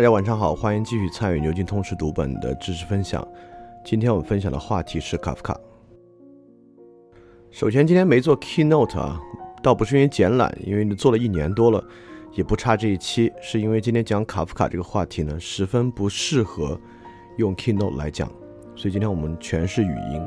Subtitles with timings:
[0.00, 3.22] 大家晚上好，欢迎继续参与牛津通识读本的知识分享。
[3.84, 5.54] 今天我们分享的话题是卡夫卡。
[7.50, 9.20] 首先，今天没做 keynote 啊，
[9.62, 11.84] 倒不是因为简懒，因为做了一年多了，
[12.32, 16.80] 也不差这一期，是因为今天讲卡夫卡这个话题呢，十分不适合
[17.36, 18.26] 用 keynote 来讲，
[18.74, 20.26] 所以今天我们全是语音。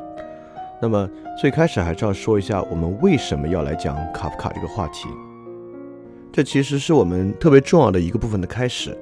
[0.80, 5.08] 那么最开始还是要说一下，我们为什么要来讲卡夫卡这个话题？
[6.32, 8.96] 这其实是我们特别重要的一个部分的开始。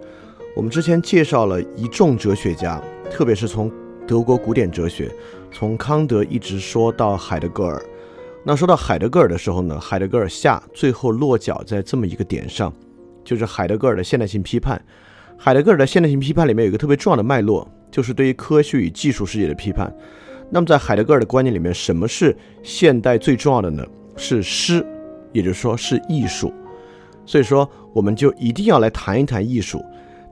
[0.54, 3.72] 我们之前介绍了一众哲学家，特别是从
[4.06, 5.10] 德国古典哲学，
[5.50, 7.82] 从康德一直说到海德格尔。
[8.44, 12.70] 那说到海德格尔的时候呢，海德格尔下最后落脚在这么一个点上，
[13.24, 14.80] 就是海德格尔的现代性批判。
[15.38, 19.90] 海德格尔的现代性批判里面有一个特别重要的脉络，就是对于科学与技术世界的批判。
[20.50, 23.82] 那么在海德格尔的观念里面，什么是现代最重要的呢？
[24.16, 24.84] 是诗，
[25.32, 26.52] 也就是说是艺术。
[27.24, 29.82] 所以说，我们就一定要来谈一谈艺术。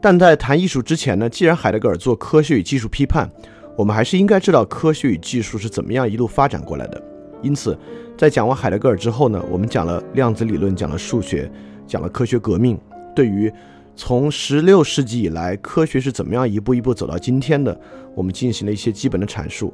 [0.01, 3.31] 但在谈艺术之前呢，既然海德格尔做科学与技术批判，
[3.77, 7.03] 我们还是应该知道科学与技术是怎么样一路发展过来的。
[7.43, 7.79] 因此，
[8.17, 11.51] 在讲完海德格尔之后呢，我们讲了量子理论，讲了数学，
[11.87, 12.79] 讲了科学革命，
[13.15, 13.53] 对于
[13.95, 17.79] 从十六世纪以来科学是怎么样一步一步走到今天的，
[18.15, 19.73] 我们进行了一些基本的阐述。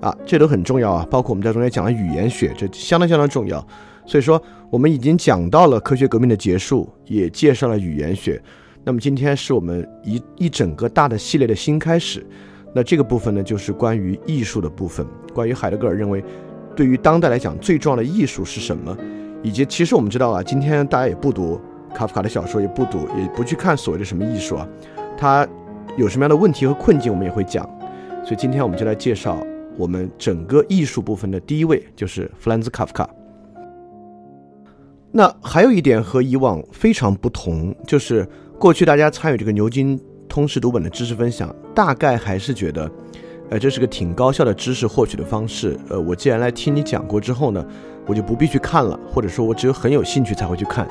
[0.00, 3.66] 啊，这都很重要啊，包括我们在中间讲了语言学，这相当相当重要。
[4.06, 4.40] 所以说，
[4.70, 8.40] 我们已经讲到了科学革命的结束，也介绍了语言学。
[8.84, 12.24] 那么今天是我们一一整个大的系列的新开始。
[12.72, 16.22] 那这个部分呢，就是关于艺术的部分，关于海德格尔认为，
[16.76, 18.96] 对于当代来讲最重要的艺术是什么，
[19.42, 21.60] 以及其实我们知道啊，今天大家也不读
[21.94, 24.68] 卡夫卡的小说，也不读，也不去看所谓的什么艺术啊，
[25.16, 25.48] 他
[25.96, 27.64] 有什么样的问题和困境，我们也会讲。
[28.22, 29.42] 所以今天我们就来介绍
[29.76, 33.08] 我们整个艺术部分的第一位，就是弗兰兹卡夫卡。
[35.16, 38.28] 那还有一点和以往非常不同，就是
[38.58, 42.90] 过去大家参与这个牛津通识读本的知识分享，大概还是觉得，
[43.48, 45.74] 呃，这是个挺高效的知识获取的方式。
[45.88, 47.66] 呃，我既然来听你讲过之后呢，
[48.04, 50.86] 我就不必去看了，或者说我只有很有兴趣才会去看。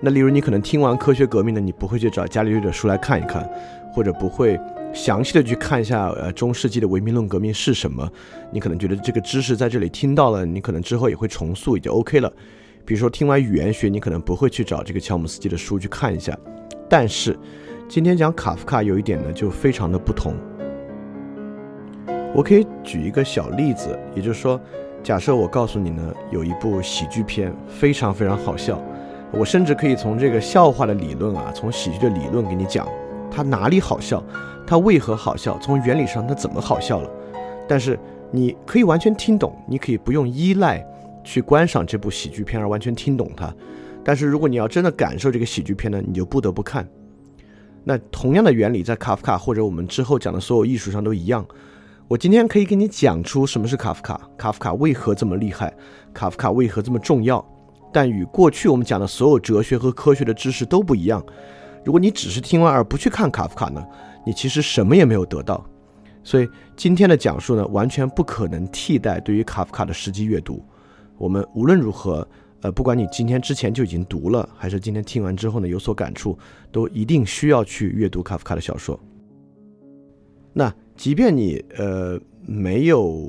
[0.00, 3.48] 那例如你可能听完科学革命呢，你不会去找伽利略的书来看一看，
[3.94, 4.58] 或者不会
[4.92, 8.10] 详细的去看一下呃中世纪的唯名论革命是什么，
[8.50, 12.32] 你可能觉得这个知识在这里听到了，你可能之后也会重塑，也就 OK 了。
[12.88, 16.34] 比如说，听完语言学，你可能不会去找这个乔姆斯基的书去看一下。
[16.88, 17.38] 但是，
[17.86, 20.32] 今天讲卡夫卡有一点呢，就非常的不同。
[22.34, 24.58] 我可以举一个小例子，也就是说，
[25.02, 28.82] 假设我告诉你呢，有一部喜剧片非常非常好笑，
[29.32, 32.88] 我甚至可以从这个笑话的理论啊，从喜剧的理论给你讲，
[33.30, 34.24] 它哪里好笑，
[34.66, 37.10] 它为何好笑，从原理上它怎么好笑了。
[37.68, 38.00] 但是
[38.30, 40.82] 你可以完全听懂，你可以不用依赖。
[41.28, 43.54] 去观赏这部喜剧片而完全听懂它，
[44.02, 46.88] 但是如果你要真的感受这个喜剧片呢，你就不得不看。
[47.84, 51.46] 那同样的原理在卡夫卡或者我们之后讲的所有艺术上都一样。
[52.08, 55.70] 我今天可以给你讲出什么是卡夫卡，卡夫卡为何这么厉害，
[56.14, 57.44] 卡夫卡为何这么重要，
[57.92, 61.22] 但与过去我们讲的所有哲学和科学的知识都不一样。
[61.84, 63.86] 如果你只是听完而不去看卡夫卡呢，
[64.24, 65.62] 你其实什么也没有得到。
[66.24, 70.64] 所以今天的讲述呢，完全不可能替代对于卡夫卡的实际阅读。
[71.18, 72.26] 我们无论如何，
[72.60, 76.38] 呃，不管你今天之前就已经读了，还是今天听完之后呢有所感触，
[76.72, 78.98] 都一定需要去阅读卡夫卡的小说。
[80.52, 83.22] 那即便你呃没有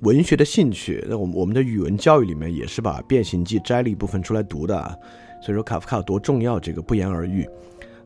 [0.00, 4.94] 文学的兴趣，那我们我们的语文教育里面也是把《变形记》摘了一部分出来读的啊，
[5.42, 7.48] 所以说卡夫卡有多重要，这个不言而喻。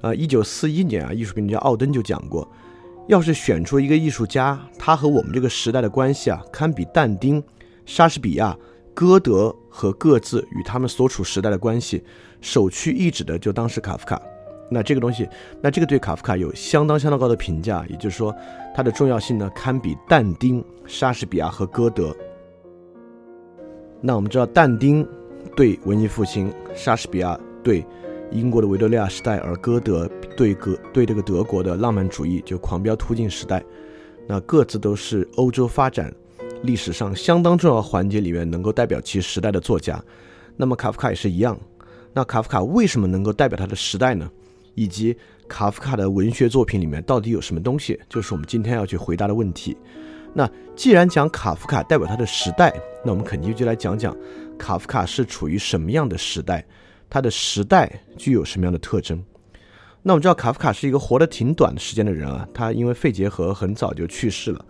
[0.02, 2.48] 呃，一九四一年啊，艺术评论家奥登就讲过，
[3.08, 7.42] 要是选出一个艺术家，他和我们这个时代的关系啊，堪比但丁、
[7.84, 8.56] 莎士比亚。
[8.96, 12.02] 歌德和各自与他们所处时代的关系，
[12.40, 14.18] 首屈一指的就当是卡夫卡。
[14.70, 15.28] 那这个东西，
[15.60, 18.34] 那这个对卡夫卡有相当相当高的评价，也就是说，
[18.74, 22.16] 它的重要性呢，堪比但丁、莎士比亚和歌德。
[24.00, 25.06] 那我们知道，但丁
[25.54, 27.84] 对文艺复兴，莎士比亚对
[28.30, 33.62] 英国的维多利亚时代，而歌德对格对这个德国的浪漫主义，就狂飙突进时代。
[34.26, 36.10] 那各自都是欧洲发展
[36.62, 40.02] 历史上相当重要环节里面能够代表其时代的作家。
[40.56, 41.58] 那么卡夫卡也是一样。
[42.12, 44.30] 那卡夫卡为什么能够代表他的时代呢？
[44.74, 45.16] 以及
[45.48, 49.76] 卡夫卡的文学作品里面到底有什么东西，就是我们今天要去回答的问题。
[50.34, 52.74] 那既然讲卡夫卡代表他的时代，
[53.04, 54.14] 那我们肯定就来讲讲
[54.58, 56.62] 卡夫卡是处于什么样的时代，
[57.08, 59.22] 他的时代具有什么样的特征。
[60.02, 64.64] 那我们知道卡夫卡是一个活得挺短的时间的人啊，他因为肺结核很早就去世了。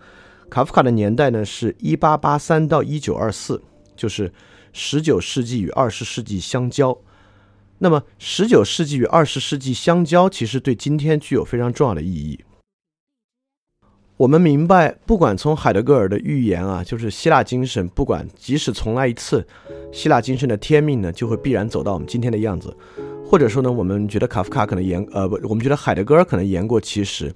[0.49, 3.61] 卡夫卡的年代呢是1883到1924，
[3.95, 4.31] 就是
[4.73, 6.97] 19世纪与20世纪相交。
[7.79, 12.39] 那么，十九世纪与二十世纪相交，其实对今天具有非常重要的意义。
[14.15, 19.45] 我们明白，不管从海德格尔的预言啊，就是希腊精神，不管即使重来一次，
[19.91, 22.75] 希腊精神的天命呢，就会必然走到我们今天的样子。
[23.23, 27.31] 或者说呢，我们觉得卡夫卡可能言呃不，我们觉得海德格尔可能言过其实。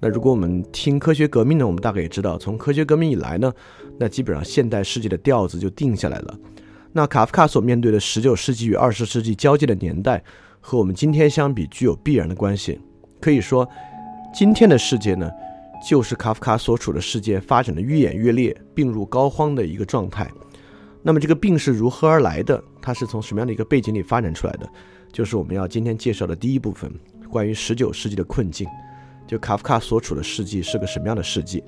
[0.00, 3.52] 那如果我们听科学革命呢，我们大概也知道，从科学革命以来呢，
[3.98, 6.38] 那基本上现代世界的调子就定下来了。
[6.92, 10.24] 那卡夫卡所面对的十九世纪与二十世纪交界的年代，
[10.58, 12.80] 和我们今天相比具有必然的关系。
[13.20, 13.68] 可以说，
[14.34, 15.30] 今天的世界呢，
[15.86, 20.30] 就是卡夫卡所处的世界发展的愈演愈烈、病入膏肓的一个状态。
[21.02, 22.62] 那么，这个病是如何而来的？
[22.80, 24.68] 它是从什么样的一个背景里发展出来的？
[25.12, 26.90] 就是我们要今天介绍的第一部分，
[27.30, 28.66] 关于十九世纪的困境，
[29.30, 31.62] 就卡夫卡所处的世纪是个什么样的世纪？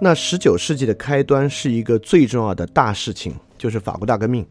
[0.00, 4.44] 那十九世纪的开端是一个最重要的大事情，就是法国大革命，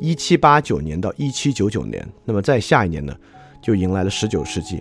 [0.00, 2.08] 一七八九年到一七九九年。
[2.24, 3.12] 那么在下一年呢，
[3.60, 4.80] 就迎来了十九世纪。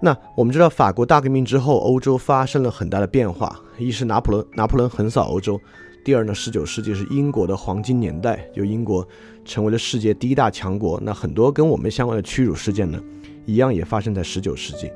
[0.00, 3.60] 那我们知道，法国大革命之后，欧洲发生了很大的变化。
[3.76, 5.56] 一是拿破仑，拿破仑横扫欧洲；
[6.04, 9.06] 第二呢，十九世纪是英国的黄金年代，就英国
[9.44, 11.00] 成为了世界第一大强国。
[11.02, 13.02] 那很多跟我们相关的屈辱事件呢，
[13.46, 14.90] 一样也发生在十九世纪。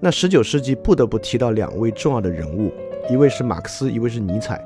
[0.00, 2.72] 那十九世纪不得不提到两位重要的人物。
[3.10, 4.62] 一位是马克思，一位是尼采。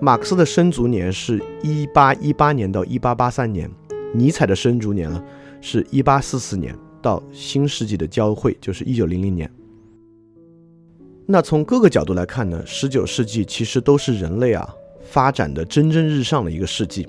[0.00, 3.70] 马克思的生卒年是一八一八年到一八八三年，
[4.14, 5.22] 尼采的生卒年呢
[5.60, 9.50] 是一八四四年到新世纪的交汇，就是一九零零年。
[11.26, 14.68] 那从各个角度来看呢，十九世纪其实都是人类啊
[15.02, 17.06] 发展的蒸蒸日上的一个世纪。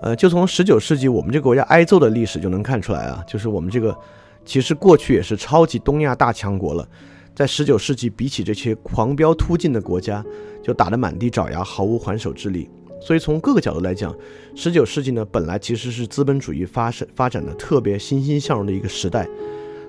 [0.00, 3.96] 呃，就从十九世纪我们这个国家挨揍的历史就能看出来啊，就是我们这个
[4.44, 6.88] 其实过去也是超级东亚大强国了。
[7.34, 10.24] 在十九世纪，比起这些狂飙突进的国家，
[10.62, 12.68] 就打得满地找牙，毫无还手之力。
[13.00, 14.12] 所以从各个角度来讲，
[14.56, 19.24] 十九世纪呢，本来其实是资本主义发生发展的特别欣欣向荣的一个时代。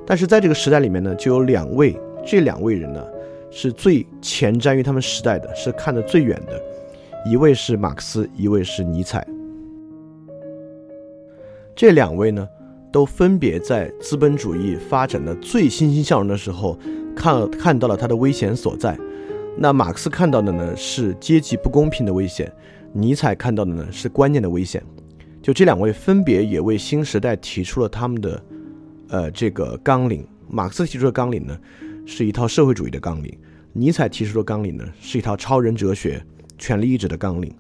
[0.06, 3.04] 但是在这个时代里面呢，就有两位，这两位人呢，
[3.50, 6.60] 是最前瞻于他们时代的，是看得最远的。
[7.26, 9.26] 一位是马克思，一位是尼采。
[11.80, 12.46] 这两位呢，
[12.92, 16.78] 都分别在资本主义发展的最欣欣向荣的时候。
[17.16, 19.00] 看看到了它的危险所在，
[19.58, 22.52] 那马克思看到的呢是阶级不公平的危险，
[22.92, 24.84] 尼采看到的呢是观念的危险。
[25.42, 28.44] 就这两位分别也为新时代提出了他们的
[29.08, 30.28] 呃这个纲领。
[30.50, 31.58] 马克思提出的纲领呢
[32.06, 33.38] 是一套社会主义的纲领，
[33.72, 36.22] 尼采提出的纲领呢是一套超人哲学、
[36.58, 37.56] 权力意志的纲领。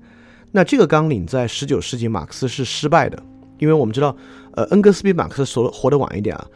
[0.51, 3.21] 那这个纲领在十九世纪马克思是失败的，
[3.59, 4.15] 因为我们知道，
[4.53, 6.47] 呃，恩格斯比马克思所活得晚一点啊。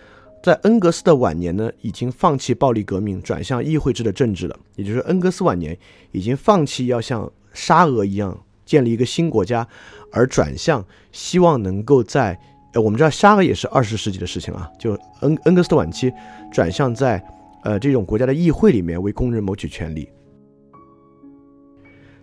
[0.41, 4.59] 在恩格斯的晚年呢，已经放弃暴力革命，转向议会制的政治了。
[4.75, 5.77] 也就是恩格斯晚年
[6.11, 9.65] 已经放弃要像沙俄一样建立一个新国家，
[10.11, 12.37] 而转向希望能够在
[12.73, 14.69] 呃，我们知道沙俄也是二十世纪的事情啊。
[14.77, 16.11] 就恩恩格斯的晚期，
[16.51, 17.23] 转向在
[17.63, 20.09] 呃这种国家的议会里面为工人谋取权利。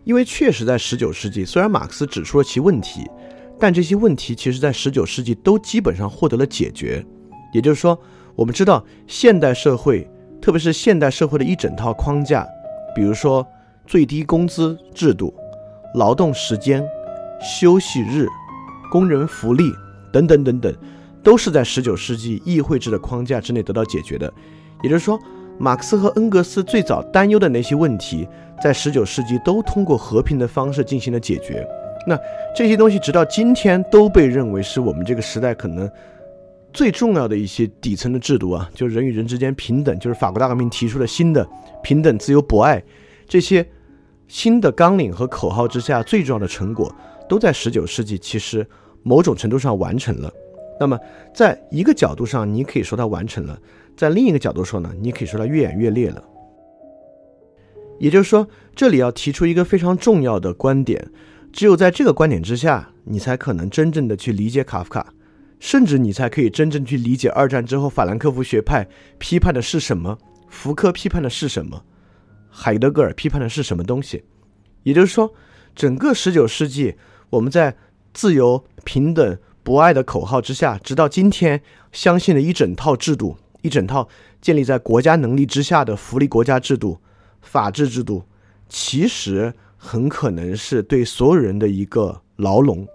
[0.05, 3.07] 因为确实在十九世纪，虽然马克思指出了其问题，
[3.61, 7.05] 但这些问题其实在十九世纪都基本上获得了解决。
[7.53, 7.99] 也就是说，
[8.35, 10.09] 我们知道现代社会，
[10.41, 12.47] 特别是现代社会的一整套框架，
[12.95, 13.47] 比如说
[13.87, 15.35] 最低工资制度、
[15.95, 16.83] 劳动时间、
[17.41, 18.27] 休息日、
[18.91, 19.71] 工人福利
[20.13, 20.75] 等等等等，
[21.23, 24.33] 都是在19世纪议会制的框架之内得到解决的。
[24.83, 25.19] 也就是说，
[25.59, 28.27] 马克思和恩格斯最早担忧的那些问题，
[28.63, 31.69] 在19世纪都通过和平的方式进行了解决。
[32.07, 32.19] 那
[32.55, 35.91] 这些东西直到今天都被认为是我们这个时代可能。
[36.73, 41.45] 最重要的一些底层的制度啊，就是人与人之间平等，就是法国大革命提出的新的
[41.83, 42.81] 平等、自由、博爱
[43.27, 43.69] 这些
[44.29, 46.95] 新的纲领和口号之下，最重要的成果
[47.29, 48.65] 都在十九世纪，其实
[49.03, 50.33] 某种程度上完成了。
[50.79, 50.97] 那么，
[51.35, 53.57] 在一个角度上，你可以说它完成了；
[53.97, 56.23] 在另一个角度说呢，你可以说它越演越烈了。
[57.99, 61.11] 也就是说，这里要提出一个非常重要的观点：
[61.53, 65.13] 只有在这个观点之下，你才可能真正的去理解卡夫卡，
[65.59, 68.87] 甚至你才可以真正去理解二战之后法兰克福学派
[69.19, 71.85] 批判的是什么，福柯批判的是什么，
[72.49, 74.23] 海德格尔批判的是什么东西。
[74.83, 75.33] 也就是说，
[75.75, 76.97] 整个十九世纪，
[77.29, 77.77] 我们在
[78.13, 79.39] 自由、平等。
[79.63, 81.61] 博爱的口号之下，直到今天，
[81.93, 84.09] 相信了一整套制度，一整套
[84.41, 86.99] 建立在国家能力之下的福利国家制度、
[87.43, 88.25] 法治制度，
[88.71, 92.87] 其实很可能是对所有人的一个牢笼。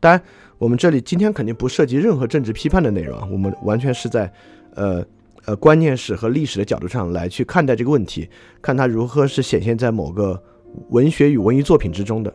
[0.00, 0.20] 当然，
[0.58, 4.30] 我们这里今天肯定不涉及任何政治批判的内容，我们完全是在，
[4.74, 5.04] 呃
[5.44, 8.28] 呃观念史和历史的角度上来去看待这个问题，
[8.60, 10.42] 看它如何是显现在某个
[10.90, 12.34] 文学与文艺作品之中的。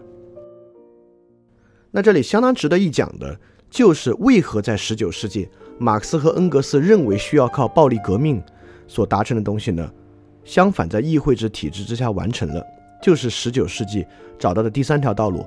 [1.91, 3.37] 那这里相当值得一讲的。
[3.69, 8.41] 就是为何在十九世纪，马克思和恩格斯认为需要靠暴力革命
[8.87, 9.91] 所达成的东西呢？
[10.45, 12.65] 相反，在议会制体制之下完成了，
[13.01, 14.05] 就是十九世纪
[14.37, 15.45] 找到的第三条道路。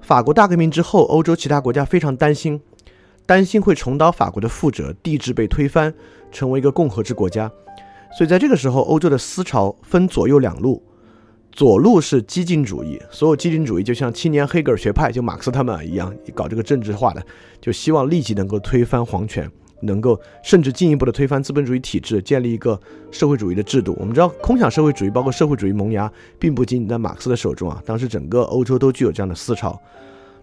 [0.00, 2.60] 法国大革命之后，欧洲其他国家非常担心，
[3.24, 5.94] 担心会重蹈法国的覆辙，帝制被推翻，
[6.30, 7.50] 成为一个共和制国家。
[8.16, 10.82] 所以在这个时候，欧洲的思潮分左右两路。
[11.52, 17.22] 左路是激进主义，所有激进主义就像青年黑格尔学派，就马克思他们一样，搞这个政治化的，
[17.60, 19.50] 就希望立即能够推翻皇权，
[19.82, 23.94] 能够甚至进一步的推翻资本主义体制，建立一个社会主义的制度。
[23.98, 29.78] 我们知道，空想社会主义，包括社会主义萌芽，并不仅仅在马克思的手中啊，当时整个欧洲都具有这样的思潮。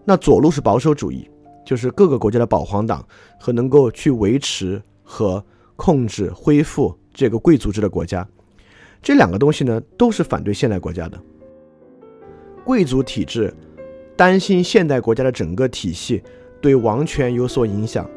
[0.06, 1.30] 那左路是保守主义，
[1.66, 3.06] 就是各个国家的保皇党
[3.40, 5.44] 和能够去维持和
[5.76, 8.28] 控制、恢复这个贵族制的国家。
[9.02, 11.18] 这两个东西呢，都是反对现代国家的。
[12.66, 13.54] 贵族体制
[14.18, 16.22] 担心现代国家的整个体系
[16.62, 18.08] 对王权有所影响，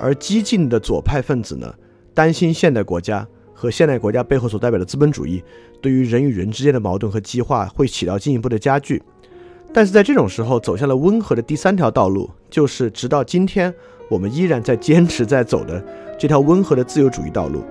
[0.00, 1.72] 而激进的左派分子呢，
[2.14, 5.42] 担心现代国家和现代国家背后所代表的资本主义
[5.80, 9.02] 对于人与人之间的矛盾和激化会起到进一步的加剧。
[9.72, 13.72] 但是在这种时候，走向了温和的第三条道路，就是直到今天
[14.08, 15.80] 我们依然在坚持在走的
[16.18, 17.62] 这条温和的自由主义道路。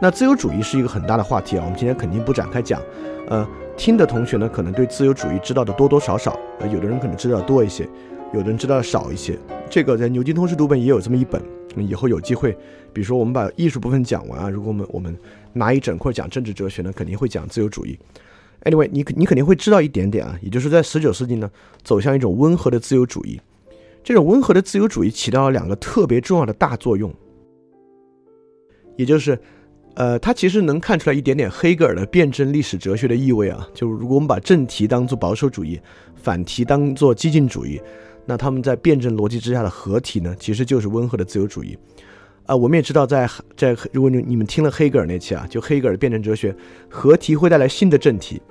[0.00, 2.82] 那自由主义是一个很大的话题啊，我们今天肯定不展开讲。
[3.28, 7.88] 呃，听的同学呢，可能对自由主义知道的多多少少，呃，有的人可能知道多一些，
[8.32, 9.38] 有的人知道的少一些。
[9.70, 11.42] 这个在牛津通识读本也有这么一本，
[11.76, 12.52] 以后有机会，
[12.92, 15.16] 比如说我们把艺术部分讲完啊，如果我们我们
[15.52, 17.98] 拿一整块讲政治哲学呢，肯定会讲自由主义。
[18.64, 21.50] Anyway，你你肯定会知道一点点啊，也就是在十九世纪呢，
[21.82, 23.40] 走向一种温和的自由主义。
[24.02, 27.12] 这种温和的自由主义起到了两个特别重要的大作用，
[28.96, 29.38] 也就是。
[29.94, 33.66] 呃，它其实能看出来一点点黑格尔的辩证历史哲学的意味啊。
[33.74, 35.80] 就如果我们把正题当做保守主义，
[36.14, 37.80] 反题当做激进主义，
[38.28, 41.78] 那他们在辩证逻辑之下的合体呢，其实就是温和的自由主义。
[42.44, 46.54] 啊，我们也知道，在在如果你你们听了黑格尔那期啊，就黑格尔的辩证哲学，
[46.90, 48.42] 合体会带来新的正题，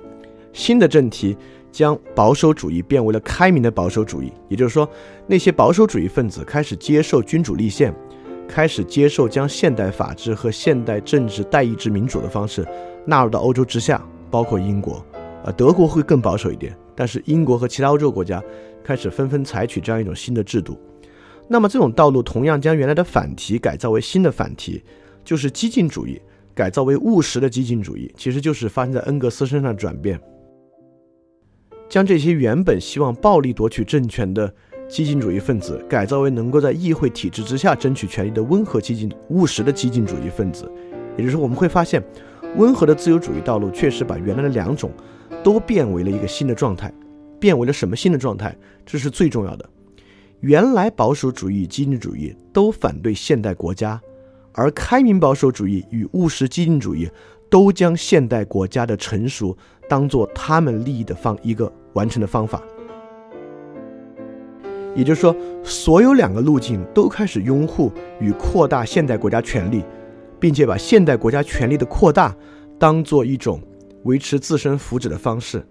[0.52, 1.36] 新的正题
[1.70, 4.88] 将保守主义变为了开明的保守主义，也就是说，
[5.28, 7.94] 那些保守主义分子开始接受君主立宪。
[8.48, 12.66] 开始接受将现代法治和现代政治代议制民主的方式
[13.04, 15.04] 纳入到欧洲之下，包括英国，
[15.44, 18.42] 呃，德国会更保守一点，但是英国和其他欧洲国家
[18.88, 20.80] 开始纷纷采取这样一种新的制度。
[21.46, 24.82] 那么这种道路同样将原来的反题改造为新的反题，
[25.22, 26.18] 就是激进主义
[26.54, 30.18] 改造为务实的激进主义，其实就是发生在恩格斯身上的转变，
[31.86, 34.50] 将这些原本希望暴力夺取政权的。
[34.88, 40.66] 激进主义分子改造为能够在议会体制之下争取权利的温和激进、务实的激进主义分子，
[41.18, 42.02] 也就是，我们会发现，
[42.56, 44.90] 温和的自由主义道路确实把原来的两种
[45.44, 46.90] 都变为了一个新的状态，
[47.38, 48.56] 变为了什么新的状态？
[48.84, 49.68] 这是最重要的。
[50.40, 54.00] 原来保守主义、激进主义都反对现代国家，
[54.52, 57.10] 而开明保守主义与务实激进主义
[57.50, 59.56] 都将现代国家的成熟
[59.88, 62.62] 当做他们利益的方一个完成的方法。
[64.94, 69.84] 也就是说，所有两个路径都开始拥护与扩大现代国家权力，
[70.40, 72.34] 并且把现代国家权力的扩大
[72.78, 73.60] 当做一种
[74.04, 75.64] 维持自身福祉的方式。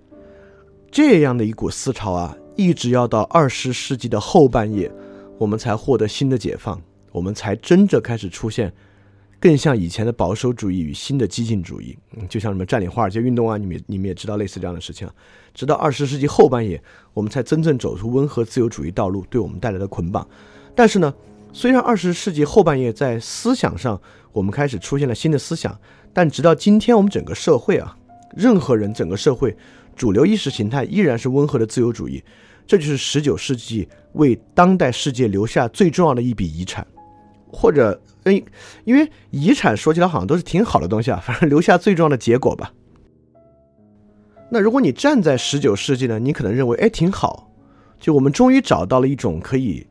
[0.98, 4.92] 这样的一股思潮啊，一直要到二十世纪的后半叶，
[5.38, 8.74] 我们才获得新的解放，我们才真正开始出现。
[9.40, 15.08] 更像以前的保守主义与新的激进主义，嗯，就像什么占领华尔街运动啊，你们你们也知道类似这样的事情。
[15.54, 16.82] 直到二十世纪后半叶，
[17.14, 20.28] 我们才真正走出温和自由主义道路对我们带来的捆绑。
[20.74, 21.14] 但是呢，
[21.54, 24.02] 虽然二十世纪后半叶在思想上
[24.32, 25.80] 我们开始出现了新的思想，
[26.12, 27.96] 但直到今天，我们整个社会啊，
[28.36, 29.56] 任何人整个社会
[29.98, 32.24] 主流意识形态依然是温和的自由主义。
[32.66, 36.86] 这就是十九世纪为当代世界留下最重要的一笔遗产，
[37.50, 38.44] 或者，哎，
[38.84, 42.74] 因为遗产说起来好像都是挺好的东西啊， 反正留下最重要的结果吧。
[44.50, 47.50] 那如果你站在十九世纪呢，你可能认为，哎，挺好，
[48.00, 49.88] 就我们终于找到了一种可以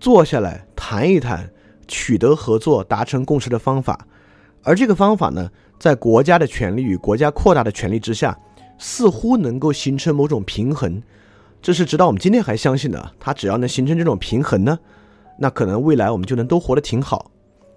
[0.00, 1.48] 坐下来谈一谈、
[1.86, 4.06] 取得合作、达成共识的方法，
[4.64, 8.36] 而这个方法呢，在国家的权力与国家扩大的权力之下，
[8.78, 11.02] 似乎能够形成某种平衡。
[11.60, 14.78] 这是直到我们今天还相信的，它只要能形成这种平衡呢，
[15.38, 17.30] 那可能未来我们就能都活得挺好。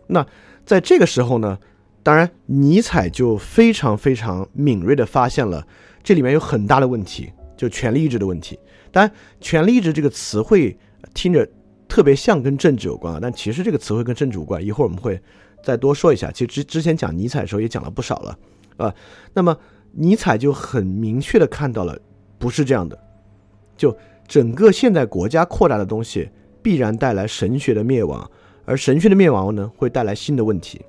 [0.07, 0.25] 那
[0.65, 1.57] 在这个时候呢，
[2.03, 5.65] 当然尼采就非常非常敏锐地发现了
[6.03, 8.59] 这里面有很大的问题，就权力意志的问题。
[8.91, 10.77] 当然，权力意志这个词汇
[11.13, 11.47] 听着
[11.87, 14.63] 特别像跟政治有关啊，但其实这个词汇跟政治无关。
[14.63, 15.19] 一会儿我们会
[15.63, 16.29] 再多说一下。
[16.31, 18.37] 其实之之前讲尼采的时候也讲了不少了
[18.77, 18.93] 啊。
[19.33, 19.57] 那么
[19.91, 21.97] 尼采就很明确地看到了，
[22.37, 22.97] 不是这样的。
[23.75, 23.95] 就
[24.27, 26.29] 整个现代国家扩大的东西，
[26.61, 28.29] 必然带来神学的灭亡，
[28.65, 30.81] 而神学的灭亡呢，会带来新的问题。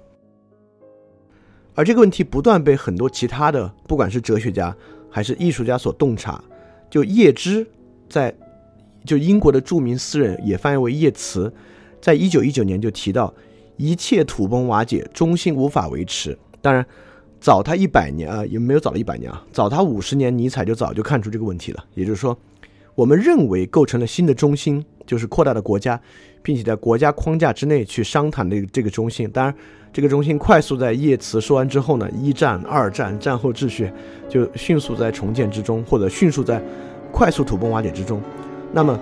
[1.75, 4.77] 而这个问题不断被很多其他的，不管是哲学家
[5.11, 6.43] 还是艺术家所洞察。
[6.91, 7.67] 就叶芝
[8.11, 8.35] 在，
[9.07, 11.51] 就英国的著名诗人，也翻译为叶慈，
[12.01, 13.33] 在一九一九年就提到，
[13.79, 16.39] 一切土崩瓦解，中心无法维持。
[16.61, 16.87] 当然，
[17.43, 21.85] 早他一百年啊，也没有早了一百年啊，早他五十年，尼采就早就看出这个问题了。
[21.95, 22.39] 也就是说。
[22.95, 25.99] 我们认为构成了新的中心，就是扩大的国家，
[26.43, 29.29] 并且在国家框架之内去商谈的这个中心。
[29.31, 29.55] 当然，
[29.91, 33.91] 这个中心快速在叶慈说完之后呢，一战、二战、战后秩序
[34.29, 36.63] 就迅速在重建之中，或者迅速在
[37.11, 38.21] 快速土崩瓦解之中。
[38.75, 39.01] 那么，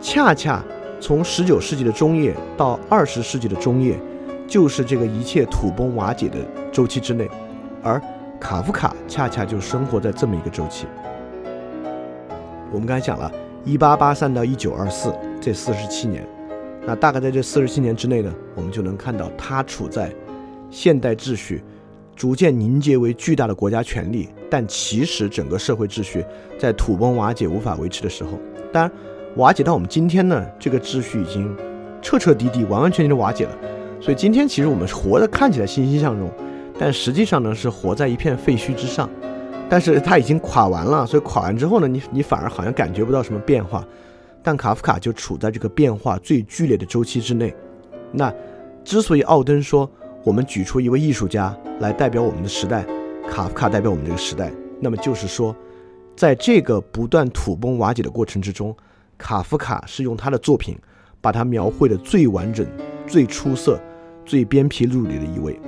[0.00, 0.64] 恰恰
[1.00, 3.98] 从十九世纪的中叶到二十世纪的中叶，
[4.46, 6.38] 就是这个一切土崩瓦解的
[6.72, 7.28] 周期之内，
[7.82, 8.00] 而
[8.40, 10.86] 卡夫卡恰恰就生活在这么一个周期。
[12.72, 13.30] 我们刚才讲了，
[13.64, 16.26] 一八八三到一九二四这四十七年，
[16.86, 20.12] 那大概在这四十七年之内呢，我们就能看到他处在
[20.70, 21.62] 现代秩序
[22.14, 26.24] 逐渐凝结为巨大的国家权力，但其实整个社会秩序
[26.58, 28.32] 在土崩瓦解、无法维持的时候。
[28.72, 28.92] 当然，
[29.36, 31.56] 瓦解到我们今天呢，这个秩序已经
[32.02, 33.56] 彻彻底底、完完全全的瓦解了。
[34.00, 36.30] 所以今天其实我们活的看起来欣欣向荣，
[36.78, 39.08] 但实际上呢，是活在一片废墟之上。
[39.68, 43.84] 但是它已经垮完了，所以垮完之后呢，你你反而好像感觉不到什么变化。
[44.42, 47.52] 但卡夫卡就处在这个变化最剧烈的周期之内。
[48.12, 48.32] 那
[48.84, 49.90] 之所以奥登说
[50.22, 52.86] 我们举出一位艺术家来代表我们的时代，
[53.28, 55.52] 卡夫卡代表我们这个时代，那么就是说，
[56.14, 58.72] 在这个不断土崩瓦解的过程之中，
[59.18, 60.78] 卡夫卡是用他的作品
[61.20, 62.66] 把它描绘的最完整、
[63.06, 63.80] 最出色、
[64.24, 65.58] 最鞭辟入里的一位。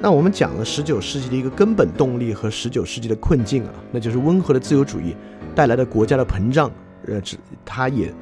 [0.00, 5.16] 那我们讲了十九世纪的一个根本动力和十九世纪的困境啊，那就是温和的自由主义
[5.54, 6.70] 带来的国家的膨胀，
[7.06, 7.22] 呃，
[7.64, 8.12] 它也，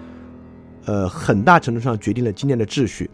[0.85, 3.11] 呃，很大程度上决定了今天的秩序。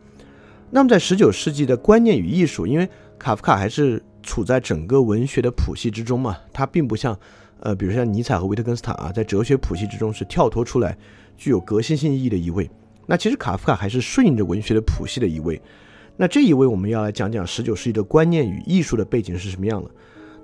[0.71, 2.87] 那么在十九世纪的观念与艺术，因为
[3.19, 7.19] 卡夫卡还是处在整个文学的谱系之中嘛，他并不像，
[7.61, 10.95] 呃，比如像尼采和维特根斯坦啊，在哲学谱系之中是跳脱出来，
[11.39, 12.69] 具有革新性意义的一位。
[13.07, 15.59] 那其实卡夫卡还是顺应着文学的谱系的一位。
[16.15, 19.91] 那这一位我们要来讲讲十九世纪的观念与艺术的背景是什么样的。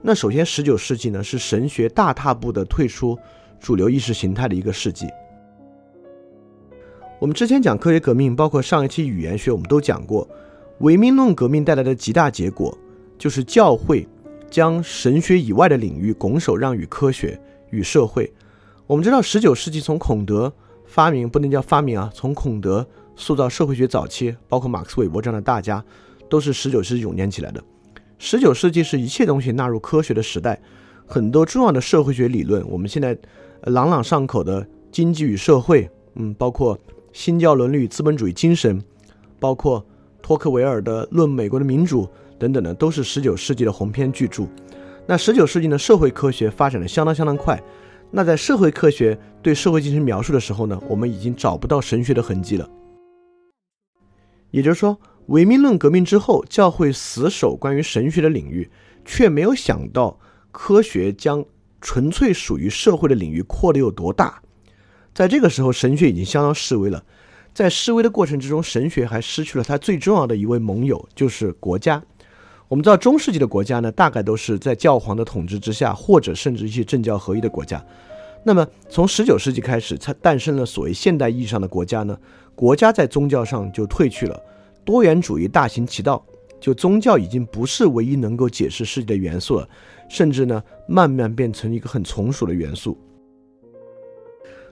[0.01, 3.19] 那首先，十九世纪呢是神学大踏步的退出
[3.59, 5.07] 主流意识形态的一个世纪。
[7.19, 10.29] 我们之前讲科学革命，包括上一期语言学，我们都讲过，
[10.79, 12.77] 唯名论革命带来的极大结果
[13.19, 14.07] 就是教会
[14.51, 18.33] 将神学以外的领域拱手让与科学与社会。
[18.87, 20.53] 我们知道，十九世纪从孔德
[20.95, 22.87] 发明，不能叫发明啊，从孔德。
[23.17, 25.85] 塑造社会学早期，包括马克思韦伯这样的大家，
[26.31, 27.61] 都是十九世纪涌现起来的。
[28.17, 30.61] 十九世纪是一切东西纳入科学的时代，
[31.05, 33.19] 很多重要的社会学理论，我们现在
[33.63, 36.79] 朗朗上口的经济与社会，嗯，包括
[37.13, 38.81] 新教伦理与资本主义精神，
[39.41, 39.85] 包括
[40.23, 42.05] 托克维尔的《论美国的民主》
[42.39, 44.45] 等等的，都是十九世纪的鸿篇巨著。
[45.07, 47.61] 那十九世纪的，社会科学发展的相当相当快。
[48.11, 52.69] 那在社会科学对社会进行描述的时候呢，我们已经找不到神学的痕迹了。
[54.51, 58.71] 也就是说，唯名论革命之后，教会死守关于神学的领域，
[59.05, 60.19] 却没有想到
[60.53, 61.45] 科学将
[61.81, 64.41] 纯粹属于社会的领域扩得有多大。
[65.13, 67.05] 在这个时候，神学已经相当示威了。
[67.53, 72.03] 在示威的过程之中，神学还失去了它最重要的一位盟友，就是国家。
[72.75, 77.81] 我们知道，中世纪的国家呢，大概都是在教皇的统治之下，或者甚至一些政教合一的国家。
[78.43, 82.19] 那么从十九世纪开始，才诞生了所谓现代意义上的国家呢？
[82.57, 84.43] 国家在宗教上就退去了，
[84.85, 86.27] 多元主义大行其道，
[86.61, 89.69] 就宗教已经不是唯一能够解释世界的元素了，
[90.09, 92.99] 甚至呢，慢慢变成一个很从属的元素。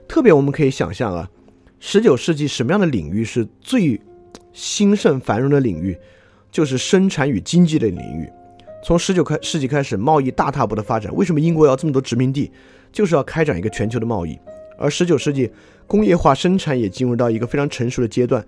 [0.09, 1.31] 特别我们可以想象啊，
[1.79, 4.01] 十九世纪什么样的领域是最
[4.51, 5.97] 兴盛繁荣的领域？
[6.53, 8.29] 就是生产与经济的领域。
[8.85, 11.13] 从十九开世纪开始，贸易大踏步的发展。
[11.15, 12.51] 为什么英国要这么多殖民地？
[12.91, 14.37] 就是要开展一个全球的贸易。
[14.77, 15.49] 而十九世纪
[15.87, 18.45] 工业化生产也进入到一个非常成熟的阶段。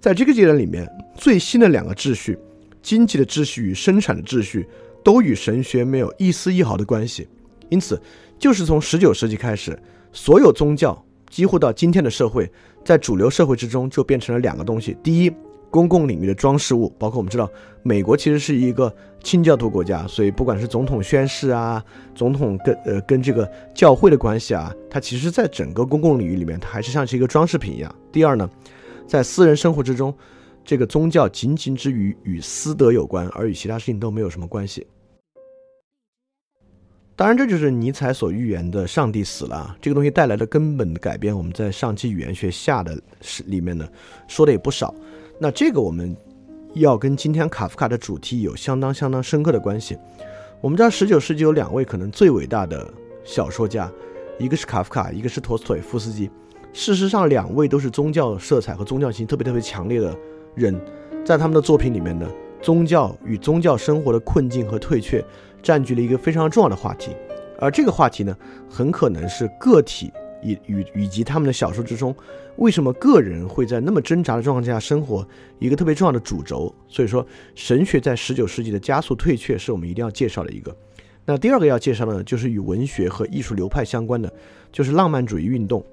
[0.00, 2.36] 在这个阶段里面，最新的两个秩序——
[2.82, 4.66] 经济的秩序与生产的秩序，
[5.04, 7.28] 都与神学没有一丝一毫的关系。
[7.68, 8.00] 因此，
[8.38, 9.78] 就是从十九世纪开始。
[10.12, 12.50] 所有宗教几乎到今天的社会，
[12.84, 15.32] 在主流社会之中就变成了两个东西：第一，
[15.74, 17.50] 公共领域的装饰物，包括我们知道，
[17.82, 21.84] 美国其实是一个清教徒国家，所以不管是总统宣誓啊，
[22.14, 27.92] 总统跟呃跟这个教会的关系啊，它其实在整个公共领域里面，它还是像是一个装饰品一样。
[28.12, 28.48] 第二呢，
[29.04, 30.16] 在私人生活之中，
[30.64, 34.86] 这个宗教仅仅只与与私德有关，而与其他事情都没有什么关系。
[37.16, 41.36] 当然，这就是尼采所预言的“上帝死了”这个东西带来的根本改变。
[41.36, 43.88] 我们在上期语言学下的是里面呢
[44.28, 44.94] 说的也不少。
[45.38, 46.16] 那这个我们
[46.74, 49.96] 要跟今天卡夫卡的主题有相当相当深刻的关系。
[50.60, 52.88] 我们知道，十九世纪有两位可能最伟大的
[53.24, 53.90] 小说家，
[54.38, 56.30] 一个是卡夫卡，一个是陀思妥耶夫斯基。
[56.72, 60.16] 事实上，两位都是宗教色彩和宗教性特别特别强烈的
[60.54, 60.80] 人，
[61.24, 62.28] 在他们的作品里面呢，
[62.62, 65.24] 宗教与宗教生活的困境和退却。
[65.62, 67.16] 占据了一个非常重要的话题，
[67.58, 68.36] 而这个话题呢，
[68.68, 70.12] 很可能是个体
[70.44, 72.14] 以与以及他们的小说之中，
[72.56, 75.26] 为什么个人会在那么挣扎的状况下生活，
[75.58, 76.72] 一个特别重要的主轴。
[76.86, 80.76] 所以说，神学在十九世纪的加速退却，是我们一定要介绍的一个。
[81.24, 84.32] 那第二个要介绍的呢，就是与文学和艺术流派相关的，
[84.70, 85.84] 就是浪漫主义运动。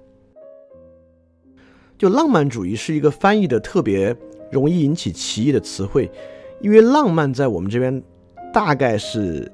[1.98, 4.16] 就浪漫主义是一个翻译的特别
[4.52, 6.12] 容易引起歧义的词汇，
[6.60, 8.04] 因为浪漫在我们这边
[8.54, 9.52] 大概是。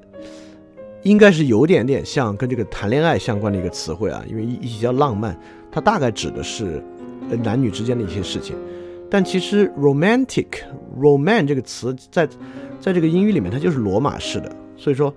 [1.02, 5.38] 应该是有点点像跟这个谈恋爱相关的一个词汇啊，因为一起叫浪漫，
[5.70, 6.82] 它大概指的是
[7.42, 8.56] 男女之间的一些事情。
[9.10, 12.28] 但其实 romantic，roman 这个词在
[12.80, 14.54] 在这个英语里面，它就是罗马式的。
[14.76, 15.14] 所以说，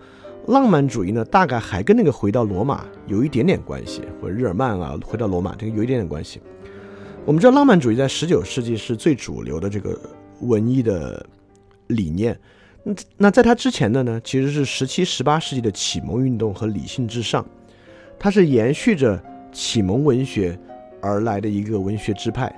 [0.47, 6.39] 浪漫主义呢，大概还跟那个回到罗马有一点点关系，或者日耳曼啊，回到罗马这个有一点点关系。
[7.25, 9.99] 我们知道，浪漫主义在十九世纪是最主流的这个
[10.41, 11.25] 文艺的
[11.87, 12.39] 理念。
[12.83, 17.45] 那那在他之前的呢，其实是十七、十八世纪的启蒙运动和理性至上，
[18.17, 20.57] 它是延续着启蒙文学
[21.01, 22.51] 而来的一个文学支派。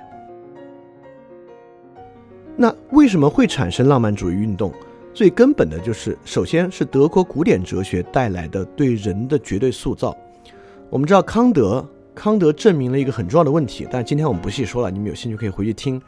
[2.56, 4.72] 那为什么会产生浪漫主义运动？
[5.12, 10.16] 最根本的就是，首先是德国古典哲学带来的对人的绝对塑造。
[10.90, 16.00] 我们知道康德，康德证明了一个很重要的问题，但今天我们不细说了，你们有兴趣可以回去听，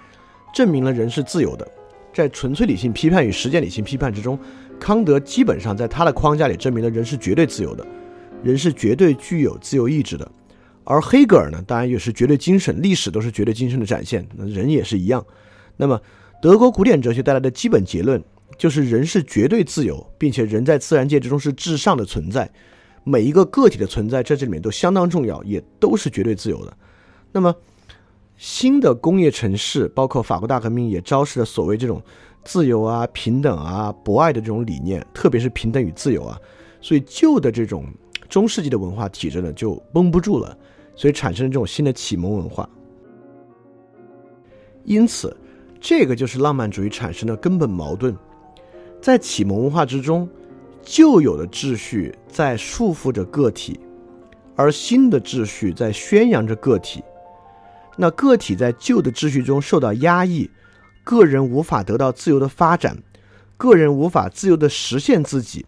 [0.54, 1.68] 证明了人是自由的。
[2.16, 4.38] 在纯粹理性批判与实践理性批判之中，
[4.80, 7.86] 康德基本上在他的框架里证明了人是绝对自由的，
[8.42, 10.26] 人是绝对具有自由意志的。
[10.84, 15.22] 而黑格尔呢，当然也是绝对精神，历史都是绝对精神的展现，那人也是一样。
[15.76, 16.00] 那么，
[16.40, 18.24] 德国古典哲学带来的基本结论
[18.56, 22.50] 就是人是绝对自由，并且人在自然界之中是至上的存在，
[23.04, 26.74] 每一个个体的存在在这里面都相当重要，也都是绝对自由的。
[27.30, 27.54] 那么。
[28.36, 32.02] 新的工业城市，包括法国大革命，也昭示了所谓这种
[32.44, 36.38] 自由啊、平等啊、博爱的这种理念，特别是平等与自由啊。
[36.80, 37.86] 所以旧的这种
[38.28, 40.56] 中世纪的文化体制呢，就绷不住了，
[40.94, 42.68] 所以产生了这种新的启蒙文化。
[44.84, 45.34] 因此，
[45.80, 48.16] 这个就是浪漫主义产生的根本矛盾。
[49.00, 50.28] 在启蒙文化之中，
[50.82, 53.80] 旧有的秩序在束缚着个体，
[54.54, 57.02] 而新的秩序在宣扬着个体。
[57.96, 60.50] 那个体在旧的秩序中受到压抑，
[61.02, 62.96] 个人无法得到自由的发展，
[63.56, 65.64] 个人无法自由的实现自己，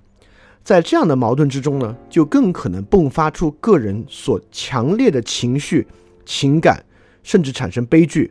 [0.63, 5.87] 在这样的矛盾之中呢，就更可能迸发出个人所强烈的情绪、
[6.27, 6.85] 情感，
[7.23, 8.31] 甚至产生悲剧，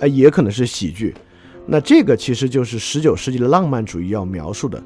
[0.00, 1.14] 呃，也可能是喜剧。
[1.66, 4.82] 那这个其实就是十九世纪的浪漫主义要描述的。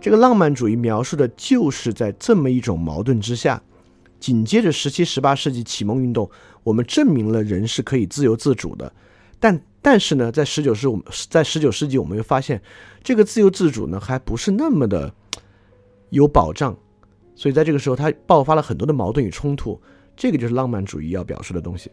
[0.00, 3.60] 这个浪漫主义描述的就是在这么一种矛盾之下。
[4.20, 6.28] 紧接着，十七、十八世纪启蒙运动，
[6.68, 8.92] 我们证明了人是可以自由自主的。
[9.40, 12.60] 但但是呢，在十九世我们在十九世纪，我们又发现
[13.02, 15.12] 这个自由自主呢，还不是那么的
[16.10, 16.76] 有保障。
[17.34, 19.80] 所以在这个时候，它爆发了很多的矛盾与冲突。
[20.16, 21.90] 这个就是浪漫主义要表示的东西。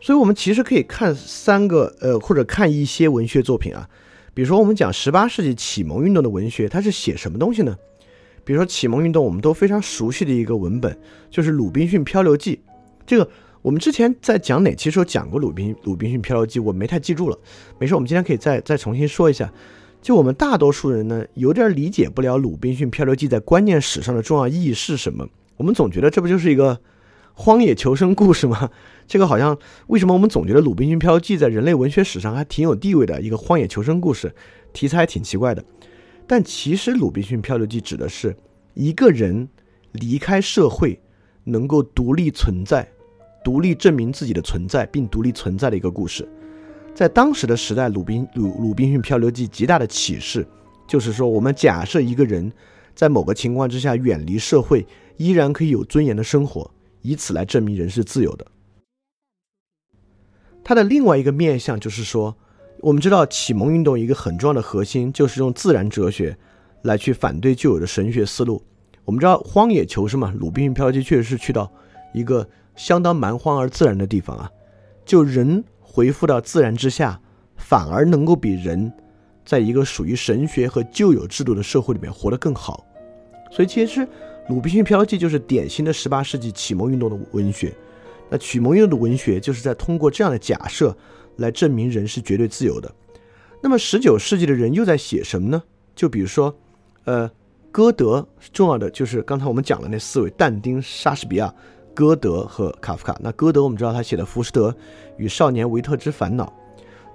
[0.00, 3.88] 所以我们其实可以看三个呃，或者看一些文学作品啊，
[4.34, 7.76] 比如说我们讲十八世纪启蒙运动的文学，它是写什么东西呢？
[8.44, 10.98] 比如说启蒙运动，我们都非常熟悉的一个文本，
[11.30, 12.56] 就是《鲁滨逊漂流记》。
[13.06, 13.28] 这个
[13.62, 17.38] 我们之前在讲哪期时候讲过《鲁滨鲁滨逊漂流记》，我没太记住了。
[17.78, 19.52] 没事，我们今天可以再再重新说一下。
[20.00, 25.26] 就我们大多数人呢，有点理解不了《鲁滨逊漂流记》在观念史上的重要意义是什么。
[25.56, 26.78] 我们总觉得这不就是一个
[27.34, 28.70] 荒野求生故事吗？
[29.08, 34.32] 这个好像为什么我们总觉得《鲁滨逊漂流记》在人类文学史上还挺有地位的一个荒野求生故事，
[34.72, 35.64] 题材还挺奇怪的。
[36.28, 38.36] 但其实《鲁滨逊漂流记》指的是
[38.74, 39.48] 一个人
[39.92, 41.00] 离开社会，
[41.42, 42.86] 能够独立存在、
[43.42, 46.28] 独立证明自己的存在，并独立存在的一个故事。
[46.94, 50.46] 在当时的时代，《鲁滨鲁鲁滨逊漂流记》极大的启示
[50.86, 52.52] 就是说，我们假设一个人
[52.94, 54.86] 在某个情况之下远离社会，
[55.16, 58.46] 依然可以有尊严的生活，以此来证明人是自由的。
[60.62, 62.36] 它的另外一个面向就是说。
[62.80, 66.36] 我们知道启蒙运动一个很重要的核心就是用自然哲学
[66.82, 68.62] 来去反对旧有的神学思路。
[69.04, 71.70] 我们知道荒野求生嘛，鲁滨逊漂流记确实是去到
[72.12, 74.48] 一个相当蛮荒而自然的地方啊，
[75.04, 77.20] 就人回复到自然之下，
[77.56, 78.92] 反而能够比人
[79.44, 82.86] 在一个属于神学和旧有制度的社会里面活得更好。
[83.50, 84.06] 所以其实
[84.48, 87.74] 鲁滨逊漂流记就是典型的十八世纪启蒙运动的文学。
[88.30, 90.96] 那启蒙运动的文学就是在通过这样的假设。
[91.38, 92.94] 来证明人是绝对自由的。
[93.60, 95.60] 那么，十九世纪的人又在写什么呢？
[95.96, 96.54] 就比如说，
[97.04, 97.28] 呃，
[97.72, 101.52] 歌德重要的就是刚才我们讲的那四位：但丁、莎士比亚、
[101.92, 103.18] 歌德和卡夫卡。
[103.20, 104.72] 那歌德我们知道他写的《浮士德
[105.16, 106.44] 与少年维特之烦恼》，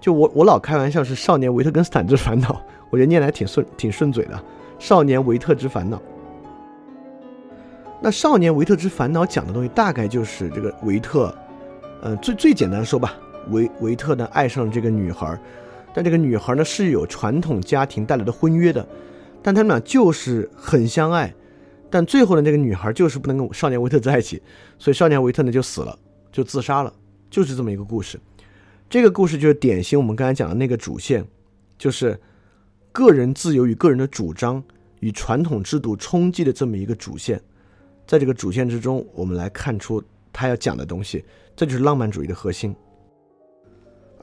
[0.02, 2.50] 就我我老开玩笑是《少年维特根斯坦之烦恼》，
[2.90, 4.36] 我觉得念来挺顺挺顺嘴的，
[4.80, 5.98] 《少年维特之烦恼》。
[8.02, 11.34] 那《少年维特之烦恼》讲的东西大概就是这个维特，
[12.02, 13.16] 呃，最最简单说吧。
[13.50, 15.40] 维维特呢爱上了这个女孩，
[15.94, 18.88] 但这个女孩呢是有传统家庭带来的婚约的，
[19.42, 21.34] 但他们俩就是很相爱，
[21.90, 24.42] 但最后呢，那个女孩就是不能跟少年维特在一起，
[24.80, 25.98] 所以少年维特呢就死了，
[26.32, 26.94] 就自杀了，
[27.30, 28.20] 就是这么一个故事。
[28.90, 31.26] 这个故事就是典型我们刚才讲的那个主线，
[31.78, 32.20] 就是
[32.92, 34.64] 个人自由与个人的主张
[35.00, 37.42] 与传统制度冲击的这么一个主线，
[38.06, 41.26] 在这个主线之中，我们来看出他要讲的东西，
[41.56, 42.76] 这就是浪漫主义的核心。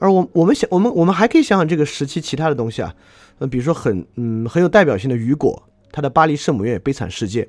[0.01, 2.91] 而我我们想，我们我们还可以想想这个时期其他的东西啊，
[3.37, 5.61] 嗯，比如说很嗯很有代表性的雨果，
[5.91, 7.43] 他的《巴黎圣母院》《悲惨世界》，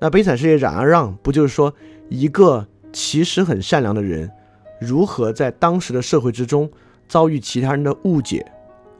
[0.00, 1.72] 那《悲惨世界》冉阿让不就是说
[2.08, 4.28] 一个其实很善良的人，
[4.80, 6.68] 如何在当时的社会之中
[7.06, 8.44] 遭遇其他人的误解，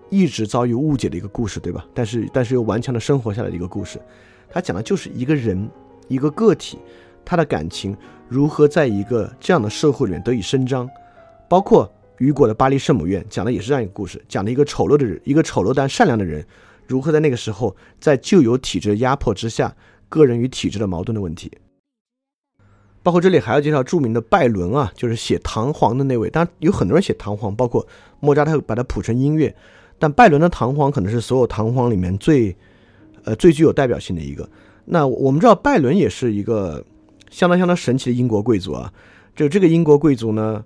[0.09, 1.85] 一直遭遇误解的一个故事，对吧？
[1.93, 4.01] 但是但是又顽强的生活下来的一个故事，
[4.49, 5.69] 他讲的就是一个人
[6.07, 6.79] 一个个体，
[7.25, 7.97] 他的感情
[8.29, 10.89] 如何在一个这样的社会里面得以伸张，
[11.49, 11.93] 包括。
[12.19, 16.45] 雨果的巴黎圣母院讲的也是这样一个故事，讲的一个丑陋的人，一个丑陋但善良的人，
[16.87, 19.75] 如何在那个时候，在旧有体制的压迫之下，
[20.09, 21.51] 个人与体制的矛盾的问题。
[23.05, 26.29] 包括这里还要介绍著名的拜伦啊，就是写《唐璜》的那位。
[26.29, 27.87] 当然有很多人写《唐璜》，包括
[28.21, 29.55] 莫扎特把它谱成音乐，
[29.99, 32.55] 但拜伦的《唐璜》可能是所有《唐璜》里面最，
[33.23, 34.47] 呃，最具有代表性的一个。
[34.87, 36.85] 那我们知道拜伦也是一个
[37.31, 38.93] 相当相当神奇的英国贵族啊。
[39.37, 40.65] 就这个英国贵族呢，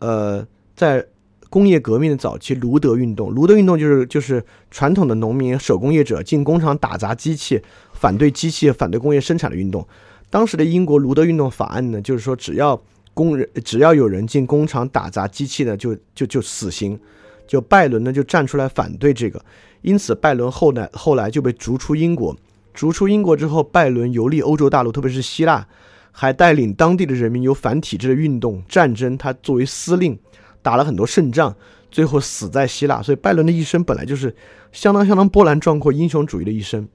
[0.00, 0.46] 呃。
[0.80, 1.04] 在
[1.50, 7.60] 工业革命的早期，卢德运动，卢德运动就是就是传统的农民手工业者进工厂打砸机器，
[7.92, 9.86] 反对机器，反对工业生产的运动。
[10.30, 16.98] 当时的英国卢德运动法案呢，就是说只要工人只要有人进工厂打砸机器呢，就就就死刑。
[17.46, 19.44] 就拜伦呢就站出来反对这个，
[19.82, 22.34] 因此拜伦后来后来就被逐出英国。
[22.72, 25.68] 逐出英国之后，拜伦游历欧洲大陆，特别是希腊，
[26.10, 29.18] 还带领当地的人民有反体制的运动战争。
[29.18, 30.18] 他作为司令。
[30.62, 31.54] 打了很多胜仗，
[31.90, 33.02] 最后死在希腊。
[33.02, 34.34] 所以拜伦的一生本来就是
[34.72, 36.88] 相当相当波澜壮阔、英雄主义的一生。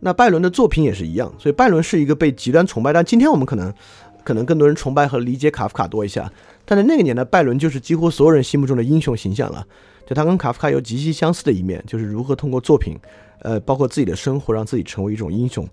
[0.00, 2.92] 那拜伦的作品也是一样，所以拜伦是一个被极端崇拜。
[2.92, 3.74] 但今天我们可能
[4.22, 6.30] 可能更多人崇拜和理解卡夫卡多一下。
[6.64, 9.66] 但在那个年代，拜伦就是几乎所有人心目中的英雄形象了。
[10.06, 12.96] 就他跟卡夫卡有极其相似的一面，就是如何通过作品，
[13.40, 15.68] 呃，包括自己的生活，让自己成为一种英雄。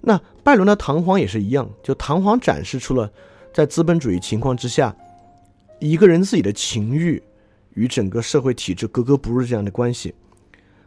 [0.00, 3.10] 那拜伦的《唐璜》也是一样，就《唐璜》展示出了
[3.52, 4.96] 在资本主义情况之下。
[5.80, 7.22] 一个人自己的情欲
[7.74, 10.14] 与整个社会体制格格不入这样的关系，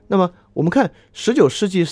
[0.07, 1.85] 那么我们看十九世纪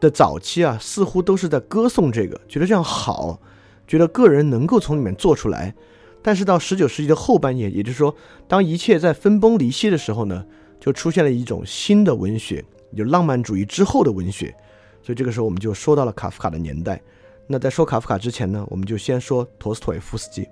[0.00, 3.40] 的早期啊，似乎都是在歌颂这个，觉得这样好，
[3.86, 5.74] 觉得个人能够从里面做出来。
[6.22, 8.14] 但是到十九世纪的后半叶，也就是说，
[8.48, 10.44] 当一切在分崩离析的时候呢，
[10.80, 12.64] 就出现了一种新的文学，
[12.96, 14.54] 就浪漫主义之后的文学。
[15.02, 17.00] 所以这个时候我们就说到了卡夫卡的年代。
[17.46, 20.46] 那在说卡夫卡之前呢，我们就先说陀思妥耶夫斯基。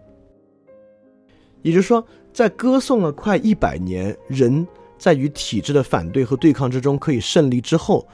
[1.62, 4.66] 也就是说，在歌颂了快一百年人
[4.96, 8.06] 在与体制的反对和对抗之中可以胜利之后，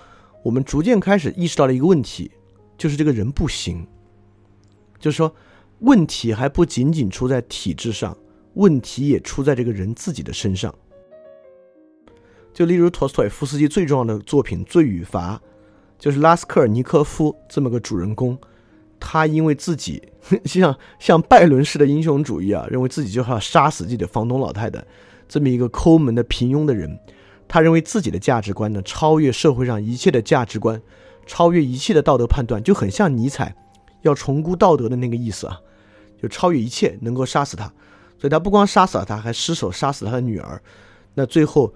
[0.43, 2.31] 我们逐渐开始意识到了一个问题，
[2.77, 3.87] 就是这个人不行。
[4.99, 5.35] 就是说，
[5.81, 8.17] 问题还不仅仅出在体制上，
[8.55, 10.75] 问题也出在这个人自己的身上。
[12.53, 15.37] 就例如陀思妥耶夫斯基最重要的作品《罪与罚》，
[15.99, 18.39] 就是拉斯科尔尼科夫这么个主人公，
[19.07, 24.83] 他因为自己就 像像拜伦式的英雄主义啊，认为自己就要杀死自己的房东老太太，
[25.29, 26.99] 这么一个抠门的平庸的人，
[27.47, 30.81] 他认为自己的价值观呢超越社会上一切的价值观，
[31.27, 33.55] 超越一切的道德判断，就很像尼采
[34.03, 35.61] 要重估道德的那个意思啊，
[36.21, 37.65] 就超越一切，能够杀死他，
[38.19, 40.61] 所以他不光杀死了他，还失手杀死他的女儿，
[41.15, 41.73] 那最后。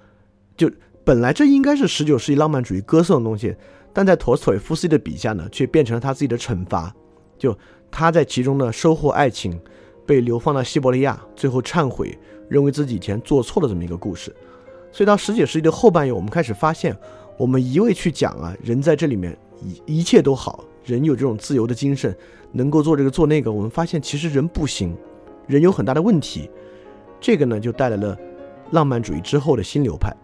[0.56, 0.68] 就
[1.04, 3.54] 本来这应该是十九世纪浪漫主义歌颂的东西，
[3.92, 6.92] 但在陀思妥耶夫斯基的笔下呢，却变成了他自己的惩罚。
[7.38, 7.56] 就
[7.90, 9.58] 他在其中呢收获爱情，
[10.04, 14.34] 被流放到西伯利亚，最后忏悔，认为自己以前做错了这么一个故事。
[14.90, 16.96] 所以到十九世纪的后半叶，我们开始发现，
[17.36, 19.36] 我们一味去讲啊，人在这里面
[19.86, 22.16] 一一切都好，人有这种自由的精神，
[22.52, 23.52] 能够做这个做那个。
[23.52, 24.96] 我们发现其实人不行，
[25.46, 26.50] 人有很大的问题。
[27.20, 28.16] 这个呢，就带来了
[28.70, 30.14] 浪漫主义之后的新流派。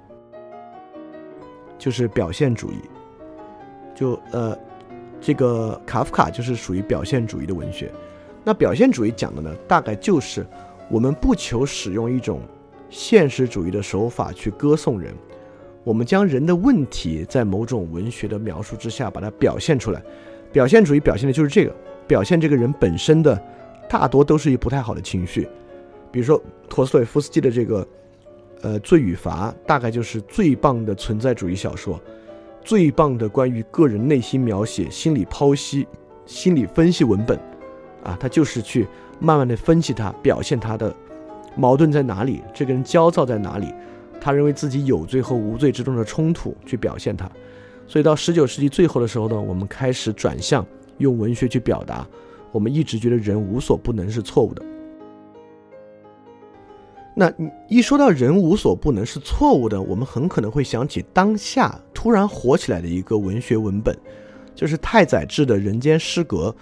[1.76, 2.76] 就是表现主义，
[3.94, 4.56] 就呃，
[5.24, 7.90] 这个卡夫卡就是属于表现主义的文学。
[8.44, 10.46] 那表现主义讲的呢，大概就是
[10.90, 12.42] 我们不求使用一种
[12.90, 15.14] 现实主义的手法去歌颂人，
[15.82, 20.02] 我们将人的问题在某种文学的描述之下把它表现出来。
[20.52, 21.74] 表现主义表现的就是这个，
[22.06, 23.42] 表现这个人本身的
[23.88, 25.48] 大多都是一不太好的情绪，
[26.12, 27.86] 比如说陀思妥耶夫斯基的这个。
[28.62, 32.00] 呃，罪与罚大概就是最棒的存在主义小说，
[32.64, 35.86] 最棒的关于个人内心描写、心理剖析、
[36.24, 37.38] 心理分析文本，
[38.02, 38.88] 啊，他就是去
[39.20, 40.94] 慢慢的分析他，表现他的
[41.54, 43.72] 矛盾在哪里，这个人焦躁在哪里，
[44.18, 47.30] 他认为自己有罪和无罪之中的冲突，去表现他。
[47.86, 52.06] 所以到十九世纪最后的时候呢，我们开始转向用文学去表达，
[52.50, 54.64] 我们一直觉得人无所不能是错误的。
[57.16, 57.32] 那
[57.68, 63.96] 一说到人无所不能是错误的，我们很可能会想起当下突然火起来的一个文学文本，
[64.54, 66.54] 就是太宰治的《人间失格》。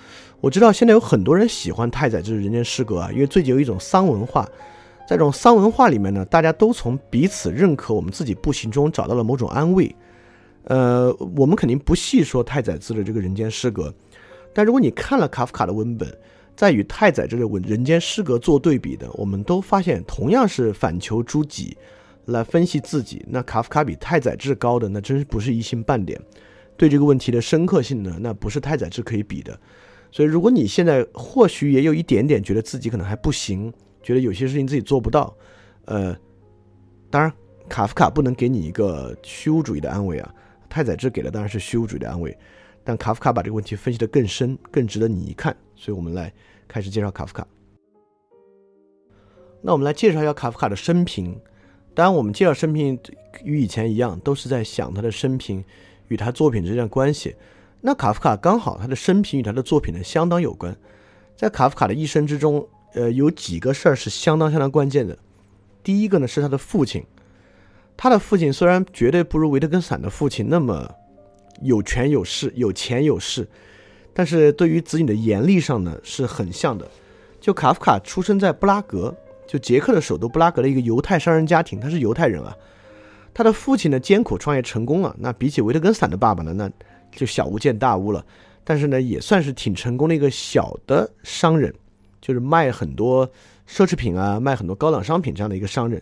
[0.43, 4.45] 我知道现在有很多人喜欢太宰治的《人间失格》啊，因为最近有一种丧文化，
[5.09, 9.95] 在这种丧文化里面呢，大家都从彼此认可我们自己不幸中找到了某种安慰。
[10.65, 13.89] 呃，我们肯定不细说太宰治的这个《人间失格》，
[14.53, 16.09] 但如果你看了卡夫卡的文本，
[16.63, 21.77] 在与太宰治的《人间失格》做对比的，我们都发现同样是反求诸己
[22.27, 23.21] 来分析自己。
[23.29, 26.17] 那卡夫卡比太宰治高的，那真不是一星半点。
[26.77, 29.59] 对这个问题的深刻性呢，那不是太宰治可以比的。
[30.13, 35.37] 所以，如果你现在或许也有一点点觉得自己可能还不行，觉得有些事情自己做不到，
[35.87, 36.17] 呃，
[37.11, 37.33] 当然
[37.69, 40.33] 卡夫卡不能给你一个虚无主义的安慰啊，
[40.69, 42.39] 太宰治给的当然是虚无主义的安慰。
[42.85, 45.57] 但卡夫卡把这个问题分析得更深，更值得你一看。
[45.75, 46.33] 所以，我们来
[46.73, 47.47] 开始介绍卡夫卡。
[49.61, 51.39] 那我们来介绍一下卡夫卡的生平。
[51.95, 52.99] 当然，我们介绍生平
[53.45, 55.63] 与以前一样，都是在想他的生平
[56.09, 57.37] 与他作品之间的关系。
[57.83, 60.75] 那卡夫卡刚好他的生平与他的作品呢相当有关。
[61.37, 65.19] 在卡夫卡的一生之中，呃，有几个事儿是相当相当关键的。
[65.83, 67.05] 第一个呢是他的父亲。
[67.99, 70.95] 他的父亲虽然绝对不如维特根斯坦的父亲那么。
[71.61, 73.47] 有权有势，有钱有势，
[74.15, 76.87] 但是对于子女的严厉上呢，是很像的。
[77.41, 79.15] 就卡夫卡出生在布拉格，
[79.47, 82.57] 就捷克的首都布拉格的一个犹太商人家庭，他是犹太人啊。
[83.35, 86.71] 他的父亲呢艰苦创业成功了，那比起维特根斯坦的爸爸呢，那
[87.11, 88.25] 就小巫见大巫了。
[88.63, 91.75] 但是呢，也算是挺成功的一个小的商人，
[92.21, 93.27] 就是卖很多
[93.67, 96.01] 奢侈品啊，卖很多高档商品这样的一个商人。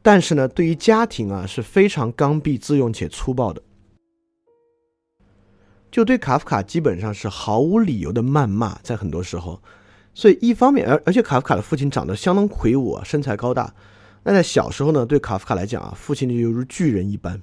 [0.00, 3.62] 但是呢，对于家庭啊是非常刚愎自用且粗暴的。
[5.92, 9.62] 就对卡夫卡基本上是毫无理由的谩骂，在很多时候，
[10.14, 13.74] 所以一方面，而而且卡夫卡的父亲长得相当魁梧，身材高大。
[14.24, 17.42] 那在小时候呢，对卡夫卡来讲啊，父亲就犹如巨人一般，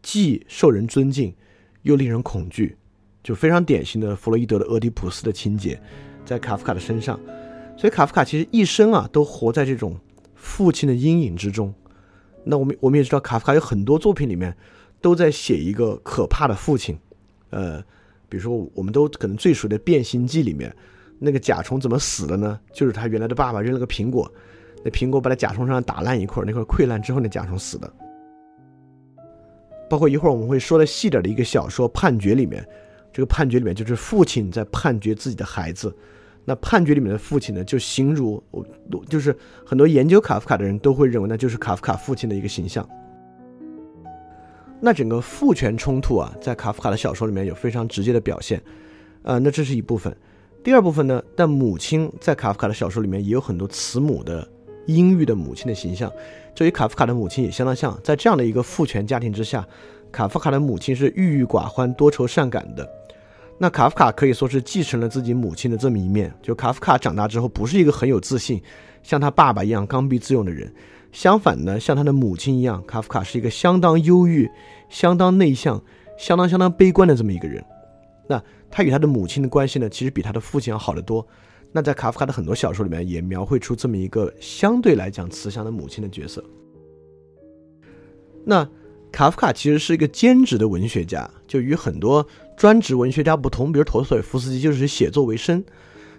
[0.00, 1.34] 既受人尊敬，
[1.82, 2.76] 又令人恐惧，
[3.24, 5.82] 就非常典型的弗洛伊德的俄狄浦斯的情节，
[6.24, 7.18] 在卡夫卡的身上。
[7.76, 9.98] 所以卡夫卡其实一生啊，都活在这种
[10.36, 11.74] 父亲的阴影之中。
[12.44, 14.56] 那我们我们也知道，卡夫卡有很多作品里面
[15.00, 16.96] 都在写一个可怕的父亲。
[17.52, 17.80] 呃，
[18.28, 20.74] 比如说，我们都可能最熟的《变形记》里面，
[21.18, 22.58] 那个甲虫怎么死了呢？
[22.72, 24.28] 就是他原来的爸爸扔了个苹果，
[24.82, 27.92] 那苹果把他甲虫身上打烂一块，那块溃烂之后，那甲虫死的。
[29.88, 32.66] 包括一会儿我们会说的细点的一个小说《判决》里面，
[33.12, 35.94] 这个判决里面就是父亲在判决自己的孩子，
[36.46, 38.66] 那判决里面的父亲呢，就形如我，
[39.10, 39.36] 就是
[39.66, 42.88] 很多研究卡夫卡的人都会认为那就是卡夫卡父亲的一个形象。
[44.84, 48.60] 那整个父权冲突啊，在卡夫卡的小说里面有非常直接的表现，
[49.22, 50.14] 呃，那这是一部分。
[50.64, 54.46] 第二部分呢，但母亲在卡夫卡的小说里面也有很多慈母的
[54.86, 56.10] 阴郁的母亲的形象，
[56.52, 57.96] 这与卡夫卡的母亲也相当像。
[58.02, 59.64] 在这样的一个父权家庭之下，
[60.10, 62.88] 卡夫卡的母亲是郁郁寡欢、多愁善感的。
[63.58, 66.34] 那卡夫卡可以说是继承了自己母亲的这么一面。
[66.42, 68.60] 就卡夫卡长大之后，不是一个很有自信，
[69.04, 70.72] 像他爸爸一样刚愎自用的人。
[71.12, 74.50] 相反呢，像他的母亲一样，卡夫卡是一个相当忧郁、
[74.88, 75.80] 相当内向、
[76.18, 77.62] 相当相当悲观的这么一个人。
[78.28, 81.26] 那他与他的母亲的关系呢，其实比他的父亲要好得多。
[81.70, 86.42] 那在卡夫卡的很多小说里面，也描绘出这么一个相对来讲慈祥的母亲的角色。
[88.44, 88.66] 那
[89.10, 95.62] 卡夫卡其实是一个兼职的文学家，就与很多专职文学家不同，比如陀思妥耶夫斯基就是写作为生。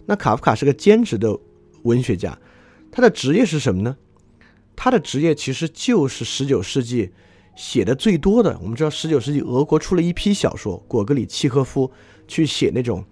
[0.06, 1.36] 那卡夫卡是个兼职的
[1.84, 2.38] 文学家，
[2.92, 3.98] 他的职业是什么呢？
[4.76, 7.12] 他的职业其实就是十九世纪
[7.56, 8.58] 写的最多的。
[8.62, 11.92] 我们知道，十九世纪俄国出了一批小说，果戈里、契诃夫
[12.28, 13.04] 去写那种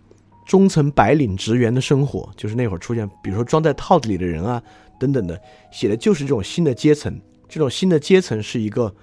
[0.45, 4.61] 中层白领职员的生活，就是那会儿出现，比如说装在套子里的人啊
[4.99, 5.39] 等等的，
[5.71, 7.19] 写的就是这种新的阶层。
[7.47, 8.93] 这种新的阶层是一个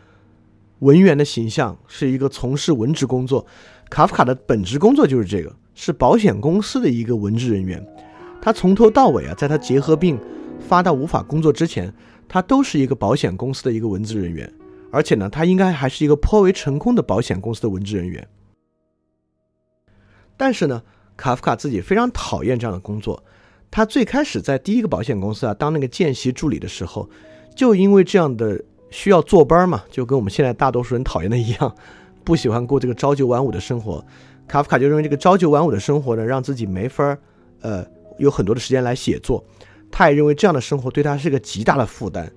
[0.81, 3.47] 文员的形象，是一个从事文职工作。
[3.89, 7.83] 卡夫卡的本职工作就是这个，是保险公司的一个文职人员。
[8.43, 10.19] 他从头到尾啊，在他结核病
[10.59, 11.95] 发到无法工作之前。
[12.29, 14.53] 他都是一个保险公司的一个文职人员，
[14.93, 18.29] 而且呢，他应该还是一个颇为成功的保险公司的文职人员。
[20.37, 20.83] 但是呢，
[21.17, 23.25] 卡夫卡自己非常讨厌这样的工作。
[23.71, 27.09] 他最开始在第一个保险公司啊当那个见习助理的时候，
[27.55, 31.75] 就因为这样的需要坐班嘛，就跟我们现在大多数人讨厌的一样，
[32.25, 34.05] 不喜欢过这个朝九晚五的生活。
[34.47, 37.19] 卡夫卡就认为这个朝九晚五的生活呢，让自己没法儿
[37.61, 37.85] 呃
[38.19, 39.45] 有很多的时间来写作。
[39.91, 42.31] 他也认为这样的生活对他是个极大的负担，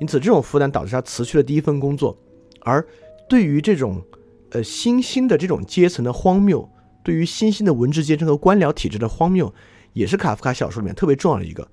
[0.00, 2.16] 因此这种负担导致他辞去了第一份工作。
[2.60, 2.86] 而
[3.28, 4.02] 对于这种，
[4.50, 6.68] 呃新兴的这种阶层的荒谬，
[7.02, 9.52] 对于新兴的文职阶层和官僚体制的荒谬，
[9.92, 11.66] 也是卡夫卡小说里面特别重要的一个。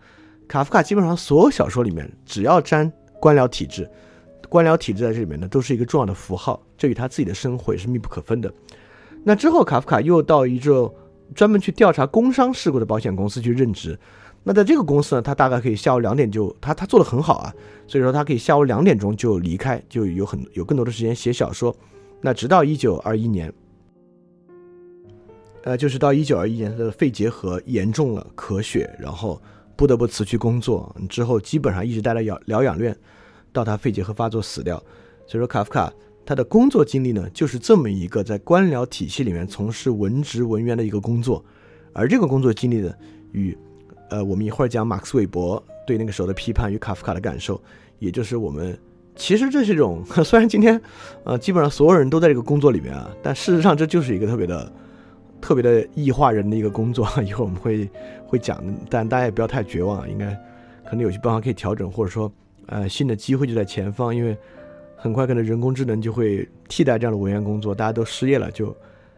[0.47, 3.89] 卡夫卡基本上所有小说里面，只要沾官僚体制，
[4.47, 8.53] 官僚体制在这里面呢，都是一个重要的符号，这与他自己的生活也是密不可分的。
[9.25, 10.93] 那之后，卡夫卡又到一个
[11.35, 13.99] 专门去调查工伤事故的保险公司去任职。
[14.47, 17.53] 那在这个公司呢，他大概可以下午两点就他他做的很好啊，
[17.85, 21.75] 所以说他可以下午两点钟就离开，就有很有更多的时间写小说。
[22.21, 23.53] 那直到一九二一年，
[25.63, 29.41] 呃，就是到一九二一年他的肺结核严重了，咳血，然后
[29.75, 32.97] 不得不辞去工作，之后基本上一直待在疗疗养院，
[33.51, 34.81] 到他肺结核发作死掉。
[35.25, 35.91] 所以说卡夫卡
[36.25, 41.43] 他的工作经历呢，就是这么一个在官僚体系里面从事文职文员的一个工作，
[41.91, 42.93] 而这个工作经历呢，
[43.33, 43.57] 与
[44.09, 47.61] 呃，我们一会儿讲马克思韦伯对那个时候的批判与卡夫卡的感受，
[47.99, 48.77] 也就是我们
[49.15, 50.79] 其实这是一种， 虽然今天
[51.23, 54.71] 呃基本上所有人都在这个工作里面啊，但事实上这就是一个特别的、
[55.41, 57.07] 特别的异化人的一个工作。
[57.23, 57.89] 一会儿我们会
[58.27, 60.27] 会讲，但大家也不要太绝望，应该
[60.85, 62.31] 可能有些办法可以调整，或者说
[62.67, 64.37] 呃新的机会就在前方，因为
[64.95, 68.75] 很快可能人工智能就会替代这样的文员工作，大家都失业了就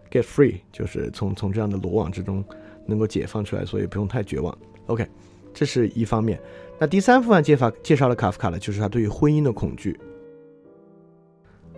[0.10, 2.44] get free，就是从从这样的罗网之中
[2.86, 4.58] 能够解放出来，所以不用太绝望。
[4.90, 5.08] OK，
[5.54, 6.40] 这是一方面。
[6.80, 9.98] 那第三部分介绍介绍了卡夫卡呢，就是他对于婚姻的恐惧。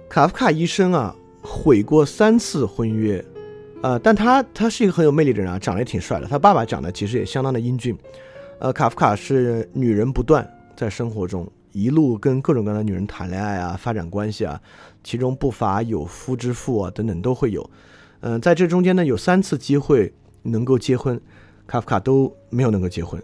[0.07, 3.23] 卡夫卡一生啊毁过三次婚约，
[3.81, 6.27] 呃，但他他是一个很有魅力的人啊，长得也挺帅的。
[6.27, 7.97] 他爸爸长得其实也相当的英俊。
[8.59, 14.61] 呃，卡夫卡是女人不断，在生活中一路跟各种各样的女人谈恋爱啊，发展关系啊，
[15.03, 17.67] 其中不乏有夫之妇啊等等都会有。
[18.21, 21.19] 嗯，在这中间呢，有三次机会能够结婚。
[21.71, 23.23] 卡夫卡都没有能够结婚，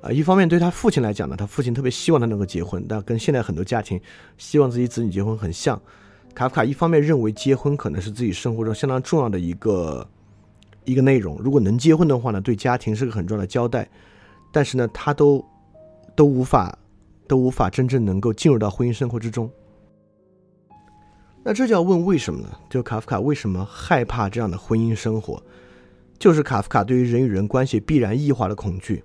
[0.00, 4.00] 啊，一方面对他父亲来讲呢，他父亲特别希望他能够结婚，但跟现在很多家庭
[4.36, 5.80] 希望自己子女结婚很像。
[6.34, 10.04] 卡夫卡一方面认为结婚可能是自己生活中相当重要的一个
[10.84, 13.88] 一个内容，如果能结婚的话呢，对家庭是个很重要的交代。
[14.50, 15.44] 但是呢，他都
[16.16, 16.76] 都无法
[17.28, 19.48] 都无法真正能够进入到婚姻生活之中。
[21.44, 22.48] 那这就要问为什么呢？
[22.68, 25.40] 就卡夫卡为什么害怕这样的婚姻生活？
[26.24, 29.04] 就是卡夫卡对于人与人关系必然异化的恐惧。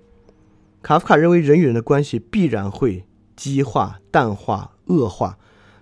[0.80, 3.04] 卡夫卡认为人与人的关系必然会
[3.36, 5.36] 激化、淡化、恶化，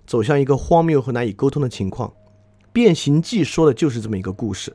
[0.05, 2.09] 走向一个荒谬和难以沟通的情况。
[2.73, 4.75] 《变形记》说的就是这么一个故事：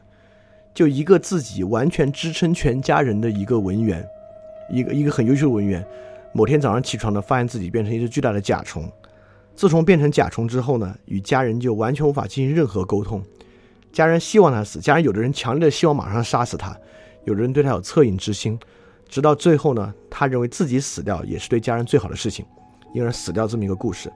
[0.73, 4.01] 就一个自己完全支撑全家人的一个文员，
[4.71, 5.85] 一个一个很优秀的文员，
[6.31, 8.89] 某天早上起床呢，发现自己变成一只巨大的甲虫。
[9.53, 13.21] 自从变成甲虫之后呢，与家人就完全无法进行任何沟通。
[13.93, 16.75] 家人希望他死，家人有的人强烈的希望马上杀死他，
[17.23, 18.59] 有的人对他有恻隐之心，
[19.07, 22.43] 直到最后呢，他认为自己死掉也是对家人最好的事情，
[22.93, 24.11] 因而死掉这么一个故事。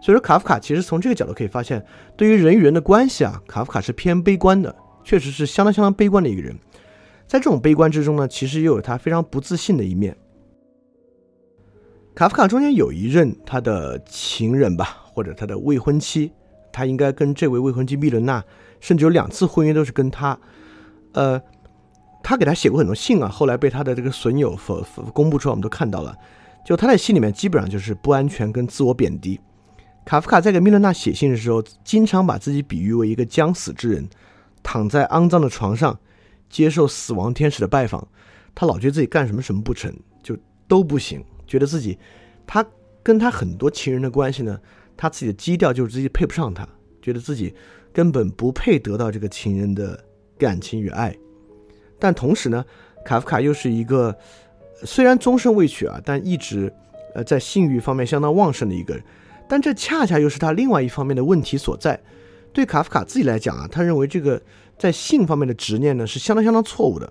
[0.00, 1.84] 所以说，卡夫卡其实从这个角度可以发现，
[2.16, 4.72] 对于人与人的关系啊，卡夫卡是偏悲观的，
[5.02, 6.56] 确实是相当相当悲观的一个人。
[7.26, 10.16] 在这种悲观之中呢，其实又有他非常不自信的一面。
[12.14, 16.30] 卡夫卡中间有一任他的情人吧，或者他的未婚妻，
[16.72, 18.44] 他应该跟这位未婚妻密伦娜，
[18.86, 20.38] 甚至有两次婚姻都是跟他。
[21.12, 21.42] 呃，
[22.22, 26.16] 他给他写过很多信啊，后来被他的这个损友否否公布出来，我们都看到了。
[26.64, 29.40] 就他在信里面基本上就是不安全跟自我贬低。
[30.04, 34.08] 卡夫卡在给密伦娜写信的时候，经常把自己比喻为一个将死之人，
[34.62, 35.98] 躺在肮脏的床上，
[36.48, 38.06] 接受死亡天使的拜访。
[38.54, 41.24] 他老觉得自己干什么什么不成就都不行。
[41.44, 41.98] 觉得自己，
[42.46, 42.64] 他
[43.02, 44.56] 跟他很多情人的关系呢，
[44.96, 46.68] 他自己的基调就是自己配不上他，
[47.02, 47.52] 觉得自己
[47.96, 49.98] 根本不配得到这个情人的
[50.36, 51.16] 感情与爱。
[51.98, 52.62] 但同时呢，
[53.06, 54.14] 卡夫卡又是一个
[54.84, 56.70] 虽然终身未娶啊，但一直
[57.14, 59.02] 呃在性欲方面相当旺盛的一个人。
[59.48, 61.98] 但这恰恰又是他另外一方面的问题所在。
[62.52, 64.42] 对卡夫卡自己来讲啊，他认为这个
[64.78, 67.10] 在性方面的执念呢是相当相当错误的。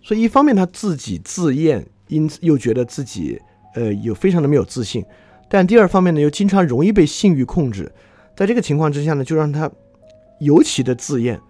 [0.00, 1.84] 所以一方面他自己自厌。
[2.08, 3.40] 因此又觉得自己，
[3.74, 5.02] 呃，有非常的没有自信，
[5.48, 7.90] 但第二方面呢，又经常容易被性欲控制，
[8.36, 9.70] 在这个情况之下呢，就让他
[10.40, 11.40] 尤其的自厌，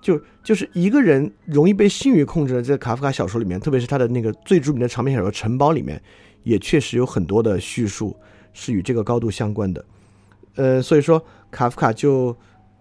[0.00, 6.00] 就就是一个人容易被性欲控制的，在卡夫卡小说里面，特别是他的那个最著名的长篇小说《城堡》里面，
[6.44, 8.16] 也确实有很多的叙述
[8.52, 9.84] 是与这个高度相关的，
[10.56, 12.36] 呃，所以说卡夫卡就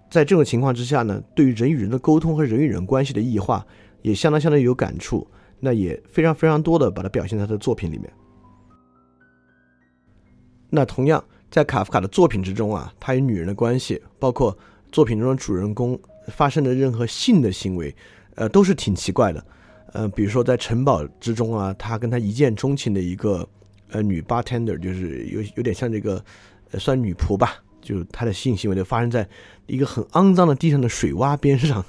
[0.10, 3.66] 在这种情况之下呢，对于人与人的沟通和人与人关系的异化，
[4.02, 5.28] 也相当相当有感触。
[5.60, 8.14] 那也非常非常多的把它表现在他的作品里面。
[10.70, 11.24] 那同样
[11.58, 14.56] 在卡夫卡的作品之中啊，他与女人的关系，包括
[14.92, 17.96] 作品中的主人公发生的任何性的行为，
[18.36, 19.44] 呃，都是挺奇怪的。
[19.92, 23.44] 呃，比如说在城堡之中啊，他跟他一见钟情的一个
[23.90, 26.24] 呃女 bartender，就是有有点像这个
[26.70, 29.28] 呃算女仆吧，就是他的性行为就发生在
[29.66, 31.84] 一个很肮脏的地上的水洼边上，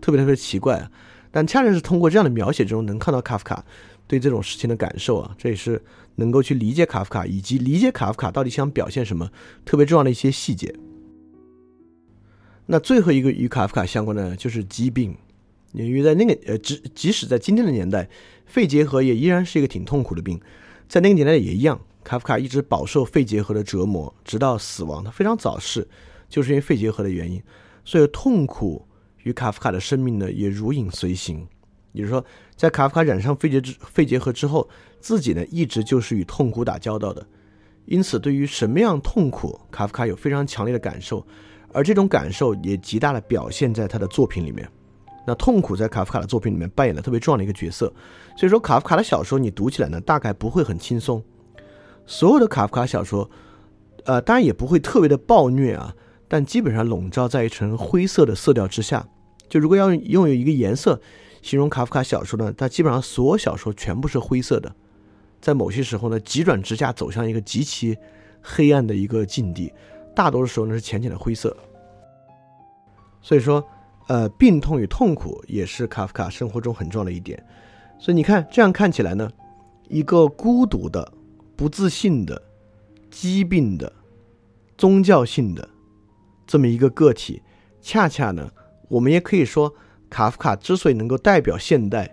[0.00, 0.90] 特别特别奇怪啊。
[1.30, 3.62] 但恰恰是通过这样的描写之中，能看到卡夫卡
[4.06, 5.82] 对这种事情的感受啊，这也是
[6.16, 9.30] 能够去理解卡夫卡以及理解卡夫卡到底想表现什么
[9.64, 10.74] 特别重要的一些细节。
[12.66, 15.16] 那最后一个与卡夫卡相关的就是疾病，
[15.72, 18.08] 因为在那个呃，即即使在今天的年代，
[18.46, 20.40] 肺结核也依然是一个挺痛苦的病，
[20.88, 25.86] 在那个年代也一样，卡夫卡一直饱受肺结核的折磨，直到死亡，他非常早逝，
[26.28, 27.42] 就是因为肺结核的原因，
[27.84, 28.86] 所以痛苦。
[29.24, 31.48] 与卡夫卡的生命呢，也如影随形。
[31.94, 32.22] 也就是说，
[32.54, 34.68] 在卡夫卡染上肺结之肺结核之后，
[35.00, 37.24] 自己呢一直就是与痛苦打交道的。
[37.86, 41.24] 因此，对于什么样痛苦，卡夫卡有非常强烈的感受，
[41.72, 44.68] 而这种感受也极大的表现在他的作品里面。
[45.26, 47.90] 那痛苦在卡夫卡的作品里面扮演了特别重要的一个角色。
[48.36, 51.22] 所以说，卡夫卡的小说你读起来呢，大概不会很轻松。
[52.06, 53.30] 所有的卡夫卡小说，
[54.04, 55.94] 呃，当然也不会特别的暴虐啊，
[56.26, 59.06] 但基本上笼罩在一层灰色的色调之下。
[59.48, 61.00] 就如果要拥有一个颜色
[61.44, 64.74] 形容卡夫卡小说呢，它基本上所有小说全部是灰色的，
[65.42, 67.94] 在某些时候呢，急转直下走向一个极其
[68.40, 69.70] 黑暗的一个境地，
[70.16, 71.54] 大多数时候呢是浅浅的灰色。
[73.20, 73.62] 所以说，
[74.08, 77.44] 呃，病痛与痛苦也是卡夫卡生活中很重要的一点。
[77.98, 79.30] 所以你看，这样看起来呢，
[79.90, 81.12] 一个孤独的、
[81.56, 82.40] 不自信的、
[83.10, 83.92] 疾病的、
[84.78, 85.68] 宗教性的
[86.46, 87.42] 这么一个个体，
[87.82, 88.50] 恰恰呢。
[88.88, 89.74] 我们也可以说，
[90.14, 92.08] 卡夫卡之所以能够代表现代，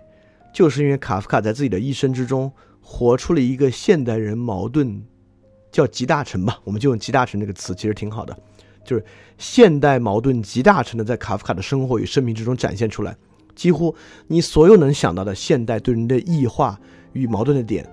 [0.52, 2.50] 就是因为卡夫卡在自己的一生之中
[2.80, 5.00] 活出了一个现代人矛盾，
[5.70, 8.36] 叫集大成吧，我们就用集大成这个词，其实挺好的，
[8.84, 9.04] 就是
[9.38, 13.16] 现代矛盾集大成的在卡夫卡的生活与生命之中展现出来，
[13.54, 13.94] 几乎
[14.26, 16.76] 你所有能想到的现代对人的异化
[17.12, 17.88] 与矛盾的点，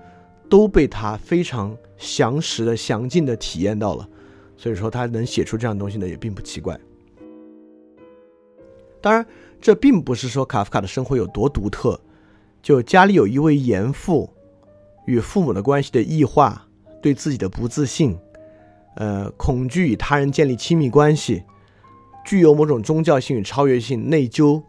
[0.49, 4.09] 都被他非常详实的、详尽的体验到了，
[4.57, 6.75] 所以说他能写出这样东西呢，也并不奇怪。
[9.01, 9.25] 当然，
[9.61, 11.99] 这并不是说卡夫卡的生活有多独特。
[12.61, 14.29] 就家里有一位严父，
[15.05, 16.67] 与父母的关系的异化，
[17.01, 18.17] 对自己的不自信，
[18.95, 21.43] 呃，恐惧与他人建立亲密关系，
[22.25, 24.61] 具有某种宗教性与超越性，内疚，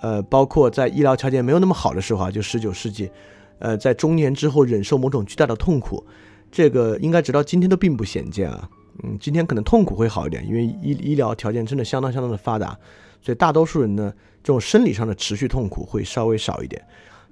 [0.00, 3.10] 呃，包括在医疗条件没有那么好的时候啊，就十九世纪，
[3.58, 6.06] 呃，在中年之后忍受某种巨大的痛苦，
[6.52, 8.70] 这个应该直到今天都并不鲜见啊。
[9.02, 12.78] 嗯，今天可能痛苦会好一点，因为医医疗条件真的相当相当的发达。
[13.20, 14.12] 所以大多数人呢，
[14.42, 16.82] 这种生理上的持续痛苦会稍微少一点，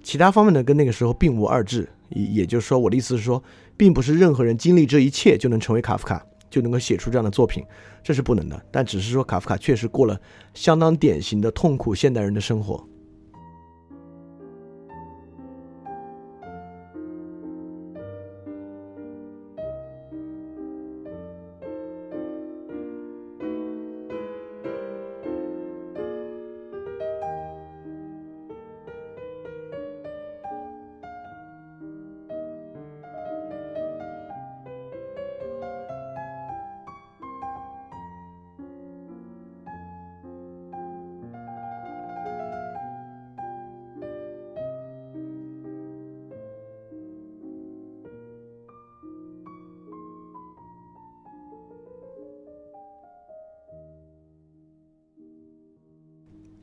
[0.03, 1.89] 其他方面呢跟那个时候并无二致。
[2.11, 3.43] 也也就是说，我的意思是说，
[3.77, 7.63] 并不是任何人经历这一切就能成为卡夫卡，就能够写出这样的作品，
[8.03, 8.59] 这是不能的。
[8.71, 10.19] 但只是说，卡夫卡确实过了
[10.55, 12.83] 相当典型的痛苦现代人的生活。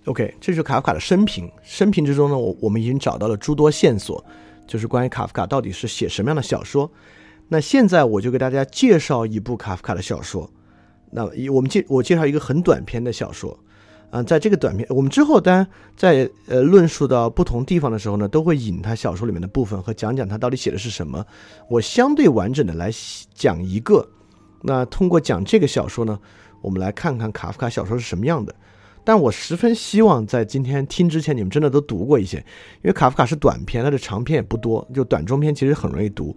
[0.06, 1.52] OK，这是卡夫卡的生平。
[1.64, 4.24] 生平之中呢，我我们已经找到了诸多线索，
[4.68, 6.90] 就是关于卡夫卡到底是写什么样的小说。
[7.48, 10.50] 那现在我就给大家介绍一部卡夫卡的小说。
[11.10, 13.58] 那我们介我介绍一个很短篇的小说。
[14.12, 21.26] 嗯，在这个短篇，我们之后当然在呃论述到不同地方的时候呢，都会引他小说里面的部分和讲讲他到底写的是什么。
[21.68, 22.92] 我相对完整的来
[23.34, 24.08] 讲一个。
[24.62, 26.20] 那通过讲这个小说呢，
[26.62, 28.54] 我们来看看卡夫卡小说是什么样的。
[29.06, 36.36] 但我十分希望在今天听之前，你们真的都读过一些，因为卡夫卡是短篇，他的长篇也不多，就短中篇其实很容易读。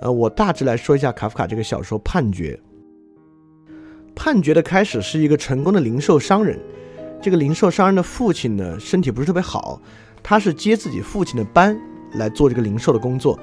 [0.00, 2.58] 呃，我大致来说一下卡夫卡这个小说《判决》。
[4.14, 6.58] 判决的开始是一个成功的零售商人，
[7.20, 9.80] 这个零售商人的父亲呢身体不是特别好，
[10.22, 11.78] 他是接自己父亲的班
[12.14, 13.38] 来做这个零售的工作，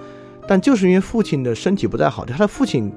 [0.47, 2.91] 但就是因为父亲的身体不太好，他的父亲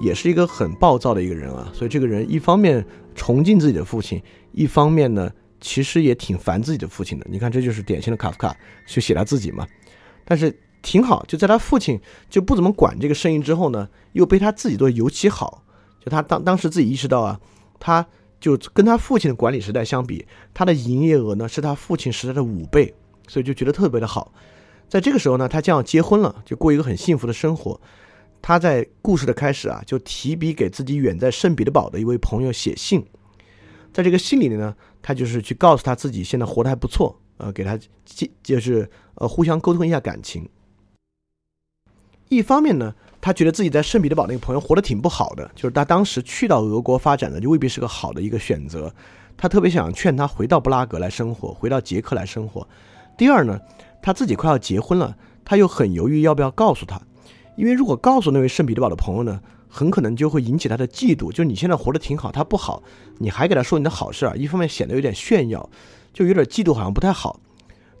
[0.00, 2.84] 也是一个很暴躁的一个人啊，所以这个人一方面
[3.14, 4.22] 崇敬自己的父亲。
[4.52, 5.30] 一方面呢，
[5.60, 7.26] 其实也挺烦自己的父亲的。
[7.28, 9.66] 你看，这就是典型的卡夫卡，就写他自己嘛。
[10.24, 15.64] 但是挺好，就在他父亲就不怎么管这个生意之后呢，又被他自己做尤其好。
[16.00, 17.40] 就他当当时自己意识到啊，
[17.80, 18.06] 他
[18.38, 22.94] 就跟他父亲的管理时代相比，他的营业额呢是他父亲时代的五倍，
[23.26, 24.32] 所以就觉得特别的好。
[24.88, 27.80] 在这个时候呢，他将要结婚了，就过一个很幸福的生活。
[28.46, 33.02] 他在故事的开始啊，就提笔给自己远在圣彼得堡的一位朋友写信。
[33.90, 37.78] 在这个信里呢，他就是去告诉他自己现在活得还不错，呃，给他
[38.42, 40.46] 就是呃互相沟通一下感情。
[42.28, 48.94] 一方面呢，他觉得自己在圣彼得堡那个朋友活得挺不好的，就是他当时去到俄国发展的就未必是个好的一个选择。
[49.38, 52.68] 他特别想劝他回到布拉格来生活，回到捷克来生活。
[53.16, 53.58] 第二呢，
[54.02, 55.16] 他自己快要结婚了，
[55.46, 57.00] 他又很犹豫要不要告诉他，
[57.56, 59.40] 因为如果告诉那位圣彼得堡的朋友呢。
[59.66, 62.80] 很可能就会引起他的嫉妒，就你现在活得挺好，他不好，
[63.18, 65.68] 你还给他说你的好事儿，一方面显得有点炫耀，
[66.12, 67.40] 就有点嫉妒，好像不太好。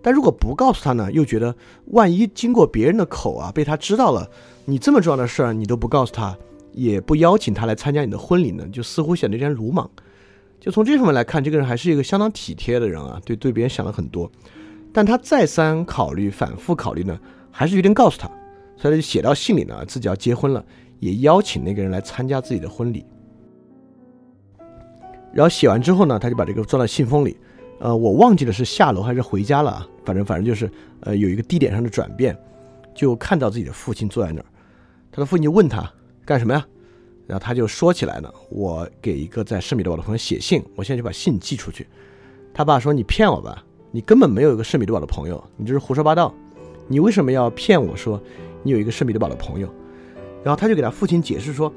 [0.00, 4.30] 但如果不告诉他呢，又觉得万一经过别人的口啊，被他知道了，
[4.66, 6.38] 你这么重要的事儿你都不告诉他，
[6.74, 9.90] 也不邀请他来参加你的婚礼呢，就似乎显得有点鲁莽。
[10.60, 14.30] 就从这方面来看，这个人还是一个相当体贴的人啊，对对别人想了很多。
[14.92, 17.18] 但他再三考虑，反复考虑呢，
[17.50, 18.30] 还是决定告诉他，
[18.90, 20.64] 他就写到信里呢，自己要结婚了。
[21.00, 23.04] 也邀请那个人来参加自己的婚礼，
[25.34, 27.36] 然后写完之后呢，他就把这个装到信封里。
[27.78, 30.70] 呃，我忘记了是下楼还是回家了，反正反正就是
[31.00, 32.34] 呃有一个地点上的转变，
[32.94, 34.46] 就看到自己的父亲坐在那儿。
[35.12, 35.92] 他的父亲就问他
[36.24, 36.66] 干什么呀？
[37.26, 41.86] 然后他就说起来了：“我给一个在圣彼得堡的朋友写信，我现在就把信寄出去。”
[42.54, 46.32] 他爸说：“你骗我吧，你根本没有一个圣彼得堡的朋友，你这是胡说八道。
[46.86, 48.22] 你为什么要骗我说
[48.64, 49.72] 你有一个圣彼得堡的朋友？”
[50.42, 51.72] 然后他就给他父亲解释说，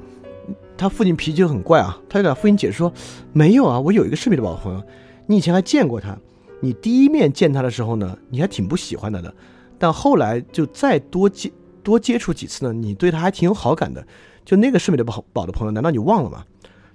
[0.76, 2.92] 他父亲脾气很怪啊，他就给他父亲解释说，
[3.32, 4.82] 没有啊，我有一个圣彼得堡的朋友，
[5.26, 6.18] 你以前还见过他，
[6.60, 9.32] 你第一面见他的时候呢，你还挺不喜欢他的，
[9.78, 11.50] 但后来就再多接
[11.82, 14.06] 多接触几次呢，你对他还挺有好感的，
[14.44, 16.44] 就那个圣彼得堡的朋友，难道你忘了吗？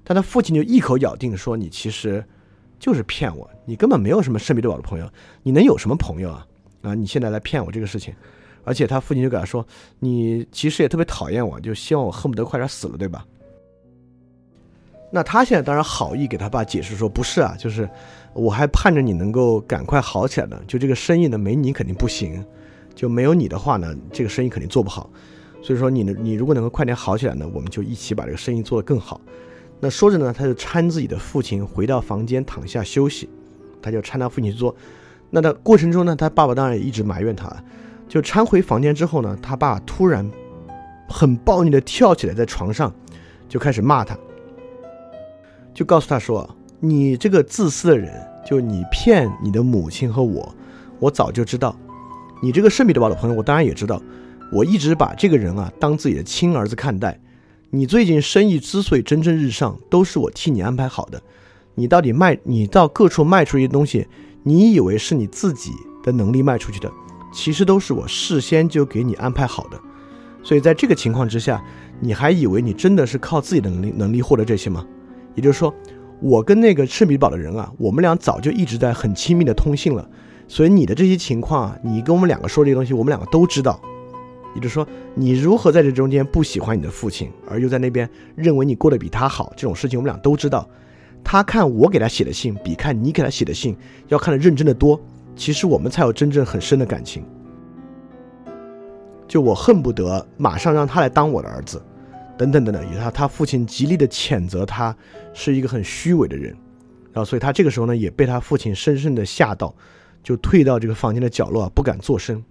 [0.03, 2.23] 但他父亲就一口咬定说，你其实
[2.77, 5.09] 就是骗我，你根本没有什么圣彼得堡的朋友，
[5.41, 6.45] 你能有什么朋友啊？
[6.81, 8.13] 啊，你现在来骗我这个事情。
[8.63, 9.65] 而且他父亲就给他说
[9.99, 13.25] ：“你其实也特别讨厌我，就希望我恨不得快点死了，对吧？”
[15.11, 17.87] 那他现在当然好意给他爸解释说：“不是啊，就是
[18.33, 20.59] 我还盼着你能够赶快好起来呢。
[20.67, 22.43] 就这个生意呢，没你肯定不行，
[22.95, 25.07] 就没有你的话呢，这个生意肯定做不好。
[25.61, 29.21] 所以说，你呢，你如果能够快点好起来呢，我们就一起把这个生意做得更好。”
[29.79, 33.29] 那说着呢，他就搀自己的父亲回到房间躺下休息，
[33.81, 34.73] 他就搀他父亲去做。
[35.29, 37.53] 那的过程中呢，他爸爸当然也一直埋怨他。
[38.13, 40.29] 就搀回房间之后呢，他爸突然
[41.09, 42.93] 很暴力的跳起来，在床上
[43.49, 44.15] 就开始骂他，
[45.73, 46.47] 就告诉他说
[46.79, 48.13] ：“你这个自私的人，
[48.45, 50.53] 就你骗你的母亲和我，
[50.99, 51.75] 我早就知道。
[52.39, 53.99] 你这个圣彼得堡的朋友，我当然也知道。
[54.51, 57.19] 我一直把这个人啊当自己的亲儿子看待。
[57.71, 61.19] 你最近生意之所以蒸蒸日上，都是我替你安排好的。
[61.73, 64.07] 你到底卖，你到各处卖出一些东西，
[64.43, 65.71] 你以为是你自己
[66.03, 66.91] 的能力卖出去的？”
[67.33, 69.79] 其实都是我事先就给你安排好的，
[70.43, 71.61] 所以在这个情况之下，
[71.99, 74.85] 你还以为你真的是靠自己的能力能力获得这些吗？
[75.35, 75.73] 也就是说，
[76.21, 80.07] 我跟那个赤米堡的人啊，我们俩早就一直在很亲密的通信了，
[80.47, 83.81] 所以你的这些情况啊，你跟我们两个说这些东西，我们两个都知道。
[84.55, 90.69] 也就是说，你如何在这中间不喜欢你的父亲，而又在那边认为你过得比他好，这种事情我们俩都知道。
[91.23, 93.75] 他看我给他写的信，比看你给他写的信
[94.09, 95.01] 要看得认真的多。
[95.35, 97.25] 其实我们才有真正很深的感情。
[99.27, 101.81] 就我恨不得马上让他来当我的儿子，
[102.37, 102.91] 等等等等。
[102.91, 104.95] 于他他父亲极力的谴责他
[105.33, 106.55] 是一个很虚伪的人，
[107.11, 109.73] 然后所以他这个时候呢也被他父亲深深的吓到，
[110.21, 112.43] 就退到这个房间的角落啊，不敢作声。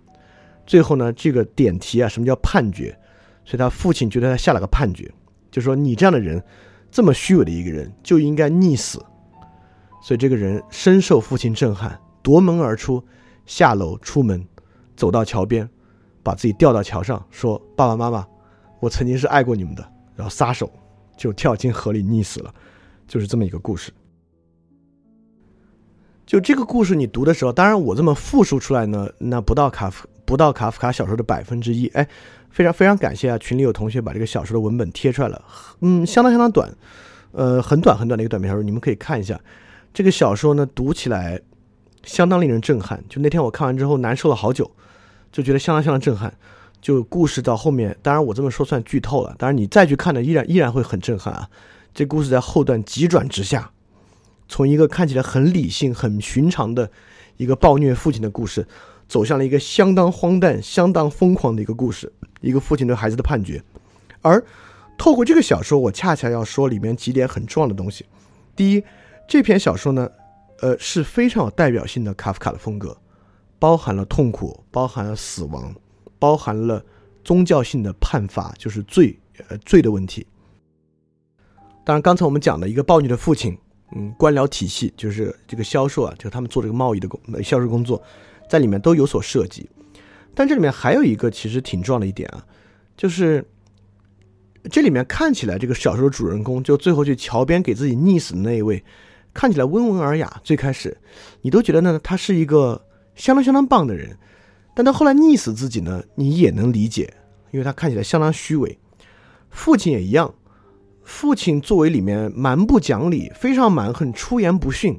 [0.66, 2.96] 最后呢，这个点题啊，什么叫判决？
[3.44, 5.08] 所以他父亲觉得他下了个判决，
[5.50, 6.42] 就说你这样的人，
[6.90, 8.98] 这么虚伪的一个人，就应该溺死。
[10.00, 13.02] 所以这个人深受父亲震撼，夺门而出，
[13.46, 14.46] 下楼出门，
[14.96, 15.68] 走到桥边，
[16.22, 18.26] 把自己吊到桥上，说：“爸爸妈妈，
[18.80, 20.70] 我曾经是爱过你们的。”然后撒手
[21.16, 22.54] 就跳进河里溺死了，
[23.08, 23.90] 就是这么一个故事。
[26.24, 31.88] 就这个故事你读的时候，当然我这么复述出来呢，那不到卡夫不到卡夫卡小说的百分之一。
[31.88, 32.06] 哎，
[32.50, 35.44] 非常非常感谢啊，群里有同学把这个小说的文本贴出来了，
[35.80, 36.72] 嗯，相当相当短，
[37.32, 39.38] 呃，很短很短的一个短篇小说，你们可以看一下。
[39.92, 41.40] 这个小说呢，读起来
[42.04, 43.02] 相当令人震撼。
[43.08, 44.70] 就那天我看完之后，难受了好久，
[45.30, 46.32] 就觉得相当相当震撼。
[46.80, 49.34] 就故事到后面，当然我这么说算剧透了。
[49.38, 51.48] 当然你再去看呢，依然依然会很震撼啊。
[51.94, 53.70] 这故事在后段急转直下，
[54.48, 56.90] 从一个看起来很理性、很寻常的
[57.36, 58.66] 一个暴虐父亲的故事，
[59.06, 63.62] 走向了一个相当荒诞、相当疯狂的一个故事，一个父亲对孩子的判决。
[64.20, 64.44] 而
[64.98, 68.06] 透过这个小说，我恰恰要说里面几点很重要的东西。
[68.56, 68.82] 第一。
[69.28, 70.10] 这篇小说呢，
[70.62, 72.96] 呃，是非常有代表性的卡夫卡的风格，
[73.58, 75.74] 包含了痛苦，包含了死亡，
[76.20, 76.80] 包含了
[77.24, 80.24] 宗教性的判罚，就是罪，呃，罪的问题。
[81.84, 83.58] 当然，刚才我们讲的一个暴虐的父亲，
[83.96, 88.00] 嗯，官僚体系，就是这个销售啊，就他们做这个贸易的工销售工作，
[88.48, 89.68] 在里面都有所涉及。
[90.32, 92.46] 但这里面还有一个其实挺重要的一点啊，
[92.96, 93.44] 就是
[94.70, 98.84] 这里面看起来这个小说主人公，就最后去桥边给自己溺死的那一位。
[99.34, 100.96] 看起来温文尔雅，最开始
[101.40, 104.16] 你都觉得呢，他是一个相当相当棒的人，
[104.74, 107.12] 但他后来溺死自己呢，你也能理解，
[107.50, 108.78] 因为他看起来相当虚伪。
[109.50, 110.34] 父亲也一样，
[111.02, 114.98] 父亲作为里面蛮不讲理、非常蛮横、出言不逊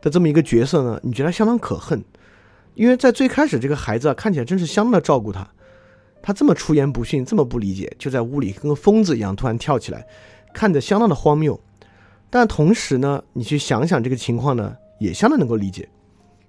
[0.00, 2.04] 的这么一个角色呢，你觉得相当可恨，
[2.74, 5.48] 因为在最开始这个孩子啊，看起来真是相当的照顾他，
[6.22, 10.06] 他这么出言不逊，这么不理解，就在屋里跟个疯子一样突然跳起来，
[10.52, 11.60] 看着相当的荒谬。
[12.36, 15.88] 但同时呢，你去想想这个情况呢，也相当能够理解，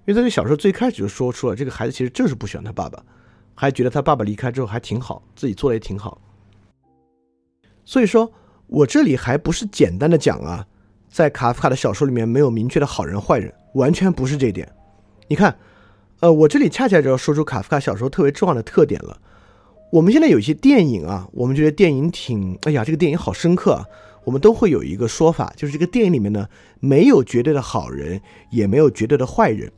[0.04, 3.02] 因为这小说最开始就说出了这个孩子其实就是不喜欢他爸爸，
[3.54, 6.20] 还觉得他爸爸离开之后还挺好，自己做的也挺好。
[7.86, 8.30] 所以说
[8.66, 10.66] 我这里还不是简单的讲啊，
[11.08, 14.70] 在卡夫卡的小说里面没有明确的好人坏人，完全不是这一点。
[15.26, 15.56] 你看，
[16.20, 19.18] 呃，我这里恰恰就要说出卡夫卡小说特别重要的特点了。
[19.90, 23.86] 我们现在有一些电影啊，我们觉得电影挺，哎呀，这个电影好深刻啊。
[24.28, 26.46] 我们都会有一个说法，就是这个电影里面呢，
[26.80, 28.20] 没有绝对的好人，
[28.50, 29.72] 也没有绝对的坏人。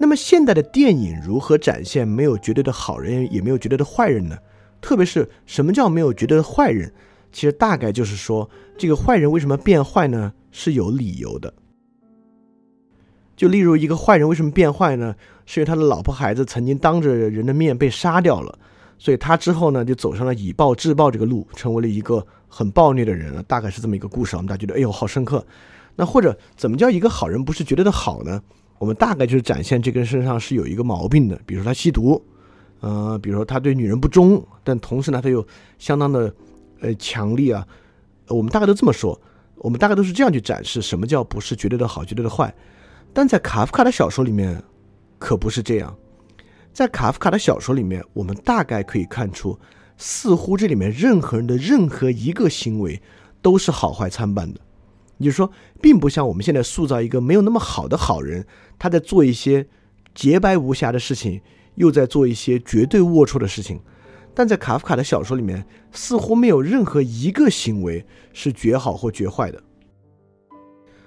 [0.00, 4.38] 那么现代的电影如何展现没有绝对的好人，也没有绝对的坏人呢？
[4.80, 6.90] 特别是什么叫没有绝对的坏人？
[7.32, 10.32] 其实大概就是说，这个坏人为什么变坏呢？
[10.50, 11.52] 是有理由的。
[13.36, 15.14] 就例如一个坏人为什么变坏呢？
[15.44, 18.58] 是因为他的老婆孩子曾经当着人的面被杀掉了，
[18.96, 22.26] 所以他之后呢就走上了以暴制暴这个路，成为了一个。
[22.54, 24.36] 很暴虐的人了，大概是这么一个故事。
[24.36, 25.42] 我们大家觉得，哎呦，好深刻。
[25.96, 28.42] 那或者怎么叫一个好人不是绝对的好呢？
[28.78, 32.22] 我们大概就是展现这个人身上是有一个毛病的，比如说他吸毒，
[32.80, 35.46] 呃，比如说他对女人不忠，但同时呢，他又
[35.78, 36.34] 相当的
[36.80, 37.66] 呃强力啊。
[38.28, 39.18] 我们大概都这么说，
[39.56, 42.54] 我们大概都是这样去展示什么叫不是绝对的好，绝对的坏。
[43.14, 44.62] 但在卡夫卡的小说里面，
[45.18, 45.96] 可不是这样。
[46.72, 49.58] 在卡夫卡的小说里面，我们大概可以看出。
[50.04, 53.00] 似乎这里面任何人的任何一个行为
[53.40, 54.60] 都是好坏参半的，
[55.18, 55.48] 也就是说，
[55.80, 58.44] 并不像我们现在塑造一个没有那么好的好人，
[58.80, 59.64] 他在做一些
[60.12, 61.40] 洁白无瑕的事情，
[61.76, 63.80] 又在做一些绝对龌龊的事情。
[64.34, 69.62] 但在卡夫卡的小说里面，似乎没有任何一个行为是绝好或绝坏的。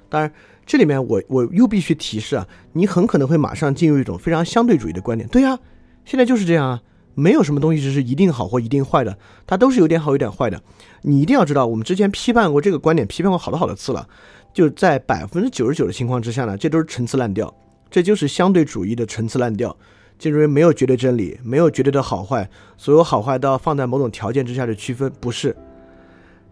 [0.08, 0.32] 当然，
[0.66, 5.28] 这里面我我又必须提示啊，你很可能会马上进入一种非常相对主义的观点。
[5.28, 5.60] 对呀，
[6.06, 6.82] 现在就是这样啊。
[7.16, 10.62] 没有什么东西是一定好或一定坏的，它都是有点好有点坏的。
[11.02, 14.08] 你一定要知道，我们之前批判过这个观点，批判过好多好多次了。
[14.54, 17.54] 就在百分之九十九的情况之下呢，这都是陈词滥调，
[17.90, 19.76] 这就是相对主义的陈词滥调，
[20.18, 25.56] 就认为没有绝对真理，没有绝对的好坏，所有好坏都要放在某种条件之下的区分，不是。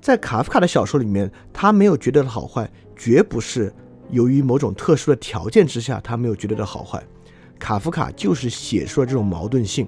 [0.02, 3.74] 在卡夫卡的小说里面，他没有绝对的好坏，绝不是
[4.10, 7.02] 由于某种特殊的条件之下，他没有绝对的好坏。
[7.58, 9.88] 卡夫卡就是写出了这种矛盾性。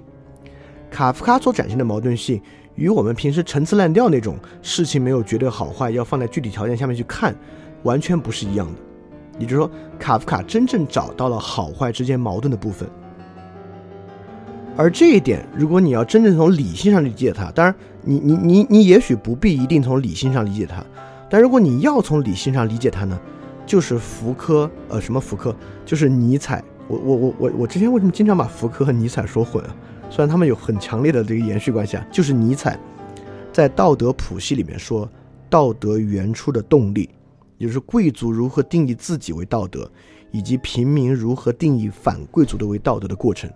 [0.90, 2.40] 卡夫卡所展现的矛盾性，
[2.74, 7.34] 与我们平时陈词滥调那种事情没有绝对好坏，要放在具体条件下面去看，
[7.82, 8.78] 完全不是一样的。
[9.38, 12.88] 也就是说，卡夫卡真正找到了好坏之间矛盾的部分。
[14.76, 20.84] 而这一点，如果你要真正从理性上理解它，当然，你你你你也许不必一定从理性上理解它，
[21.28, 23.18] 但如果你要从理性上理解它呢，
[23.66, 25.54] 就是福柯，呃，什么福柯？
[25.84, 26.62] 就是尼采。
[26.88, 29.74] 我我我我我之前为什么经常把福柯和尼采说混啊？
[30.16, 32.80] 虽然他们有很强烈的这个延续关系啊，就是尼采
[33.52, 35.06] 在《道德谱系》里面说，
[35.50, 37.10] 道德原初的动力，
[37.58, 39.86] 也就是贵族如何定义自己为道德，
[40.30, 43.50] 以及平民如何定义反贵族的为道德的过程。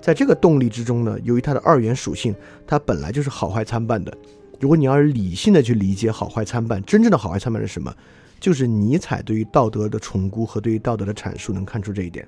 [0.00, 2.34] 在这个动力之中呢，由于它的二元属性，
[2.66, 4.12] 它本来就是好坏参半的。
[4.58, 7.94] 如果你要是理性的去理解好坏参半，真正的好坏参半是什么？
[8.40, 12.26] 就是尼采对于道德的重估和对于道德的阐述，能看出这一点。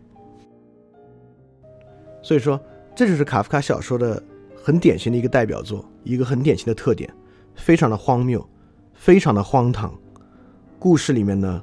[2.22, 2.58] 所以说，
[2.94, 4.22] 这就是卡夫卡小说的
[4.54, 7.12] 很典型的一个代表作，一个很典型的特点，
[7.56, 8.46] 非常的荒谬，
[8.94, 9.92] 非常的荒唐。
[10.78, 11.60] 故事里面呢，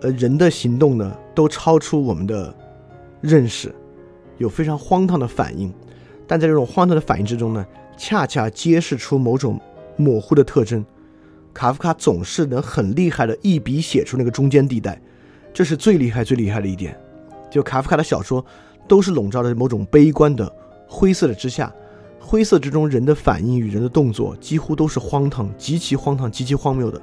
[0.00, 2.52] 呃，人的行动呢都超出我们的
[3.20, 3.72] 认识，
[4.38, 5.72] 有非常荒唐的反应，
[6.26, 7.64] 但在这种荒唐的反应之中呢，
[7.96, 9.60] 恰恰揭示出某种
[9.96, 10.84] 模糊的特征。
[11.54, 15.00] 卡夫卡总是能很厉害的一笔写出那个中间地带，
[15.54, 16.98] 这是最厉害、最厉害的一点。
[17.48, 18.44] 就卡夫卡的小说。
[18.88, 20.50] 都是笼罩在某种悲观的
[20.88, 21.72] 灰色的之下，
[22.18, 27.00] 灰色之中人的反应与人的动作几乎都是荒唐、极其荒唐、极其荒谬的，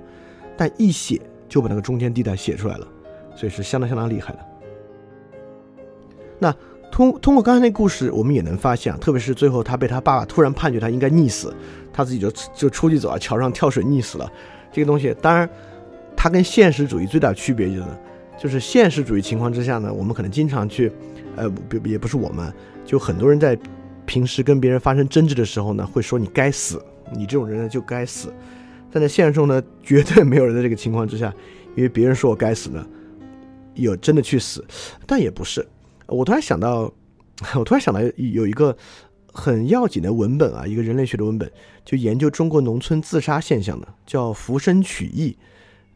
[0.58, 2.88] 但一写就把那个中间地带写出来了，
[3.36, 4.40] 所以是相当相当厉害的。
[6.40, 6.54] 那
[6.92, 11.54] 通通过刚才那故事，我们也能发现啊，特别是最后他被他爸爸突然判决他应该溺死，
[11.94, 14.32] 他自己就就出去走啊，桥上跳水溺死了。
[14.72, 15.50] 这个东西当然，
[16.16, 17.86] 它跟现实主义最大区别就是，
[18.38, 20.92] 就是现实主义情况之下呢，我们可能经常去。
[21.36, 22.54] 呃，不也不是我们，
[22.86, 23.58] 就很多人在
[24.06, 26.80] 平时跟别人发生争执的时候呢，会说你该死，
[27.16, 28.34] 你这种人呢就该死。
[28.92, 31.34] 但在现实中呢，绝对没有人在这个情况之下，
[31.76, 32.88] 因为别人说我该死呢，
[33.74, 34.64] 有真的去死。
[35.06, 35.68] 但也不是，
[36.08, 36.94] 我突然想到，
[37.56, 38.78] 我突然想到有一个
[39.34, 41.52] 很要紧的文本啊，一个人类学的文本，
[41.84, 45.36] 就研究中国农村自杀现象的，叫《浮生取义》。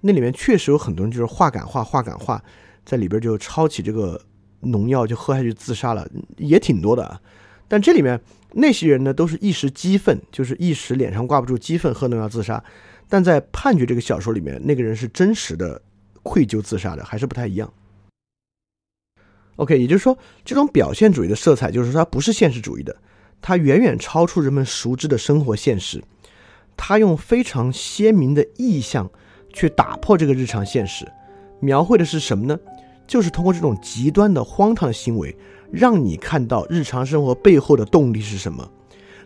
[0.01, 2.43] 那里面确实有很多人就是话赶话，话赶话，
[2.83, 4.19] 在里边就抄起这个。
[4.62, 6.07] 农药就喝下去自杀了，
[6.38, 7.22] 也挺多的啊。
[7.68, 8.20] 但这里面
[8.53, 12.64] 那些人呢，都是一时激愤，就是一时脸上挂不住激愤，喝农药自杀。
[13.07, 15.82] 但在判决这个小说里面，那个人是真实的
[16.24, 17.72] 愧疚自杀的，还是不太一样。
[19.55, 22.95] OK，也就是说，这种表现主义的色彩，就是说它不是现实主义的，
[23.41, 26.03] 它远远超出人们熟知的生活现实。
[26.78, 29.12] 它用非常鲜明的意象
[29.51, 31.05] 去打破这个日常现实，
[31.60, 32.57] 描绘的是什么呢？
[33.10, 35.36] 就是通过这种极端的荒唐的行为，
[35.72, 38.72] 让你看到日常生活背后的动力是什么。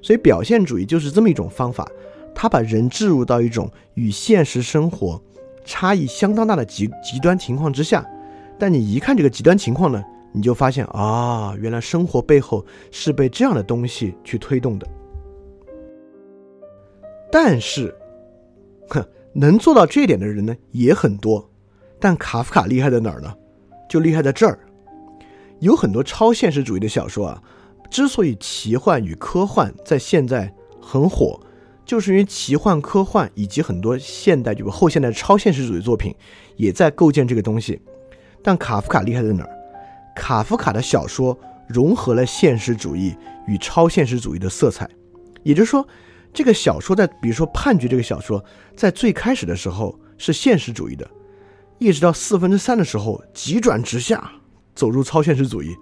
[0.01, 1.85] 所以表现主义就是这么一种方法，
[2.33, 5.21] 它把人置入到一种与现实生活
[5.65, 8.09] 差异相当大的极极端情况之下。
[8.57, 14.87] 但你一看这个极端情况呢，你就发现啊，原来生活背后是被这样的东西去推动的。
[17.29, 17.93] 但是，
[18.87, 21.49] 哼，能做到这一点的人呢也很多。
[21.99, 23.33] 但卡夫卡厉害在哪儿呢？
[23.93, 24.57] 就厉害在这儿，
[25.59, 27.43] 有很多超现实主义的小说啊，
[27.91, 31.39] 之所以奇幻与科幻在现在很火，
[31.85, 36.11] 就是因为奇幻、科幻以及很多现代就后现代超现实主义作品
[36.55, 37.79] 也在构建这个东西。
[38.41, 39.49] 但卡夫卡厉害在哪儿？
[40.15, 41.37] 卡夫卡的小说
[41.67, 43.15] 融合了现实主义
[43.45, 44.89] 与超现实主义的色彩，
[45.43, 45.87] 也就是说，
[46.33, 48.43] 这个小说在比如说《判决》这个小说
[48.75, 51.07] 在最开始的时候是现实主义的。
[51.79, 54.31] 一直到四分之三的时候，急转直下，
[54.73, 55.75] 走入超现实主义，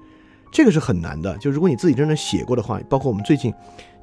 [0.52, 1.38] 这个是很难的。
[1.38, 3.54] 就如果你自己真正写过的话，包括我们最近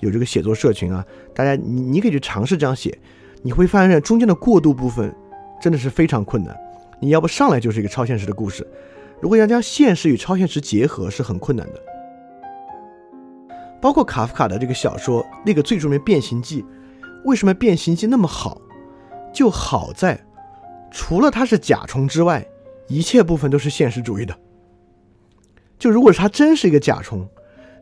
[0.00, 2.96] 有这个写作社群啊，大家你你可以去尝试这样写，
[3.42, 5.14] 你会发现中间的过渡部分
[5.60, 6.56] 真的是非常困难。
[7.00, 8.66] 你要不上来就是一个超现实的故事，
[9.20, 11.82] 如果要将现实与超现实结合是很困难的。
[13.80, 16.62] 包括卡夫卡的这个小说，那个最著名《变形记》，
[17.24, 18.60] 为什么《变形记》那么好？
[19.32, 20.20] 就好在。
[20.90, 22.46] 除了它是甲虫之外，
[22.86, 24.36] 一切部分都是现实主义的。
[25.78, 27.28] 就如果它真是一个甲虫，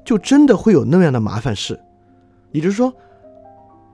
[0.04, 1.80] 就真的会有那样的麻烦事。
[2.52, 2.92] 也就是说，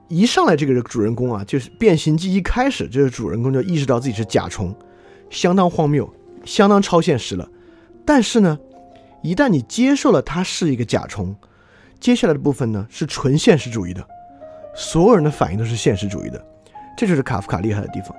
[0.09, 4.75] 一上来这个主人公啊，就是变形记一开始，这个主人公就意识到自己是甲虫，
[5.29, 6.11] 相当荒谬，
[6.43, 7.47] 相当超现实了。
[8.05, 8.59] 但是呢，
[9.21, 11.35] 一旦你接受了它是一个甲虫，
[11.99, 14.05] 接下来的部分呢是纯现实主义的，
[14.75, 16.45] 所有人的反应都是现实主义的，
[16.97, 18.13] 这就是卡夫卡厉害的地方。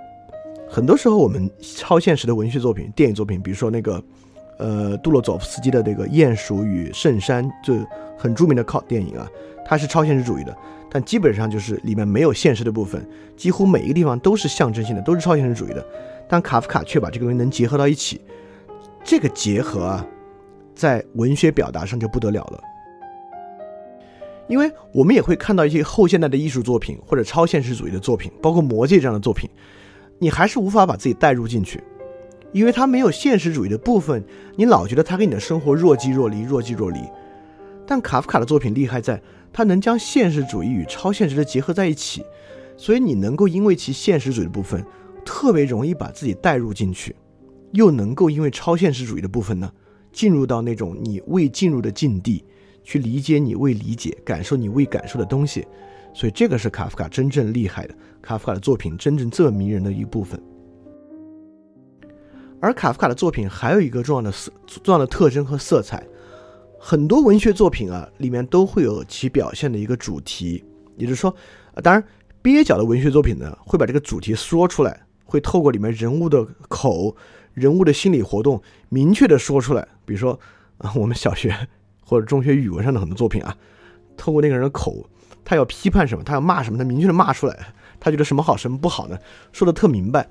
[0.75, 4.03] 很多时候，我们超现实的文学作品、电影作品，比如说那个，
[4.59, 7.77] 呃，杜洛佐夫斯基的这个《鼹鼠与圣山》，就
[8.19, 9.25] 很著名的靠电影啊，
[9.65, 10.53] 它是超现实主义的，
[10.91, 15.87] 但基本上就是里面没有现实的部分，几乎每一个地方都是象征性的，都是超现实主义的。
[16.27, 18.21] 但卡夫卡却把这个东西能结合到一起，
[19.05, 20.05] 这个结合啊，
[20.75, 22.61] 在文学表达上就不得了了。
[24.49, 29.49] 因为我们也会看到一些后现代的艺术作品或者超现实主义的作品，包括《魔戒》这样的作品。
[30.19, 31.83] 你还是无法把自己带入进去，
[32.53, 34.25] 因为它没有现实主义的部分，
[34.57, 37.01] 你老觉得它跟你的生活若即若离，若即若离。
[37.87, 39.21] 但卡夫卡的作品厉害在，
[39.53, 42.25] 他能将现实主义与超现实的结合在一起，
[42.77, 44.83] 所以你能够因为其现实主义的部分，
[45.25, 47.15] 特别容易把自己带入进去，
[47.73, 49.71] 又能够因为超现实主义的部分呢，
[50.13, 52.43] 进入到那种你未进入的境地，
[52.83, 55.67] 去理解你未理解，感受你未感受的东西。
[56.15, 60.41] 所以这个是卡夫卡真正厉害的，卡夫卡的作品真正这么迷人的一部分。
[62.61, 66.03] 而卡夫卡的作品还有一个重要的色重要的特征和色彩，
[66.79, 70.65] 很多文学作品啊里面都会有其表现的一个主题，
[70.97, 71.35] 也就是说，
[71.83, 72.03] 当然
[72.43, 77.15] 蹩脚的文学作品呢会把这个主题说出来，会透过里面人物的口、
[77.53, 79.87] 人物的心理活动明确的说出来。
[80.07, 80.39] 比如说
[80.79, 81.55] 啊，我们小学
[82.03, 83.55] 或者中学语文上的很多作品啊，
[84.17, 85.07] 透过那个人的口，
[85.45, 87.59] 他要批判什么，他要骂什么，他明确的骂出来，
[88.01, 89.19] 他觉得什么好什么不好呢，
[89.53, 90.27] 说的特明白。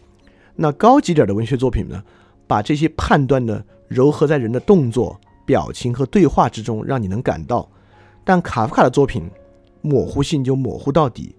[0.56, 2.04] 那高级点的文学作品呢？
[2.46, 7.68] 把这些判断呢糅合在人的动作、表情和对话之中，让你能感到。
[8.26, 9.32] 但卡夫卡的作品
[9.82, 11.36] 模糊性就模糊到底。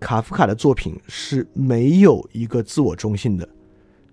[0.00, 3.48] 卡夫卡的作品是没有一个自我中心的。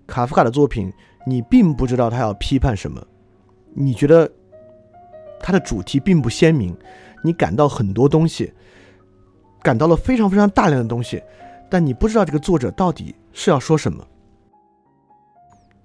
[0.06, 0.90] 卡夫卡的作品，
[1.26, 3.04] 你并不知道他要批判什么，
[3.74, 4.30] 你觉得
[5.40, 6.74] 他的主题并不鲜明，
[7.24, 8.52] 你感到很多东西，
[9.62, 11.22] 感到了非常非常大量的东西，
[11.68, 14.06] 但你不知道这个作者到底是要说什么。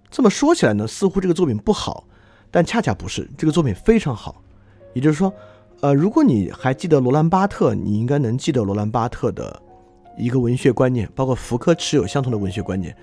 [0.09, 2.05] 这么说起来呢，似乎这个作品不好，
[2.49, 4.41] 但恰恰不是，这个作品非常好。
[4.93, 5.34] 也就是说，
[5.82, 9.61] 呃，如果你还记得罗兰巴特，你应该能记得罗兰巴特的
[10.17, 12.95] 一个文学观念，包括福柯持有相同的文学观念，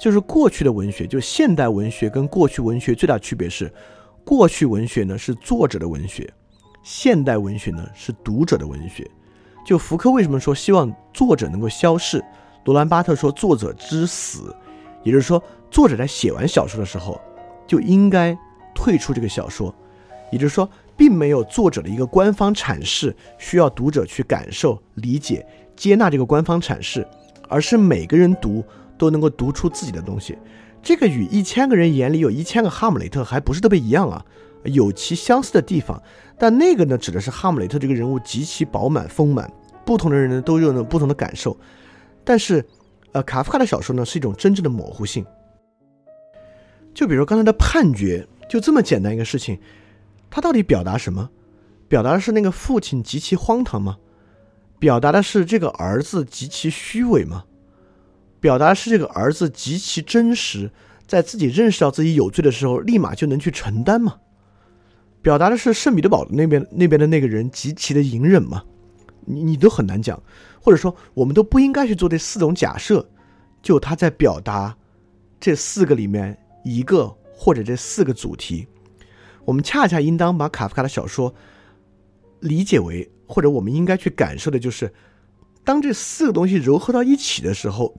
[0.00, 3.72] 就是过去的文学，就现代文学跟过去文学最大区别是，
[4.24, 6.32] 过去文学呢是作者的文学，
[6.84, 9.10] 现代文学呢是读者的文学。
[9.64, 12.24] 就福柯为什么说希望作者能够消逝，
[12.64, 14.54] 罗兰巴特说作者之死，
[15.02, 15.42] 也就是说。
[15.70, 17.18] 作者在写完小说的时候，
[17.66, 18.36] 就应该
[18.74, 19.74] 退出这个小说，
[20.30, 27.08] 也就是说，并没有作者的一个官方阐释需要读者去感受、理解、接纳这个官方阐释，
[27.48, 28.62] 而是每个人读
[28.98, 30.36] 都能够读出自己的东西。
[30.82, 34.22] 这个与一千个人眼里有一千个哈姆雷特还不是特别一样啊，
[34.64, 36.00] 有其相似的地方。
[36.38, 39.52] 但那个呢，指的是哈姆雷特这个人物极其饱满丰满，
[39.84, 41.56] 不同的人呢都有不同的感受。
[42.24, 42.64] 但是，
[43.12, 45.24] 呃，卡夫卡的小说呢是一种真正的模糊性。
[46.94, 49.58] 就比如刚才的判决，就这么简单一个事情，
[50.30, 51.30] 他到底表达什么？
[51.88, 53.96] 表达的是那个父亲极其荒唐吗？
[54.78, 57.44] 表达的是这个儿子极其虚伪吗？
[58.40, 60.70] 表达的是这个儿子极其真实，
[61.06, 64.16] 在自己认识到自己有罪的时候，立马就能去承担吗？
[65.22, 68.62] 表达的是圣彼得堡那边那边的那个人极其的隐忍吗？
[69.24, 70.22] 你你都很难讲，
[70.60, 73.08] 或者说我们都不应该去做这四种假设，
[73.62, 74.76] 就他在表达
[75.40, 76.36] 这四个里面。
[76.64, 78.68] 一个或者这四个主题，
[79.44, 81.34] 我们恰恰应当把卡夫卡的小说
[82.38, 84.92] 理解为，或者我们应该去感受的就是，
[85.64, 87.92] 当这四个东西糅合到一起的时候，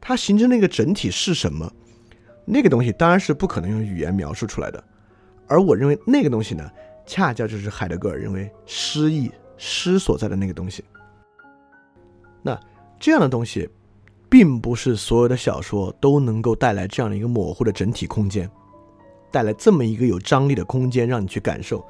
[0.00, 1.72] 它形成那个整体是什么？
[2.44, 4.82] 那个东西当然是不可能用语言描述出来的。
[5.48, 6.70] 而我认为那个东西呢，
[7.06, 10.84] 恰恰就是海德格尔认为诗意诗所在的那个东西。
[12.42, 12.58] 那
[13.00, 13.68] 这样的东西。
[14.30, 18.46] 并不是所有的小说都能够带来这样的一个模糊的整体空间，
[19.30, 21.82] 带来这么一个有张力的空间让你去感受。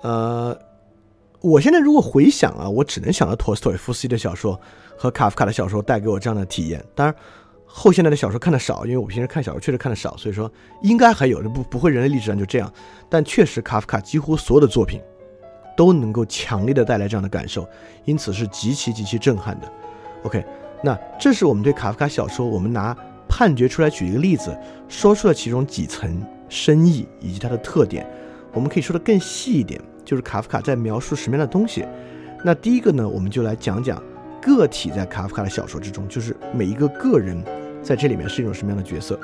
[0.00, 0.58] 呃，
[1.42, 4.58] 我现在如果回想啊，我只能想到托斯托耶夫斯基的小说
[4.96, 6.82] 和卡夫卡的小说带给我这样的体验。
[6.94, 7.14] 当然，
[7.72, 10.50] 后现代的小说看的少，因为我平时看小说确实看的少，所以说
[10.82, 12.72] 应该还有的不不会人类历史上就这样。
[13.08, 15.00] 但确实，卡夫卡几乎所有的作品
[15.76, 17.66] 都能够强烈的带来这样的感受，
[18.04, 19.72] 因此是极其极其震撼的。
[20.24, 20.44] OK。
[20.82, 22.96] 那这是我们对卡夫卡小说，我们拿
[23.28, 24.56] 判决出来举一个例子，
[24.88, 28.08] 说出了其中几层深意以及它的特点。
[28.54, 31.84] 我们可以说的更细一点，就是卡夫卡在描述什么样的东西。
[32.42, 34.02] 那第一个呢，我们就来讲讲
[34.40, 37.42] 个体在卡夫卡的小说之中，就是每一个个人
[37.82, 39.18] 在这里面是一种什么样的角色。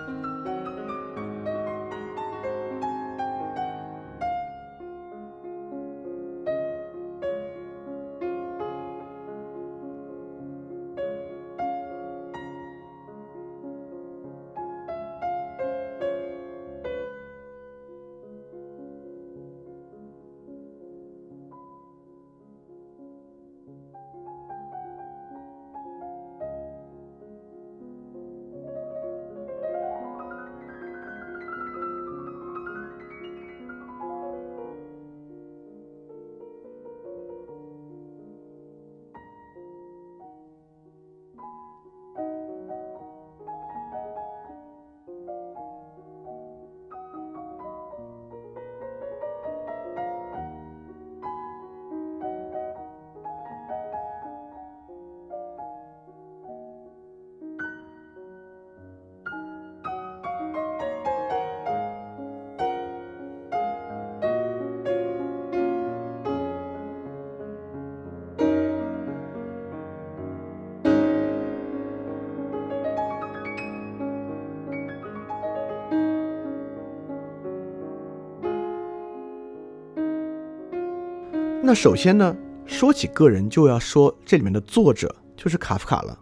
[81.66, 86.16] 那首先呢，说起个人，就要说这里面的作者就是卡夫卡了。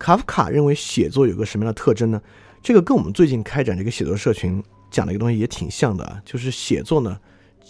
[0.00, 2.20] 卡夫卡认为写作有个什么样的特征呢？
[2.60, 4.60] 这个跟我们最近开展这个写作社群
[4.90, 7.16] 讲的一个东西也挺像的啊，就是写作呢，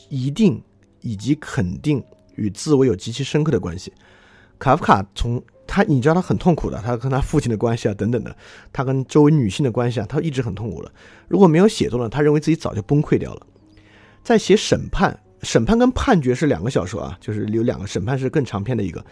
[0.09, 0.62] 一定
[1.02, 2.02] 以及肯定
[2.36, 3.92] 与自我有极其深刻的关系。
[4.59, 8.34] 卡夫卡从他，你知道他很痛苦的，他跟他父亲的关系啊，等等的，
[8.72, 10.90] 他跟周围女性的关系啊，他一直很痛苦的。
[11.28, 13.46] 如果没有写作呢，他认为自己早就崩溃掉了。
[14.22, 19.05] 在写审判，审判跟判决是两个小说啊，就是有两个审判是更长篇的一个。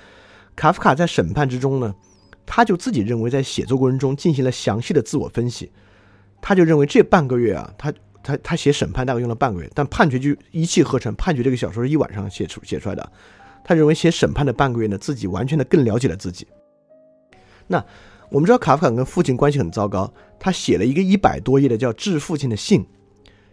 [0.56, 1.94] 卡夫卡在审判之中呢。
[2.44, 5.70] 他就自己认为，在写作过程中进行了详细的自我分析。
[6.40, 11.14] 他就认为这半个月啊，他他他写审判大概用了半个月，但判决就一气呵成。
[11.14, 13.12] 判决这个小说是一晚上写出写出来的。
[13.62, 16.44] 他认为写审判的半个月呢，自己完全的更了解了自己。
[17.68, 17.82] 那
[18.28, 22.80] 我们知道卡夫卡跟父亲关系很糟糕，他写了一个一百多页的叫《致父亲的信》。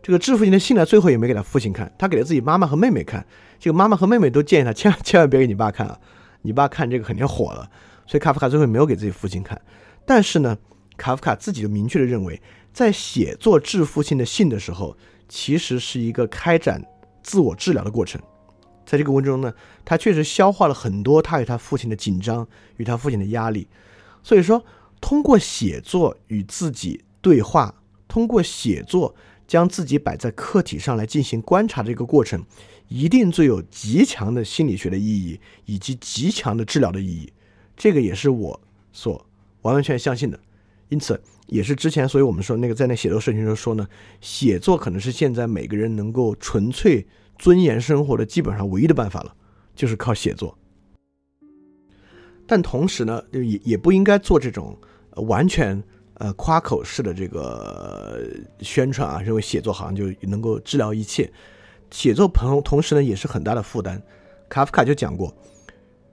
[0.02, 3.26] 这个致父亲的信呢，最后也没给他父亲看，他给了自己妈妈和妹妹看。
[3.60, 6.00] 这个妈妈和妹妹都建议他千万千万别给你爸看啊，
[6.42, 7.70] 你爸看这个肯定火了。
[8.08, 9.62] 所以卡夫卡最后没有给自己父亲看，
[10.06, 10.58] 但是呢，
[10.98, 12.42] 卡夫卡自己就明确的认为，
[12.74, 14.98] 在写作致父亲的信的时候，
[15.28, 16.82] 其实是一个开展
[17.22, 18.20] 自我治疗的过程。
[18.86, 19.54] 在这个过程中呢，
[19.86, 22.48] 他确实消化了很多他与他父亲的紧张
[22.78, 23.68] 与他父亲的压力。
[24.24, 24.64] 所以说，
[25.00, 27.76] 通过写作与自己对话，
[28.08, 29.14] 通过写作
[29.50, 32.46] 将自己摆在客体上来进行观察的一个过程，
[32.88, 37.34] 一定最有极强的心理学的意义以及极强的治疗的意义。
[37.76, 38.62] 这个也是我
[38.94, 39.26] 所
[39.64, 40.40] 完完全相信的，
[40.90, 43.88] 因此也是之前，所以我们说那个在那写作社群中说呢，
[44.22, 47.08] 写作可能是现在每个人能够纯粹
[47.40, 49.36] 尊严生活的基本上唯一的办法了，
[49.76, 50.56] 就是靠写作。
[52.46, 54.78] 但同时呢，也也不应该做这种
[55.16, 55.82] 完全
[56.20, 58.22] 呃夸口式的这个
[58.62, 61.30] 宣传啊，认为写作好像就能够治疗一切。
[61.90, 64.00] 写作朋同时呢也是很大的负担。
[64.48, 65.34] 卡夫卡就讲过。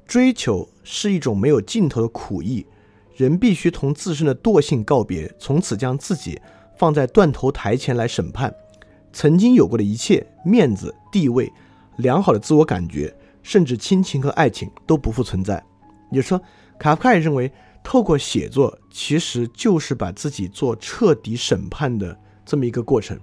[0.07, 2.64] 追求是一种没有尽头的苦役，
[3.16, 6.40] 人必须同自身的惰性告别，从此将自己
[6.78, 8.54] 放在断头台前来审判。
[9.12, 11.52] 曾经有过的一切面子、地位、
[11.96, 15.61] 良好的自我感觉，甚至亲情和爱情都不复存在。
[16.12, 16.40] 也就是说，
[16.78, 17.50] 卡夫卡也认为，
[17.87, 23.17] 透过写作其实就是把自己做彻底审判的这么一个过程。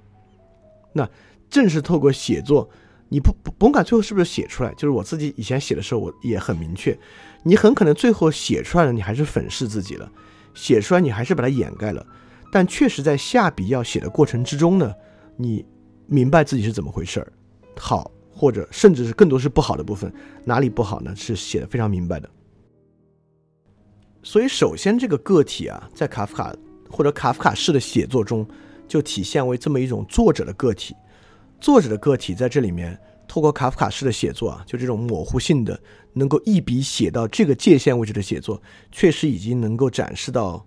[0.93, 1.05] 那
[1.49, 2.69] 正是透过写作。
[3.09, 6.97] 你不不甭管最后是不是写出来，就是我自己以前写的时候，我也很明确，
[7.43, 10.09] 你很可能最后写出来了，你还是粉饰自己了，
[10.55, 12.03] 写出来你还是把它掩盖了，
[12.51, 14.91] 但确实在下笔要写的过程之中呢，
[15.35, 15.63] 你
[16.07, 17.31] 明白自己是怎么回事儿，
[17.77, 20.11] 好或者甚至是更多是不好的部分，
[20.45, 21.13] 哪里不好呢？
[21.15, 22.27] 是写的非常明白的。
[24.23, 26.55] 所以首先这个个体啊，在卡夫卡
[26.89, 28.47] 或者卡夫卡式的写作中，
[28.87, 30.95] 就体现为这么一种作者的个体。
[31.59, 32.97] 作者的个体在这里面，
[33.27, 35.79] 透过卡夫卡式的写作啊，就这种模糊性的，
[36.13, 40.65] 能够一笔写到这个界限位置的写作，确实已经能够展示到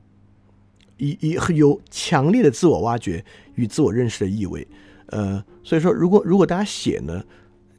[0.99, 3.25] 一一有强烈的自我挖掘
[3.55, 4.67] 与自我认识的意味。
[5.09, 7.23] 呃，所以说，如果如果大家写呢，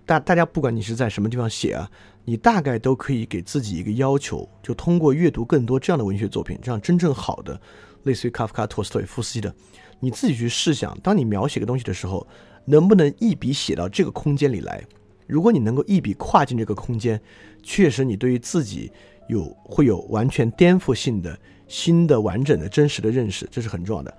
[0.05, 1.89] 大大家不管你是在什么地方写啊，
[2.27, 7.59] 你大概都可以给自己一个要求，就通过阅读更多这样的文学作品，这样真正好的，
[8.03, 9.51] 类似于卡夫卡、托斯托耶夫斯基的，
[9.99, 12.27] 你自己去试想，当你描写个东西的时候。
[12.69, 14.83] 能不能一笔写到这个空间里来？
[15.25, 17.17] 如果你能够一笔跨进这个空间，
[17.63, 18.91] 确实你对于自己
[19.29, 21.39] 有会有完全颠覆性的
[21.69, 24.13] 新的完整的真实的认识，这是很重要的。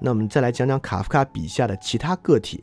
[0.00, 2.60] 那我们再来讲讲卡夫卡笔下的其他个体。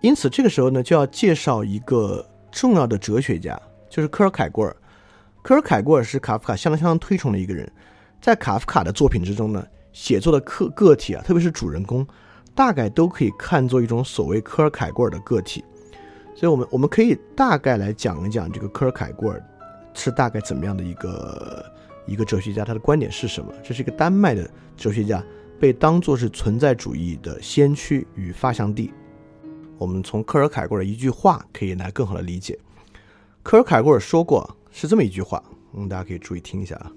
[0.00, 4.74] 因此，这个时候呢，就要介绍一个重要的哲学家，就是科尔凯郭尔。
[5.42, 7.70] 科尔凯郭尔是卡夫卡相当相当推崇的一个人，
[8.20, 12.06] 在卡夫卡的作品之中呢，写作的个个体啊，特别是主人公。
[12.52, 15.64] 大概都可以看作一种所谓科尔凯郭尔的个体，
[16.34, 19.42] 所以，我们我们可以大概来讲一讲这个科尔凯郭尔
[19.94, 21.64] 是大概怎么样的一个
[22.06, 23.50] 一个哲学家，他的观点是什么？
[23.62, 25.24] 这是一个丹麦的哲学家，
[25.60, 28.92] 被当作是存在主义的先驱与发祥地。
[29.80, 32.58] 我们从科尔凯郭尔一句话可以来更好的理解。
[33.42, 35.42] 科尔凯郭尔说过是这么一句话，
[35.72, 36.92] 嗯，大家可以注意听一下啊。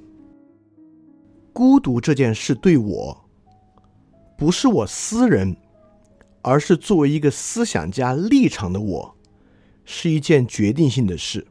[1.54, 3.18] 孤独这件事对我。
[4.38, 5.56] 不是我私人，
[6.42, 9.16] 而是作为一个思想家立场的我，
[9.86, 11.48] 是一件决定性的事。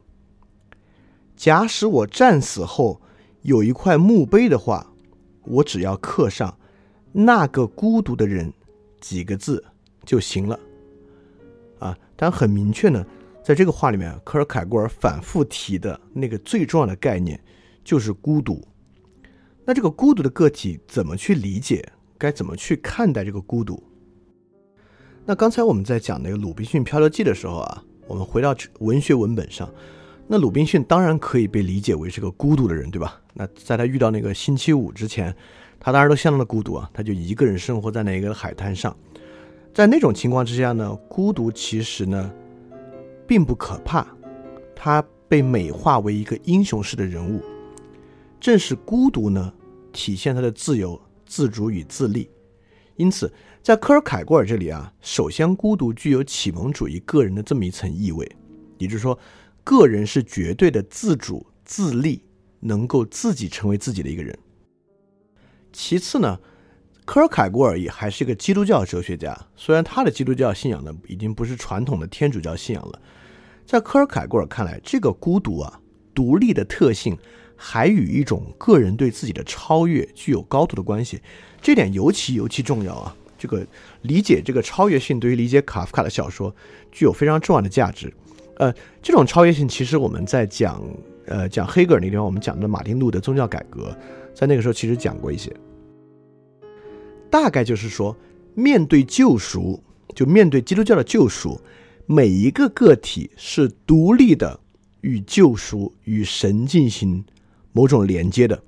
[1.35, 3.01] 假使我战死后
[3.41, 4.85] 有一块墓碑的话，
[5.45, 6.55] 我只要刻上
[7.11, 8.53] “那个孤独的人”
[9.01, 9.65] 几个字
[10.05, 10.59] 就行了。
[12.23, 13.05] 但很明确呢，
[13.43, 17.37] 在这个话里面，科尔凯郭尔反复提的那个最重要的概念
[17.83, 18.65] 就是孤独。
[19.65, 21.85] 那这个孤独的个体怎么去理解？
[22.17, 23.83] 该怎么去看待这个孤独？
[25.25, 29.69] 那刚才我们在讲那个《鲁滨逊漂流记》的时候啊，我们回到文学文本上，
[30.25, 33.19] 那鲁滨逊当然可以被理解为是个孤独的人，对吧？
[33.33, 35.35] 那在他遇到那个星期五之前，
[35.77, 38.95] 他当然都相当的孤独啊，他就一个人生活在那个海滩上。
[39.73, 42.31] 在那种情况之下呢，孤独其实呢，
[43.25, 44.05] 并不可怕，
[44.75, 47.41] 它被美化为一个英雄式的人物。
[48.39, 49.51] 正是孤独呢，
[49.91, 52.29] 体现他的自由、自主与自立。
[52.97, 53.33] 因此，
[53.63, 58.31] 在科尔凯郭尔这里啊，首先孤独具有启蒙主义个人的这么一层意味，
[58.77, 59.17] 也就是说，
[59.63, 62.21] 个人是绝对的自主、自立，
[62.59, 64.37] 能够自己成为自己的一个人。
[65.71, 66.39] 其次呢。
[67.05, 72.99] 科尔凯郭尔也还是一个基督教哲学家，虽然他的基督教信仰呢已经不是传统的天主教信仰了。
[73.65, 75.79] 在科尔凯郭尔看来，这个孤独啊、
[76.13, 77.17] 独立的特性，
[77.55, 81.21] 还与一种个人对自己的超越具有高度的关系，
[81.61, 83.15] 这点尤其尤其重要啊。
[83.37, 83.65] 这个
[84.03, 86.55] 理解这个超越性，对于理解卡夫卡的小说
[86.91, 88.13] 具有非常重要的价值。
[88.55, 90.81] 呃，这种超越性，其实我们在讲
[91.25, 93.93] 呃讲黑格尔那地方，我们讲的马丁路德宗教改革，
[94.33, 95.53] 在那个时候其实讲过一些。
[97.33, 98.15] 大概就是说，
[98.53, 99.81] 面对救赎，
[100.13, 101.59] 就面对基督教的救赎，
[102.05, 104.59] 每一个个体是独立的，
[105.01, 107.25] 与救赎与神进行
[107.71, 108.61] 某种连接的。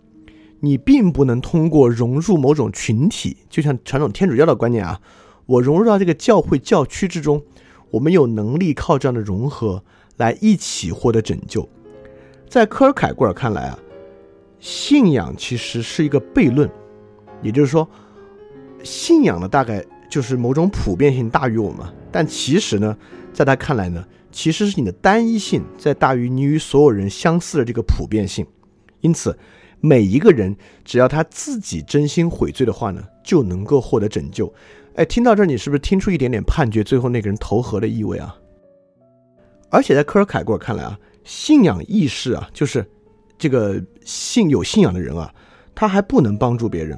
[0.61, 4.99] 你并不能通过融入某种群体，就像传统天主教的观念啊，
[5.45, 7.39] 我融入到这个教会教区之中，
[7.91, 9.83] 我们有能力靠这样的融合
[10.17, 11.69] 来一起获得拯救。
[12.49, 13.77] 在科尔凯郭尔看来啊，
[14.59, 16.67] 信仰其实是一个悖论，
[17.43, 17.87] 也就是说。
[18.85, 22.95] 信仰呢，大概就是某种普遍性大于我们，但其实呢，
[23.33, 28.45] 在他看来呢，其实是你的单一性在大于你与所有人相似的这个普遍性。
[29.01, 29.37] 因此，
[29.81, 34.51] 每一个人只要他自己真心悔罪的话呢，就能够获得拯救。
[34.95, 38.35] 哎，听到这儿，你是不是听出一点点判决最后那个人投河的意味啊？
[39.69, 42.85] 而且在科尔凯郭尔看来啊，信仰意识啊，就是
[43.37, 45.33] 这个信有信仰的人啊，
[45.73, 46.97] 他还不能帮助别人。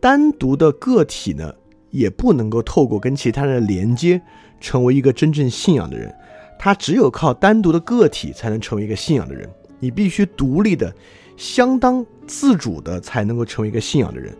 [0.00, 1.54] 单独的个体呢，
[1.90, 4.20] 也不能够透过跟其他人的连接，
[4.60, 6.14] 成为一个真正信仰的人。
[6.58, 9.48] 他只有靠单独的个体才能成为一个信仰的人。
[9.78, 10.92] 你必须独立的、
[11.36, 14.36] 相当自主的，才能够成为一个信仰的人。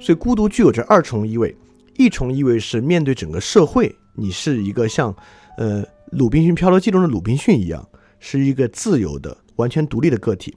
[0.00, 1.54] 所以，孤独具有着二重意味：
[1.96, 5.14] 一重意味是面对整个社会，你是一个像
[5.58, 7.88] 呃《鲁滨逊漂流记》中的鲁滨逊一样，
[8.18, 10.52] 是一个自由的、完全独立的个体；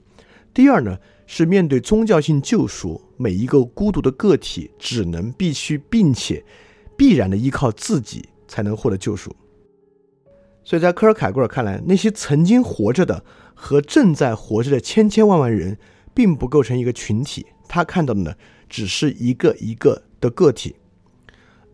[0.52, 0.98] 第二呢？
[1.26, 6.44] 是面对宗教性救赎，每一个孤独的个体只能必须并且
[6.96, 9.34] 必然的依靠自己才能获得救赎。
[10.62, 13.24] 所以在科尔凯郭尔看来，那些曾经活着的
[13.54, 15.76] 和正在活着的千千万万人，
[16.12, 17.46] 并不构成一个群体。
[17.68, 18.34] 他看到的呢，
[18.68, 20.76] 只是一个一个的个体。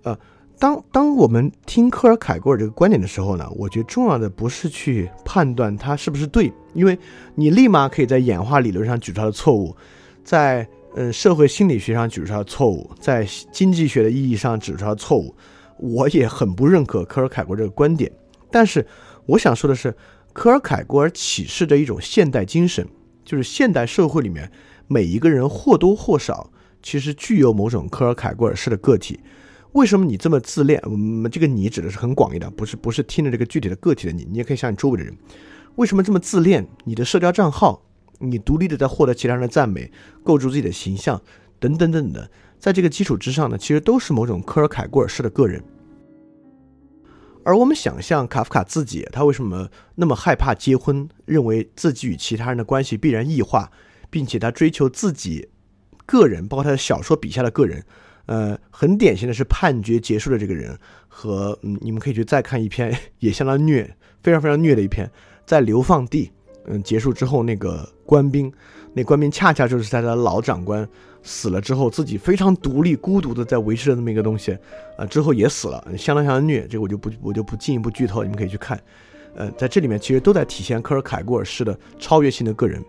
[0.02, 0.18] 呃。
[0.61, 6.97] 当当我们听科尔凯郭尔这个观点的时候呢，我觉得重要的不是去判断他是不是对，因为
[7.35, 9.74] 你立马可以在演化理论上举出他的错误，
[10.23, 15.35] 在呃社会心理学上举出他的错误，在经济学的意义上指出他的错误。
[15.78, 18.12] 我也很不认可科尔凯郭这个观点，
[18.51, 18.87] 但是
[19.24, 19.97] 我想说的是，
[20.35, 22.87] 科尔凯郭尔启示的一种现代精神，
[23.24, 24.53] 就是现代社会里面
[24.89, 26.51] 每一个人或多或少
[26.82, 29.19] 其实具有某种科尔凯郭尔式的个体。
[29.73, 30.83] 为什么你这么自恋？
[30.85, 35.17] 嗯，这个你指的是很广义的，不是不是听着这个具体的个体的你，你也可以想你周围的人，
[35.77, 36.67] 为什么这么自恋？
[36.85, 37.83] 你的社交账号，
[38.19, 39.93] 你独立的在获得其他人的赞美，
[40.25, 41.23] 构筑自己的形象，
[41.61, 42.29] 等等等等，
[42.59, 45.63] 在这个基础之上呢，其实都是某种科尔凯郭尔式的个人。
[47.45, 53.71] 而我们想象卡夫卡自己，他为什么那么害怕结婚，认为自己与其他人的关系必然异化，
[54.11, 55.49] 并且他追求自己
[56.05, 57.85] 个人，包括他的小说笔下的个人。
[58.31, 60.78] 呃，很典型的是判决结束的这个人
[61.09, 63.82] 和嗯，你们可以去再看一篇 也相当虐，
[64.23, 65.11] 非常非常虐的一篇，
[65.44, 66.31] 在流放地，
[66.66, 68.52] 嗯，结束之后那个官兵，
[68.94, 70.89] 那官兵恰恰就是在他的老长官
[71.24, 74.57] 死了之后，自己非常独立孤独的在维持着这么一个东西，
[74.97, 78.81] 啊，之后也死了，相当相当虐，这个我就不我就不进一步剧透，你们可以去看，
[79.35, 82.81] 呃，在这里面其实都在体现科尔凯郭尔式的超越性的个人，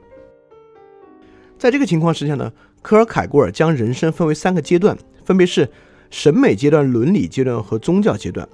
[1.58, 2.54] 在这个情况之下呢，
[2.84, 4.96] 科尔凯郭尔将人生分为三个阶段。
[5.32, 5.68] 分别是
[6.10, 8.48] 审美阶段、伦理阶段和宗教阶段。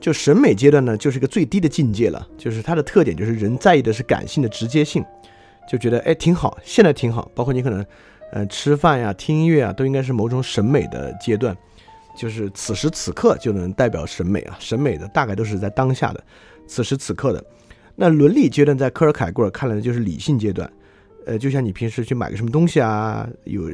[0.00, 5.04] 就审美阶段呢，就是一个最低的境界了，就是它的特点就是人在意的是感性的直接性，
[5.68, 7.30] 就觉得哎挺好，现在挺好。
[7.34, 7.84] 包括你可能，
[8.32, 11.54] 呃，吃饭呀、听音乐啊，都应该是某种审美的阶段，
[12.16, 14.56] 就是此时此刻就能代表审美啊。
[14.58, 16.24] 审美的大概都是在当下的，
[16.66, 17.44] 此时此刻的。
[17.94, 20.70] 那伦理阶段在科尔凯郭尔看来呢，就是理性阶段。
[21.26, 23.64] 呃，就像你平时去买个什么东西啊，有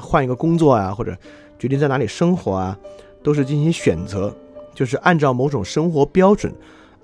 [0.00, 1.16] 换一个工作啊，或者。
[1.60, 2.76] 决定在哪里生活啊，
[3.22, 4.34] 都是进行选择，
[4.74, 6.50] 就是按照某种生活标准，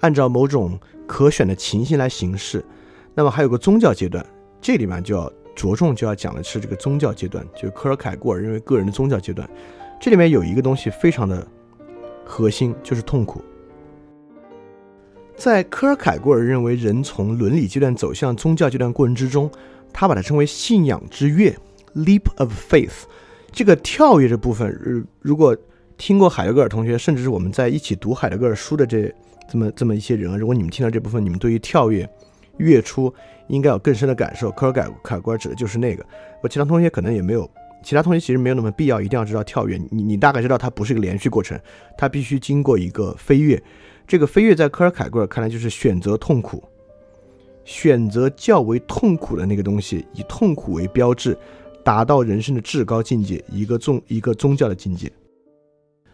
[0.00, 2.64] 按照某种可选的情形来行事。
[3.14, 4.24] 那么还有个宗教阶段，
[4.58, 9.46] 这里面就要着重就要讲的是这个宗教阶段，就科尔凯郭尔认为个人的宗教阶段，
[10.00, 11.46] 这里面有一个东西非常的
[12.24, 13.42] 核心，就是痛苦。
[15.36, 19.50] 在科尔凯郭尔认为人从伦理阶段走向宗教阶段过程之中，
[19.92, 21.54] 他把它称为信仰之跃
[21.94, 23.02] （leap of faith）。
[23.56, 25.56] 这个跳跃这部分，如如果
[25.96, 29.10] 听过海德格尔同学，甚至是我们在一起读海德格尔书的这
[29.48, 32.06] 这么这么一些人啊，如果你们听到这部分，你们对于跳跃。
[32.58, 33.12] 月初
[33.48, 34.50] 应该有更深的感受。
[34.50, 36.04] 科尔凯凯郭尔指的就是那个。
[36.42, 37.50] 我其他同学可能也没有，
[37.82, 39.80] 其他同学其实没有那么必要一定要知道跳跃。
[39.90, 41.58] 你你大概知道它不是一个连续过程，
[41.96, 43.62] 它必须经过一个飞跃。
[44.06, 46.62] 这个飞跃在科尔凯郭尔看来就是选择痛苦，
[47.64, 51.36] 选择较为痛苦的那个东西，以痛苦为标志，
[51.86, 55.08] 达到人生的至高境界，一个宗一个宗教的境界。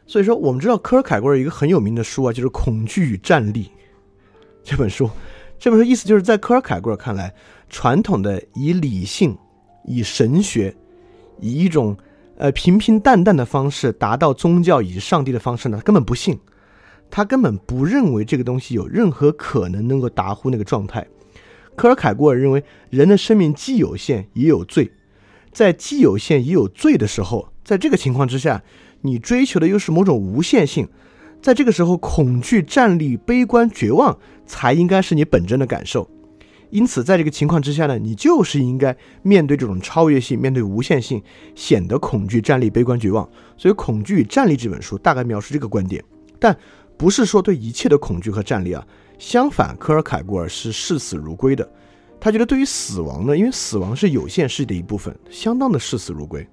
[0.07, 3.65] 所以说，我们知道科尔凯郭尔一个很有名的书啊，就是《恐惧与战力》
[4.63, 5.09] 这本书。
[5.59, 7.35] 这本书意思就是在科尔凯郭尔看来，
[7.71, 9.35] 传统的以理性、
[9.87, 10.77] 以神学、
[11.41, 11.97] 以一种
[12.37, 16.39] 呃平平淡淡的方式达到宗教以及上帝的方式呢，他根本不信，
[17.11, 21.07] 他根本不认为这个东西有任何可能能够达乎那个状态。
[21.75, 24.93] 科尔凯郭尔认为，人的生命既有限也有罪，
[25.53, 28.63] 在既有限也有罪的时候，在这个情况之下，
[29.03, 30.89] 你追求的又是某种无限性。
[31.43, 34.17] 在这个时候，恐惧、战栗、悲观、绝望
[34.47, 36.09] 才应该是你本真的感受。
[36.71, 41.23] 因此，在这个情况之下呢，你就是应该面对这种超越性、面对无限性，
[41.55, 43.29] 显得恐惧、战栗、悲观、绝望。
[43.59, 46.03] 所以，《恐惧与战栗》这本书大概描述这个观点，
[46.39, 46.57] 但
[46.97, 48.87] 不是说对一切的恐惧和战栗啊。
[49.19, 51.69] 相反，科尔凯郭尔是视死如归的。
[52.25, 56.47] 他觉得，对于死亡呢，因为死亡是有限世界的一部分，相当的视死如归。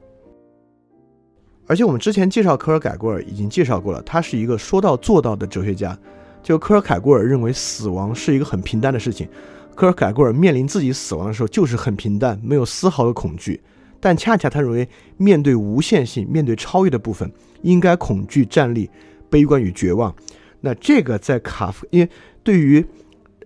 [1.68, 5.96] 而且我们之前介绍科尔凯郭尔已经介绍过了，他是一个说到做到的哲学家。
[6.42, 9.30] 就科尔凯郭尔认为死亡是一个很平淡的事情，
[9.76, 13.62] 科尔凯郭尔面临自己死亡的时候就是很平淡，没有丝毫的恐惧。
[14.00, 17.32] 但恰恰他认为面对无限性、面对超越的部分，
[17.62, 18.90] 应该恐惧、站立、
[19.30, 20.16] 悲观与绝望。
[20.62, 22.10] 那这个在卡夫，因为
[22.42, 22.84] 对于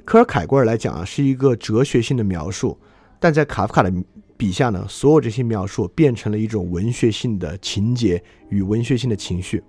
[0.05, 2.79] 科尔凯郭尔来讲啊，是一个哲学性的描述，
[3.19, 3.91] 但在卡夫卡的。
[4.35, 9.63] 笔下呢，所有这些描述变成了一种文学性的情节与文学性的情绪，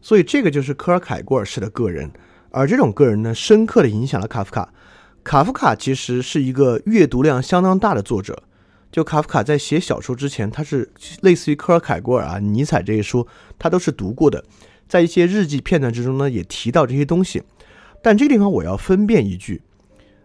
[0.00, 2.08] 所以这个就是科尔凯郭尔式的个人，
[2.50, 4.72] 而这种个人呢，深刻的影响了卡夫卡。
[5.24, 8.40] 卡夫卡其实是一个阅读量相当大的作者，
[8.92, 10.88] 就卡夫卡在写小说之前，他是
[11.22, 13.26] 类似于科尔凯郭尔啊、尼采这些书，
[13.58, 14.44] 他都是读过的，
[14.86, 17.42] 在一些日记片段之中呢，也提到这些东西。
[18.02, 19.62] 但这个地方我要分辨一句，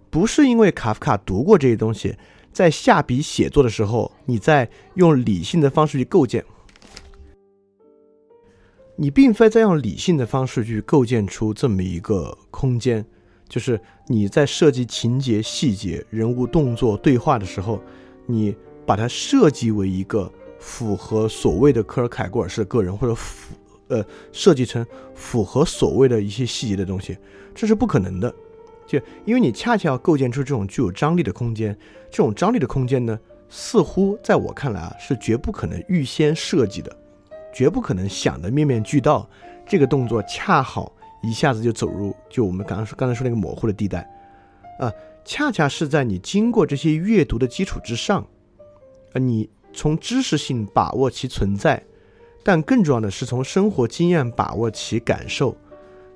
[0.10, 2.16] 不是因为卡夫卡读过这些东西。
[2.52, 6.44] 在下笔写作的时候，你在用理性的方式去构建，
[8.96, 13.06] 你并非在用理性的方式去构建出这么一个空间，
[13.48, 17.80] 就是你在设计情节、细节、人物动作、对话的时候，
[18.26, 18.56] 你
[18.88, 23.54] 把它设计为一个符合所谓的科尔凯郭尔式的个人，或者符
[23.88, 24.86] 呃设计成
[25.16, 27.18] 符合所谓的一些细节的东西，
[27.54, 28.34] 这是不可能的。
[28.86, 31.78] 就因为你恰恰要构建出这种具有张力的空间，
[32.10, 33.20] 这种张力的空间呢，
[33.50, 36.96] 似乎在我看来啊，是绝不可能预先设计的，
[37.54, 39.30] 绝不可能想的面面俱到。
[39.68, 44.10] 这个动作恰好一下子就走入就我们刚刚说刚才说那个模糊的地带，
[44.80, 44.90] 啊，
[45.26, 48.26] 恰恰是在你经过这些阅读的基础之上，
[49.12, 51.84] 啊，你从知识性把握其存在，
[52.48, 55.54] 但更重要的是从生活经验把握其感受。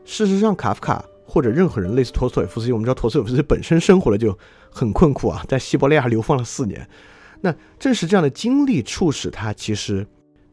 [0.05, 1.03] 事实上，卡夫卡。
[1.25, 4.37] 或者任何人类似陀思妥耶夫斯基，我们知道陀思妥耶夫斯基本身生活的就
[4.69, 6.85] 很困苦啊，在西伯利亚流放了四年。
[7.39, 10.05] 那正是这样的经历促使他，其实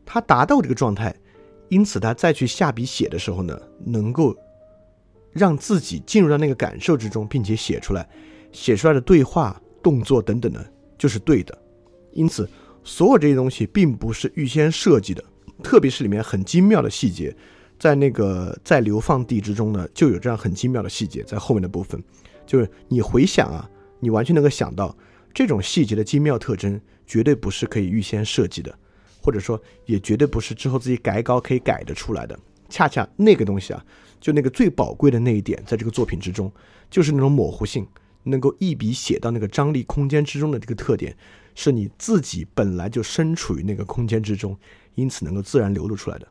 [0.06, 1.12] 他达到这个状态，
[1.68, 4.32] 因此他再去下笔写的时候呢，能够
[5.32, 8.08] 让自己进入到那个感受之中，并且写出来，
[8.52, 10.64] 写出来的对话、动作等等呢，
[10.96, 11.58] 就是对的。
[12.12, 12.48] 因此，
[12.84, 15.24] 所有这些东西并不是预先设计的，
[15.62, 17.34] 特别是里面很精妙的细节。
[17.78, 22.02] 在那个在流放地之中呢，就有这样很精妙的细节，在后面的部分，
[22.44, 23.70] 就是你回想啊，
[24.00, 24.96] 你完全能够想到
[25.32, 28.76] 这种细节的精妙特征，绝对不是可以预先设计的，
[29.22, 32.36] 或者说也绝对不是之后自己改稿可以改得出来的。
[32.68, 33.84] 恰恰那个东西啊，
[34.20, 36.52] 就那个最宝贵的那一点，在这个作品之中，
[36.90, 37.86] 就是那种模糊性，
[38.24, 41.16] 能够一笔写到那个张力空间之中的这个特点，
[41.54, 44.58] 是你自己本来就身处于那个空间之中，
[44.98, 46.26] 因此能够自然流露出来的。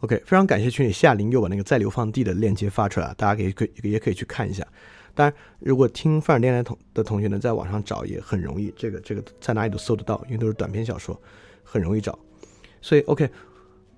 [0.00, 4.64] OK，非常感谢群里夏林又把那个在流放地的链接发出来，大家可以可也可以去看一下。
[5.14, 11.20] 当然，如果听范尔电台同的同学呢，在网上找也很容易，这个这个在哪里都搜得到，因为都是短篇小说，
[11.64, 12.16] 很容易找。
[12.80, 13.28] 所以 OK，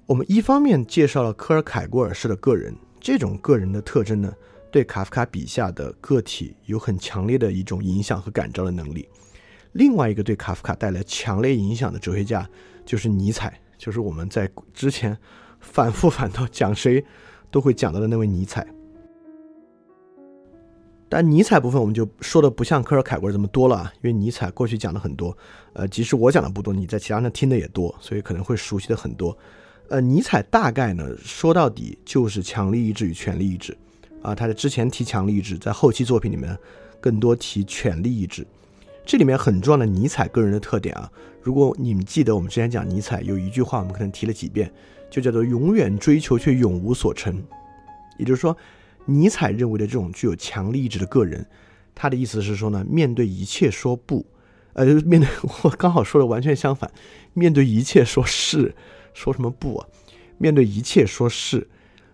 [0.07, 4.33] 我们一方面介绍了科尔凯郭尔式的个人这种个人的特征呢，
[4.71, 9.09] 对卡夫卡笔下的个体有很强烈的一种影响和感召的能力。
[9.73, 12.49] 另外一个对卡夫卡带来强烈影响的哲学家
[12.89, 15.15] 就是尼采，就是我们在之前
[15.61, 17.05] 反复反复讲谁
[17.51, 18.67] 都会讲到的那位尼采。
[21.07, 25.37] 但尼采部分我们就说的不像科尔凯郭这么多了啊，因为尼采过去讲的很多，
[25.75, 29.37] 呃，即使我讲的不多，你在其他人听的也多，所以可能会熟悉的很多。
[29.91, 33.77] 呃，尼采大概呢说到底就是强力意志与权力意志，
[34.23, 36.59] 啊，他在之前提强力意志，在后期作品里面
[37.03, 38.47] 更多提权力意志。
[39.05, 41.11] 这里面很重要的尼采个人的特点啊，
[41.49, 44.71] 如果你们记得我们之前讲尼采有一句话，我们可能提了几遍，
[45.09, 47.43] 就叫做永远追求却永无所成，
[48.19, 48.55] 也就是说。
[49.07, 51.47] 尼采认为的这种具有强力意志的个人，
[51.95, 54.27] 他的意思是说呢，面对一切说不，
[54.75, 55.27] 呃，面对
[55.65, 56.91] 我刚好说的完全相反，
[57.33, 58.75] 面对一切说是，
[59.15, 59.89] 说什么不啊？
[60.37, 61.67] 面对一切说是，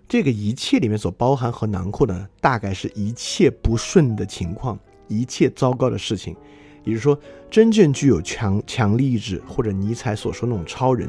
[0.06, 4.78] 这个一切里面所包含和囊括的，大概是一切不顺的情况，
[5.08, 6.36] 一切糟糕的事情。
[6.84, 7.18] 也就是说，
[7.50, 11.08] 真正具有强强力意志，或者尼采所说那种超人，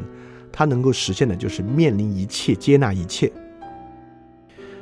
[0.51, 3.31] 他能够实现的就是面临一切，接纳一切。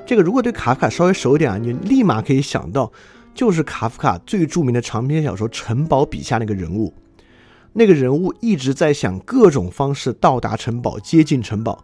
[0.05, 2.91] 这个如果对卡夫卡稍微熟一点啊，你立马可以想到，
[3.33, 6.93] 就是卡夫卡最著名的长篇小说《城堡》笔下那个人物。
[7.71, 11.83] 那个人物一直在想各种方式到达城堡、接近城堡。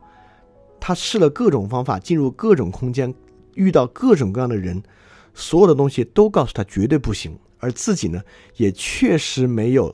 [0.79, 3.11] 他试了各种方法，进入各种空间，
[3.55, 4.83] 遇到各种各样的人，
[5.33, 7.35] 所有的东西都告诉他绝对不行。
[7.59, 8.21] 而自己呢，
[8.57, 9.93] 也确实没有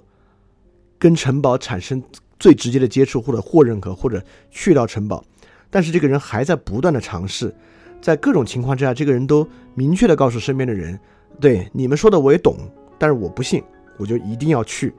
[0.98, 2.02] 跟城堡产生
[2.40, 5.24] 最直接的接触，或者获认可，或者去到城堡。
[5.70, 7.54] 但是这个人还在不断的尝试。
[8.02, 11.00] 在各种情况之下，这个人都明确的告诉身边的人
[11.42, 12.56] ：“对你们说的我也懂，
[13.00, 13.64] 但是我不信，
[13.98, 14.94] 我就一定要去。”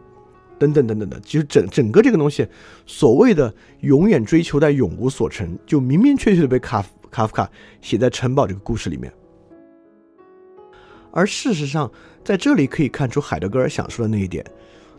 [0.58, 2.48] 等等等等的，其实整整个这个东西，
[2.86, 7.48] 所谓的永远追求但永无所成，就明明确确的被卡卡夫卡
[7.82, 9.12] 写在城堡这个故事里面。
[11.16, 11.90] 而事实上，
[12.22, 14.44] 在这里可以看出海德格尔想说的那一点，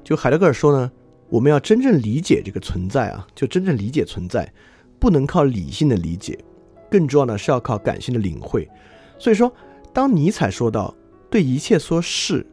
[0.03, 0.91] 就海德格尔说呢，
[1.29, 4.51] 我们要真正理解这个存在啊，就真正理解存在，
[4.97, 6.35] 不能靠理性的理解。
[6.89, 8.67] 更重要的是要靠感性的领会，
[9.19, 9.53] 所以说，
[9.93, 10.91] 当尼采说到
[11.29, 12.43] 对一切说是，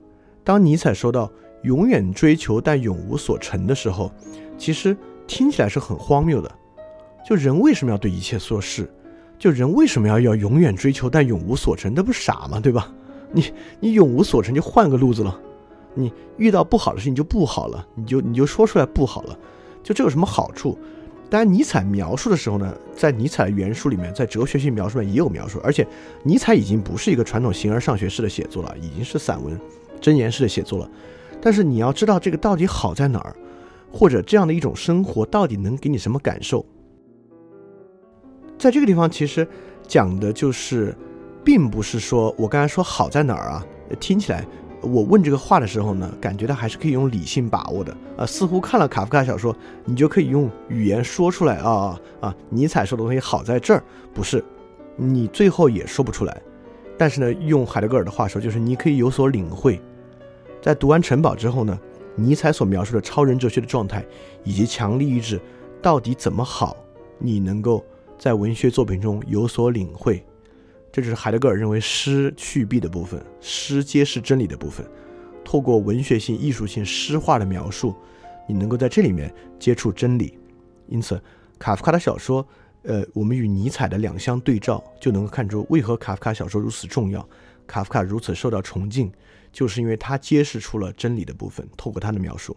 [0.45, 1.33] 当尼采说到
[1.63, 4.13] 永远追求但永无所成的时候，
[4.59, 4.95] 其实
[5.27, 6.55] 听起来是很荒谬的。
[7.27, 8.93] 就人为什么要对一切说是？
[9.39, 11.95] 就人为什么要要永远追求但永无所成？
[11.97, 12.61] 那不傻吗？
[12.61, 12.93] 对吧？
[13.35, 15.39] 你你永无所成就换个路子了，
[15.95, 19.39] 你遇到不好的事情就不好了，你就你就说出来不好了，
[19.83, 20.79] 就这有什么好处？
[21.31, 25.59] 当然，尼采描述的时候呢，在尼采原书里面，在哲学性描述里面也有描述。
[25.65, 25.85] 而且，
[26.23, 29.59] 尼采已经不是一个传统形而上学式的写作了，已经是散文、
[30.01, 30.89] 箴言式的写作了。
[31.41, 33.35] 但是，你要知道这个到底好在哪儿，
[33.91, 36.65] 或者这样的一种生活到底能给你什么感受？
[38.57, 39.49] 在这个地方，其实
[39.89, 40.97] 讲的就是，
[41.45, 43.67] 并不是说我刚才说好在哪儿啊，
[44.01, 44.45] 听起来。
[44.81, 49.57] 我问这个话的时候呢，感觉他还是可以用理性把握的啊，似乎看了卡夫卡小说，
[49.87, 52.37] 你就可以用语言说出来啊啊！
[52.51, 54.45] 尼采说的东西好在这儿，不是，
[54.95, 56.43] 你最后也说不出来。
[56.99, 59.81] 但是呢，用海德格尔的话说，就是你可以有所领会。
[60.61, 61.79] 在读完《城堡》之后呢，
[62.15, 64.05] 尼采所描述的超人哲学的状态
[64.43, 65.41] 以及强力意志
[65.81, 66.77] 到底怎么好，
[67.19, 67.83] 你能够
[68.19, 70.23] 在文学作品中有所领会。
[70.95, 74.89] 这就是海德格尔认为诗去弊的部分，诗揭示真理的部分。
[75.45, 77.97] 透过文学性、艺术性、诗化的描述，
[78.47, 80.39] 你能够在这里面接触真理。
[80.87, 81.21] 因此，
[81.59, 82.47] 卡夫卡的小说，
[82.85, 87.29] 呃，我们与尼采的两相对照，就能够看出为何卡夫卡小说如此重要，
[87.67, 89.11] 卡夫卡如此受到崇敬，
[89.51, 91.69] 就是因为他揭示出了真理的部分。
[91.77, 92.57] 透过他的描述，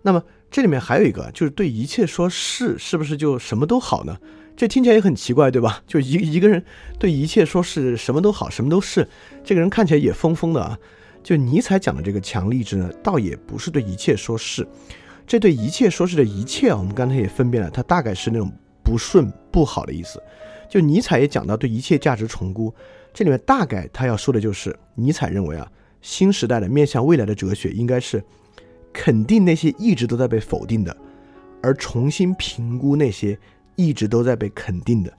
[0.00, 4.16] 那么这里面还有一个，就是对一切说是，是不是就什么都好呢？
[4.56, 5.82] 这听起来也很奇怪，对吧？
[5.86, 6.64] 就一一个人
[6.98, 9.06] 对一切说是什么都好，什么都是，
[9.44, 10.78] 这个人看起来也疯疯的啊。
[11.22, 14.66] 就尼采讲的这个强力志呢，倒也不是对一切说是，
[15.26, 18.50] 这对一切说是的一切啊，我们刚才也分辨了，它大概是那种
[18.82, 20.22] 不顺不好的意思。
[20.70, 22.72] 就尼采也讲到对一切价值重估，
[23.12, 25.70] 这里面大概他要说的就是，尼采认为啊，
[26.00, 28.24] 新时代的面向未来的哲学应该是
[28.92, 30.96] 肯定那些一直都在被否定的，
[31.62, 33.38] 而重新评估那些。
[33.76, 35.12] 一直都在被肯定的，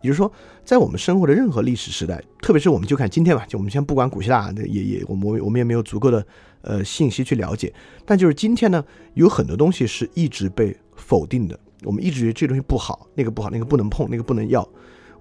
[0.00, 0.32] 也就是说，
[0.64, 6.26] 在我们生活的任何历史时代，特别是我们就看今天吧，就我们先不管古希腊，也也我们我们也没有足够的
[6.62, 7.72] 呃信息去了解，
[8.06, 8.84] 但就是今天呢，
[9.14, 14.66] 有很多东西是一直被否定的，我们一直觉得这东西不好，那个不好，那个不能碰，那个不能要，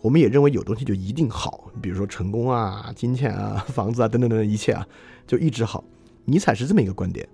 [0.02, 4.88] 我们也认为有东西就一定好，比如说成功啊、金钱啊、 房子啊等等等等一切啊，
[5.26, 5.84] 就一直好。
[6.26, 7.28] 尼采是这么一个观点。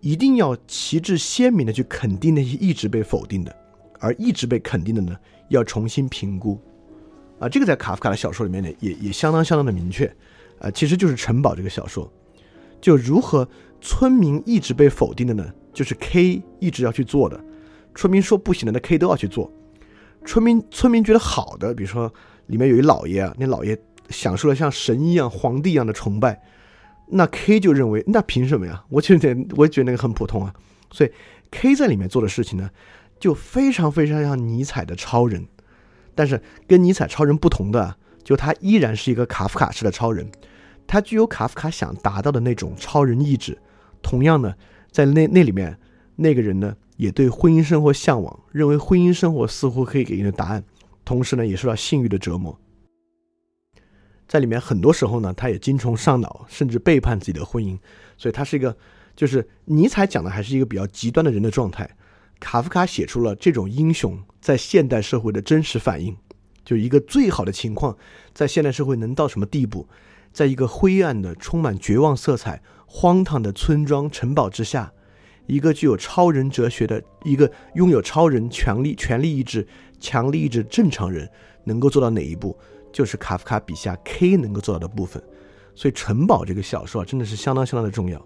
[0.00, 3.54] 一定要旗帜鲜明的去肯定那些一直被否定的，
[4.00, 5.16] 而一直被肯定的呢，
[5.48, 6.60] 要重新评估。
[7.38, 10.04] 啊，这个在卡夫卡的小说里面呢，也也相当相当的明确。
[10.58, 12.12] 啊，其实就是《城堡》这个小说，
[12.80, 13.48] 就如何
[13.80, 15.50] 村民一直被否定的呢？
[15.72, 17.42] 就是 K 一直要去做的，
[17.94, 19.50] 村民说不行的，那 K 都要去做。
[20.26, 22.12] 村民村民觉得好的，比如说
[22.48, 23.78] 里面有一老爷啊，那老爷
[24.10, 26.42] 享受了像神一样、皇帝一样的崇拜，
[27.06, 28.84] 那 K 就认为那凭什么呀？
[28.90, 30.52] 我觉得我也觉得那个很普通啊。
[30.90, 31.10] 所以
[31.50, 32.68] K 在里面做的事情呢，
[33.20, 35.46] 就非常非常像尼采的超人，
[36.14, 40.28] 但是跟尼采超人不同的，就他依然是一个卡夫卡式的超人，
[40.86, 43.56] 他具有卡夫卡想达到的那种超人意志。
[44.02, 44.54] 同样呢，
[44.90, 45.78] 在那那里面
[46.16, 50.64] 那个人呢，也对婚姻生活向往，认为婚姻生活似乎可以给你的答案，
[51.04, 52.58] 同时呢，也受到性欲的折磨。
[54.26, 57.78] 在里面很多时候呢，他也精虫上脑，甚至背叛自己的婚姻，
[58.16, 58.74] 所以他是一个。
[59.16, 61.90] 就是尼采讲的还是一个比较极端的人的状态，
[62.40, 66.16] 卡夫卡写出了这种英雄在现代社会的真实反应，
[66.64, 67.96] 就一个最好的情况，
[68.32, 69.86] 在现代社会能到什么地步？
[70.32, 74.92] 在一个灰暗的、充满绝望色彩、荒唐的村庄城堡之下，
[75.46, 79.66] 一个具有超人哲学的、一个拥有超人权力、权力意志、
[80.00, 81.28] 强力意志正常人
[81.64, 82.56] 能够做到哪一步？
[82.92, 85.22] 就是卡夫卡笔下 K 能够做到的部分。
[85.74, 88.24] 所以，《城堡》这个小说啊，真的是相当相当的重要。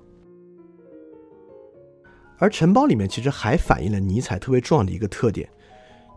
[2.39, 5.49] 而城堡里面其实还反映了尼采特别重要的一个特点，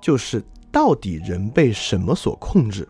[0.01, 2.87] 就是到底人被什么所控制？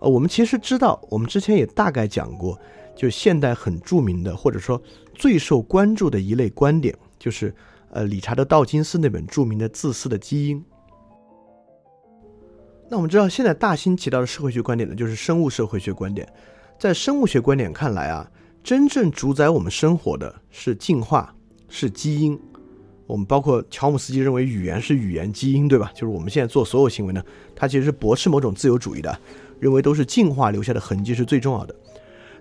[0.00, 2.58] 呃，我们其实知道，我们之前也大概讲过，
[2.94, 4.80] 就现代很著名的或者说
[5.14, 7.54] 最受关注的一类观点，就是
[7.90, 10.60] 呃理查德道金斯那本著名的《自私的基因》。
[12.90, 16.30] 那我们知道，现在大兴提到的社会学观点呢，就是生物社会学观点。
[16.78, 18.30] 在生物学观点看来啊，
[18.62, 21.34] 真正主宰我们生活的是进化。
[21.76, 22.38] 是基因，
[23.04, 25.90] 我们包括乔姆斯基认为语言是语言基因，对吧？
[25.92, 27.20] 就是我们现在做所有行为呢，
[27.52, 29.20] 他其实是驳斥某种自由主义的，
[29.58, 31.74] 认为都是进化留下的痕迹是最重要的。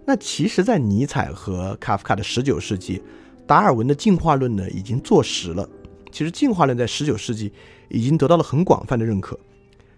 [0.05, 3.01] 那其实，在尼采和卡夫卡的十九世纪，
[3.47, 5.67] 达尔文的进化论呢已经坐实了。
[6.11, 7.51] 其实进化论在十九世纪
[7.89, 9.39] 已经得到了很广泛的认可，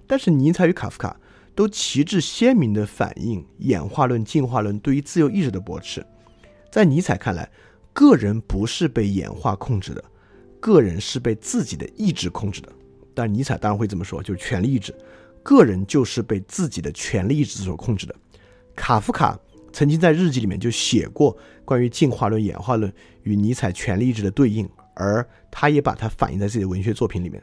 [0.07, 1.19] 但是尼采与卡夫卡
[1.53, 6.05] 都旗帜鲜明地反映演化论、进化论对于自由意志的驳斥。
[6.71, 7.51] 在尼采看来。
[7.95, 10.03] 个人不是被演化控制的，
[10.59, 12.69] 个人是被自己的意志控制的。
[13.13, 14.93] 但尼采当然会这么说，就是权力意志，
[15.41, 18.13] 个人就是被自己的权力意志所控制的。
[18.75, 19.39] 卡夫卡
[19.71, 22.93] 曾经在日记里面就写过关于进化论、演化论
[23.23, 27.41] 与尼采权力意志的对应，而他也把它反映在自己的文学作品里面。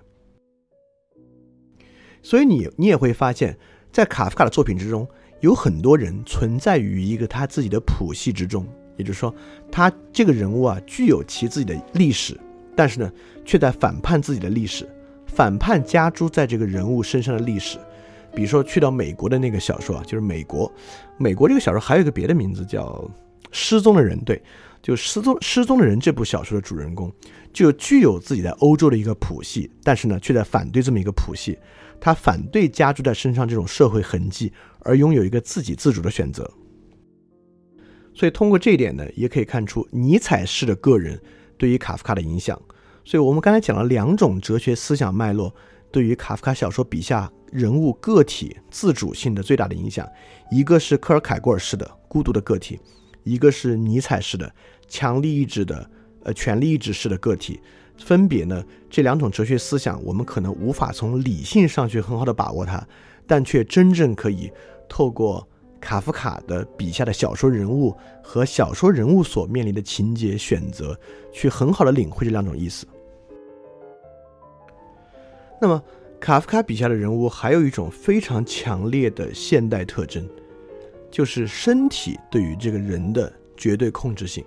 [2.23, 3.59] 所以你你也会发现，
[3.91, 5.09] 在卡夫卡的作品之中，
[5.41, 8.67] 有很多人存在于一个他自己的谱系之中。
[8.97, 9.35] 也就是说，
[9.71, 12.39] 他这个人物啊，具有其自己的历史，
[12.77, 13.11] 但是呢，
[13.45, 14.89] 却在反叛自己的历史，
[15.27, 17.79] 反叛加诸在这个人物身上的历史。
[18.35, 20.73] 比如说，去到美国的那个小说啊，就是美国，
[21.19, 22.87] 美国这个小说还有一个别的名字叫
[23.51, 24.19] 《失踪的人》。
[24.25, 24.43] 对，
[24.81, 27.13] 就《失踪失踪的人》这部小说的主人公，
[27.53, 31.59] 就具有自己在欧洲的一个谱系，但是呢，却在反对这么一个谱系，
[32.01, 34.51] 他反对加诸在身上这种社会痕迹，
[34.81, 36.51] 而拥有一个自给自主的选择。
[38.15, 41.19] 所以通过这一点呢，也可以看出尼采式的个人
[41.57, 42.61] 对于卡夫卡的影响。
[43.05, 45.53] 所以我们刚才讲了两种哲学思想脉络
[45.91, 50.07] 对于卡夫卡小说笔下人物个体自主性的最大的影响，
[50.51, 52.79] 一个是科尔凯郭尔式的孤独的个体，
[53.25, 54.55] 一个是尼采式的
[54.87, 55.91] 强力意志的
[56.23, 57.61] 呃权力意志式的个体。
[57.97, 62.87] 分别呢，这两种哲学思想，我们可能无法从理性上去很好的把握它，
[63.27, 64.51] 但却真正可以
[64.89, 65.49] 透过。
[65.83, 70.97] 卡夫卡的笔下的小说人物和小说人物所面临的情节选择，
[71.33, 72.87] 去很好的领会这两种意思。
[75.61, 75.83] 那么，
[76.21, 80.25] 卡夫卡笔下的人物还有一种非常强烈的现代特征，
[81.11, 84.45] 就是身体对于这个人的绝对控制性。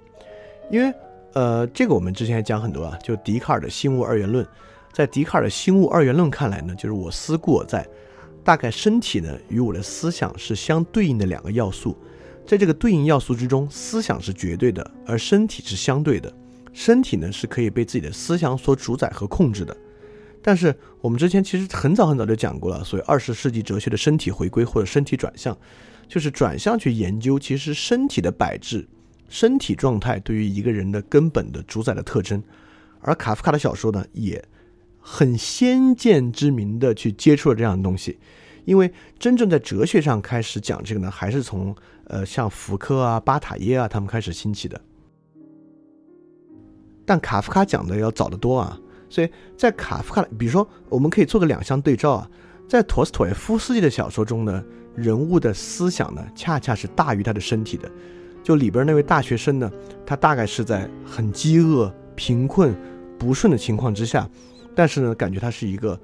[0.72, 0.94] 因为，
[1.34, 4.48] 呃，这个我们之前讲很多啊，就笛卡尔的心物二元论，
[4.94, 7.86] 在笛卡尔的心物二元论看来呢，就是我思故我在。
[8.46, 11.98] 大概身体呢与我的思想是相对应的两个要素，
[12.46, 16.32] 在这个对应要素之中，思想是绝对的，而身体是相对的。
[16.72, 19.76] 身体呢是可以被自己的思想所主宰和控制的。
[20.44, 25.58] 但是我们之前其实很早很早就讲过了，所以二十世纪哲学的身体回归或者身体转向，
[26.08, 28.88] 就是转向去研究其实身体的摆置、
[29.28, 32.44] 身体状态对于一个人的根本的主宰的特征。
[33.02, 34.40] 而卡夫卡的小说呢也。
[35.08, 38.18] 很先见之明的去接触了这样的东西，
[38.66, 41.76] 因为真正在哲学上开始讲这个呢，还是从
[42.06, 44.82] 呃像福柯啊、巴塔耶啊他们开始兴起的。
[47.06, 52.30] 但卡夫卡讲的要早得多啊，所以在卡夫卡，比如说，我们可以做个两相对照啊，
[52.68, 54.66] 在陀思妥耶夫斯基的小说中呢，
[54.96, 57.88] 人物的思想呢，恰恰是大于他的身体的。
[58.44, 59.72] 就里边那位大学生呢，
[60.04, 62.76] 他大概是在很饥饿、贫困、
[63.20, 64.28] 不顺的情况之下，
[64.76, 66.00] 但是呢，感觉他是一个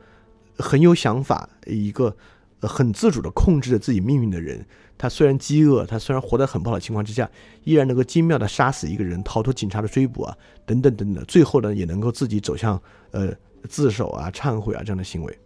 [0.57, 2.15] 很有想法、一个
[2.61, 4.65] 很自主的控制着自己命运的人。
[4.97, 7.27] 他虽然饥饿，他虽然活得很不好的情况之下，
[7.63, 12.79] 依然能够精妙的杀死一个人，逃脱警察的追捕啊，等等等等，最后呢，也能够自己走向
[13.09, 13.33] 呃
[13.67, 15.39] 自首啊、忏悔啊这样的行为。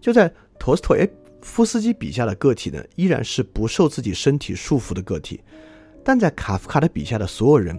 [0.00, 1.06] 就在陀思妥耶
[1.42, 5.38] 夫斯基笔下的个体呢，依然是不受自己身体束缚的个体，
[6.02, 7.78] 但在卡夫卡的笔下的所有人，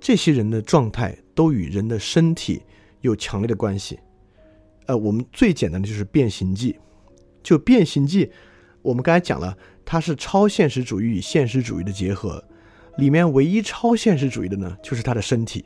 [0.00, 2.62] 这些人的状态都与人的身体
[3.02, 4.00] 有强烈的关系。
[4.86, 6.72] 呃，我们最简单的就是《变形记》，
[7.42, 8.26] 就《变形记》。
[8.80, 12.42] 我们刚才讲了，它是超现实主义与现实主义的结合，
[12.98, 15.64] 里面唯一超现实主义的呢，就是他的身体，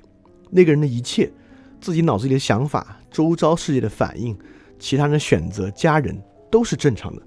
[0.50, 1.32] 那个人的一切，
[1.80, 4.36] 自己脑子里的想法、周遭世界的反应、
[4.78, 7.22] 其他人的选择、家人都是正常的，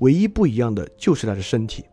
[0.00, 1.84] 唯一不一样的就是他的身体。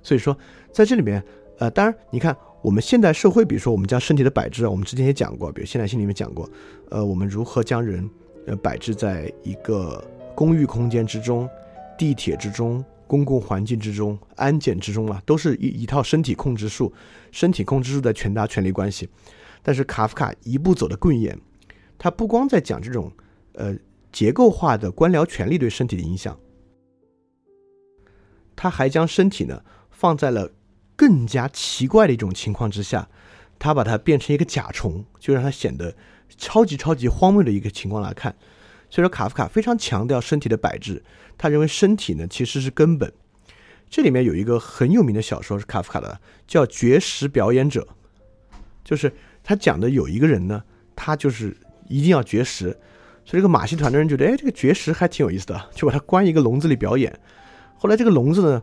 [0.00, 0.36] 所以说，
[0.72, 1.20] 在这里面，
[1.58, 6.48] 呃，当然，你看我们现代社会，比如说我们将身体的摆置啊，我们之前也讲过，比如现代性里面讲过，
[6.90, 8.08] 呃，我们如何将人
[8.46, 10.02] 呃摆置在一个
[10.34, 11.48] 公寓空间之中。
[11.98, 16.92] 地铁之中、公共环境之中、安检之中啊，都是一一套身体控制术，
[17.30, 19.08] 身体控制术的权达权力关系。
[19.62, 21.38] 但是卡夫卡一步走的更远，
[21.98, 23.12] 他不光在讲这种
[23.52, 23.76] 呃
[24.10, 26.36] 结构化的官僚权力对身体的影响，
[28.56, 30.50] 他还将身体呢放在了
[30.96, 33.08] 更加奇怪的一种情况之下，
[33.58, 35.94] 他把它变成一个甲虫，就让它显得
[36.36, 38.34] 超级超级荒谬的一个情况来看。
[38.90, 41.02] 所以说，卡夫卡非常强调身体的摆置，
[41.38, 43.10] 他认为身体呢其实是根本。
[43.88, 47.86] 这里面有一个很有名的小说是卡夫卡的，叫《绝食表演者》，
[48.84, 49.12] 就是
[49.42, 50.62] 他讲的有一个人呢，
[50.94, 51.56] 他就是
[51.88, 52.70] 一定要绝食，
[53.24, 57.18] 所以这个马戏团的人觉得，哎，这个绝食还挺有意思的，就把他关一个笼子里表演。
[57.78, 58.62] 后来这个笼子呢，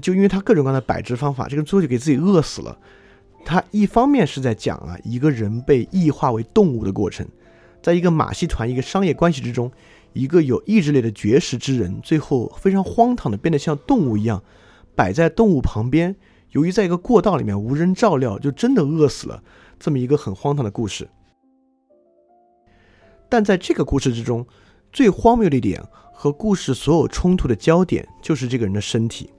[0.00, 2.78] 就因为他各种各样的摆置方法，这个最后就给自己饿死了。
[3.44, 7.26] 他一方面是在讲啊，一个人被异化为动物的过程。
[7.82, 9.70] 在一个马戏团、一个商业关系之中，
[10.12, 14.42] 一个有意志力的绝食之人，最后非常荒唐的变得像动物一样，
[14.94, 16.14] 摆在动物旁边。
[16.50, 19.42] 由于在一个过道里面无人照料，就真的饿死了。
[19.80, 21.08] 这么一个很荒唐的故事。
[23.28, 24.46] 但在这个故事之中，
[24.92, 25.82] 最荒谬的一点
[26.12, 29.30] 和故事所有冲突的焦点，就是这个人的身体。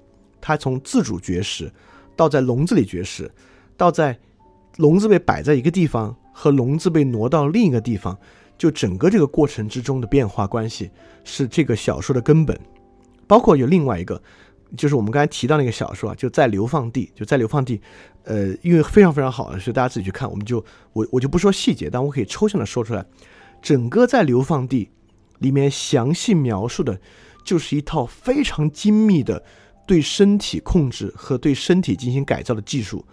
[0.43, 1.71] 他从自主绝食，
[2.15, 3.31] 到在笼子里绝食，
[3.77, 4.19] 到在
[4.75, 6.13] 笼子被摆在一个地方。
[6.35, 8.17] 和笼子被挪到另一个地方，
[8.57, 10.89] 就整个这个过程之中的变化关系
[11.23, 12.59] 是这个小说的根本。
[13.27, 14.19] 包括有另外一个，
[14.75, 17.79] 就是我们刚才提到那个小说啊，就在流放地，就在流放地，
[18.23, 20.27] 呃，因为非常非常好，所以大家自己去看。
[20.27, 20.57] 我们就
[20.93, 23.05] 我我就不说细节，但我可以抽象的说出来，
[23.61, 24.89] 整个在流放地
[25.37, 26.99] 里面详细描述的，
[27.45, 29.43] 就是一套非常精密的
[29.85, 33.05] 对身体控制和对身体进行改造的技术。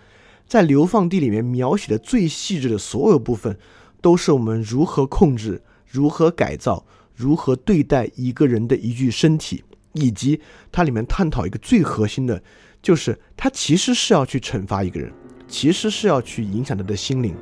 [0.47, 3.57] 在流放地里面描写的最细致的所有部分，
[4.01, 6.85] 都是我们如何控制、如何改造、
[7.15, 10.41] 如何对待一个人的一具身体，以及
[10.73, 12.43] 它里面探讨一个最核心的，
[12.83, 15.13] 就是它其实是要去惩罚一个人，
[15.47, 17.35] 其实是要去影响他的心灵。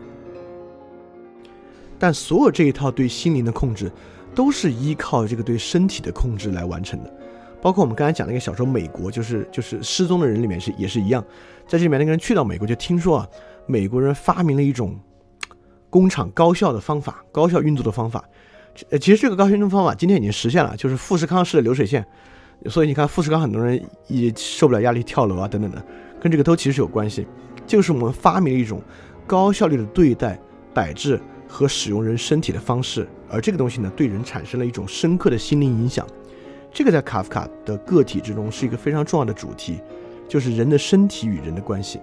[1.98, 3.90] 但所有这一套对心灵的控制，
[4.34, 7.17] 都是依靠这个对身体的控制来完成的。
[7.60, 11.24] 包括我们刚才讲那个小说《美国》，就是就是失踪的人里面是也是一样，
[11.66, 13.28] 在这里面那个人去到美国，就听说啊，
[13.66, 14.98] 美国人发明了一种
[15.90, 18.24] 工厂高效的方法，高效运作的方法。
[18.90, 22.06] 呃，其实这个高效运作方法今天已经实现了，就是富士康式的流水线。
[22.66, 25.84] 所以你看，富士康很多人也受不了压力跳楼啊等等的，
[26.20, 27.26] 跟这个都其实有关系。
[27.66, 28.80] 就是我们发明了一种
[29.26, 30.38] 高效率的对待、
[30.72, 36.06] 摆置和使用人身体的方式，而这个东西呢，对人产生了一种深刻的心灵影响。
[36.70, 39.80] 这个在卡夫卡的个体之中是一个非常重要的主题，
[40.28, 42.00] 就是人的身体与人的关系。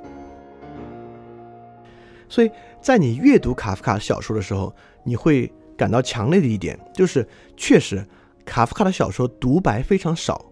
[2.27, 2.51] 所以
[2.81, 7.25] 在你阅读卡夫卡小说的时候，你会感到强烈的一点，就是
[7.55, 8.05] 确实
[8.43, 10.43] 卡夫卡的小说独白非常少，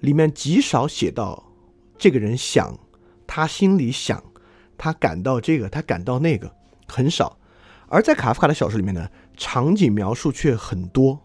[0.00, 1.42] 里面极少写到
[1.96, 2.78] 这个人想，
[3.26, 4.22] 他心里想，
[4.76, 6.54] 他感到这个，他感到那个，
[6.86, 7.38] 很少。
[7.88, 11.18] 而在卡夫卡的小说里面呢，场景描述却很多，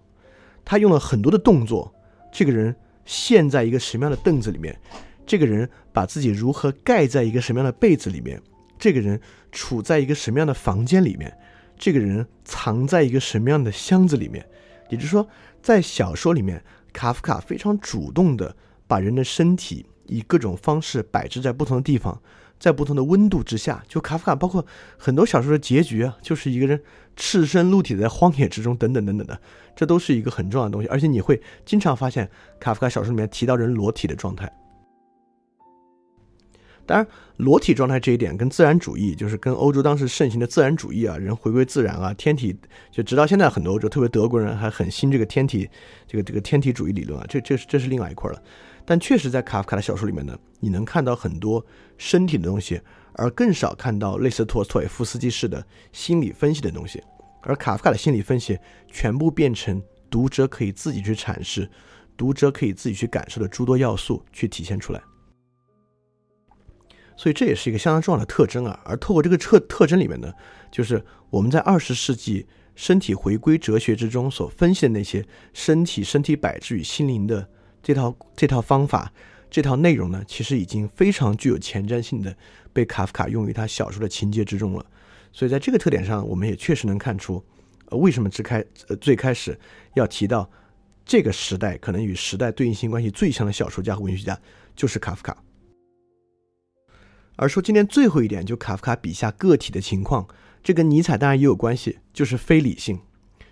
[0.63, 1.93] 他用了很多的动作。
[2.37, 2.75] 这个人
[3.05, 4.77] 陷在一个什么样的凳子里面？
[5.25, 8.37] 这个人把自己如何盖在一个什么样的被子里面？
[8.77, 9.17] 这个人
[9.53, 11.33] 处在一个什么样的房间里面？
[11.79, 14.45] 这个人藏在一个什么样的箱子里面？
[14.89, 15.25] 也就是说，
[15.61, 18.53] 在小说里面，卡夫卡非常主动的
[18.85, 22.21] 把人的身体以各种方式摆置在不同的地方，
[22.59, 24.65] 在不同的温度之下，就卡夫卡包括
[24.97, 26.81] 很多小说的结局啊，就是一个人
[27.15, 29.39] 赤身露体在荒野之中，等等等等的，
[29.75, 30.87] 这都是一个很重要的东西。
[30.87, 32.29] 而且你会经常发现
[32.59, 34.51] 卡夫卡小说里面提到人裸体的状态。
[36.87, 37.07] 当然，
[37.37, 42.55] 裸体状态这一点跟自然主义，就是跟欧洲当时盛行的自然主义啊，人回归自然啊，天体，
[42.91, 45.67] 就直到现在很多欧洲，特别德国人还很信这个天体，
[46.07, 48.39] 这个这个天体主义理论啊，这这是这是另外一块了。
[48.85, 51.65] 但确实在卡夫卡的小说里面呢，你能看到很多
[51.97, 52.79] 身体的东西，
[53.13, 57.01] 而更少看到类似托斯托耶夫斯基式的心理分析的东西。
[57.41, 58.57] 而卡夫卡的心理分析
[58.87, 61.69] 全部变成读者可以自己去阐释，
[62.15, 65.01] 读者可以自己去感受的诸多要素去体现出来。
[67.17, 68.79] 所以这也是一个相当重要的特征啊。
[68.83, 70.31] 而透过这个特特征里面呢，
[70.71, 72.45] 就是我们在二十世纪
[72.75, 77.47] 身体回归哲学之中所分析的那些身体、身体摆置与心灵的
[77.85, 79.13] 这套这套方法、
[79.47, 82.35] 这套内容呢，其实已经非常具有前瞻性的
[82.73, 84.83] 被卡夫卡用于他小说的情节之中了。
[85.31, 87.45] 所以在这个特点上，我们也确实能看出，
[87.89, 89.55] 呃，为什么只开呃最开始
[89.93, 90.49] 要提到
[91.05, 94.35] 这个时代可能与时代对应性关系最强的小说家和文学家
[94.75, 95.37] 就是卡夫卡。
[97.35, 100.27] 而说今天最后一点，就卡夫卡笔下个体的情况，
[100.63, 102.99] 这跟尼采当然也有关系，就是非理性。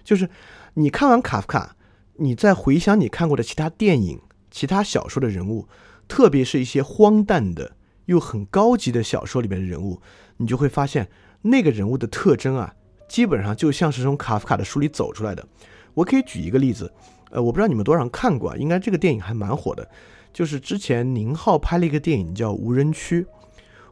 [0.03, 0.27] 就是
[0.73, 1.76] 你看完卡夫卡，
[2.18, 4.19] 你再回想你看过的其他电影、
[4.52, 5.68] 其他小说的人物，
[6.07, 7.76] 特别是一些荒诞的
[8.06, 10.02] 又很高级的小说里面的人物，
[10.38, 11.10] 你就会发现
[11.41, 12.73] 那个人物的特征啊，
[13.07, 15.45] 基本上就像是从卡夫卡的书里走出来的。
[15.94, 16.91] 我可以举一个例子，
[17.31, 19.88] 呃，我不知道你们多少人看过，应该这个电影还蛮火的，
[20.31, 23.22] 就是之前宁浩拍了一个电影叫《无人区》。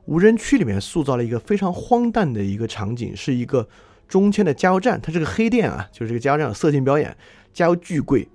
[0.05, 3.69] 无人区里面塑造了一个非常荒诞的一个场景，是一个
[4.07, 7.15] 中签的加油站，它是个黑店啊，就是这个加油站有色情表演，
[7.53, 8.27] 加油巨贵。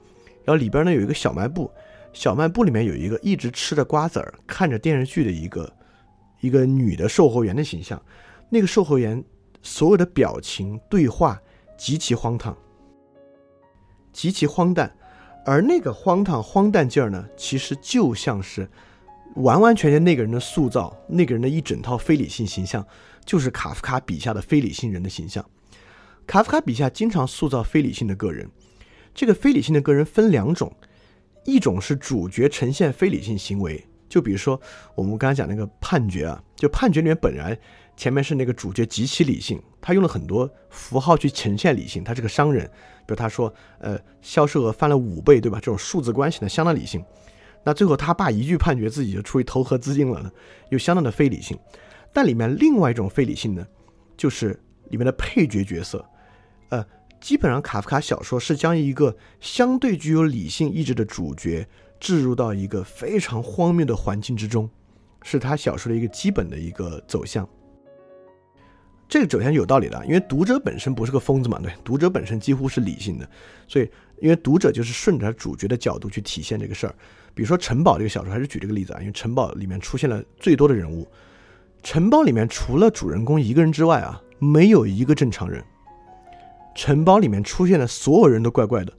[0.44, 1.70] 然后里边呢有一个小卖部，
[2.12, 5.72] 小卖部里面有一个一直吃着瓜子儿、看着电视剧的一个
[6.40, 8.00] 一个女的售货员的形象。
[8.48, 9.22] 那个售货员
[9.62, 11.40] 所有的表情、对话
[11.76, 12.56] 极其荒唐，
[14.12, 14.94] 极其荒诞，
[15.44, 18.68] 而那个荒唐荒诞劲儿呢，其实就像是。
[19.34, 22.82] 完完全全那个人的塑造，那个人的一整套非理性形象，
[23.26, 25.44] 就是卡夫卡笔下的非理性人的形象。
[26.26, 28.48] 卡夫卡笔下经常塑造非理性的个人，
[29.16, 30.70] 这个非理性的个人分两种，
[31.46, 34.60] 一种是主角呈现非理性行为，就比如说
[34.94, 37.58] 我们刚才讲那个判决啊，就判决里面本来
[37.96, 45.58] 前面是那个主角极其理性，他用了很多符号去呈现理性，他是个商人，比如他说，呃，销售额翻了五倍，对吧？
[45.58, 47.02] 这种数字关系呢，相当理性。
[47.64, 50.30] 那最后他爸一句判决，自己就出去投河资金了呢，
[50.68, 51.58] 又相当的非理性。
[52.12, 53.66] 但里面另外一种非理性呢，
[54.14, 54.60] 就是
[54.90, 56.04] 里面的配角角色，
[56.68, 56.84] 呃，
[57.20, 61.66] 基本上卡夫卡小说是将一个相对具有理性意志的主角
[61.98, 64.68] 置入到一个非常荒谬的环境之中，
[65.22, 67.48] 是他小说的一个基本的一个走向。
[69.08, 73.28] 这个走向有道理的，因为读者本身不是个疯子嘛，对，读者本身几乎是理性的，
[73.68, 73.88] 所以
[74.20, 76.94] 因为读者就是顺着主角的角度去体现这个事儿。
[77.32, 81.06] 比如说《城堡》这个小说，还是举这个例子啊，因为《城堡》里面出现了最多的人物。
[81.84, 85.62] 城堡里面除了主人公一个人之外啊，没有一个正常人。
[86.76, 88.92] 城堡里面出现的所有人都怪怪的。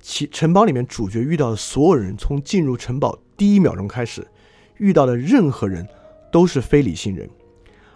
[0.00, 4.24] 其城堡里面主角遇到的所有人，从进入城堡第一秒钟开始，
[4.76, 5.84] 遇到的任何人
[6.30, 7.28] 都是非理性人。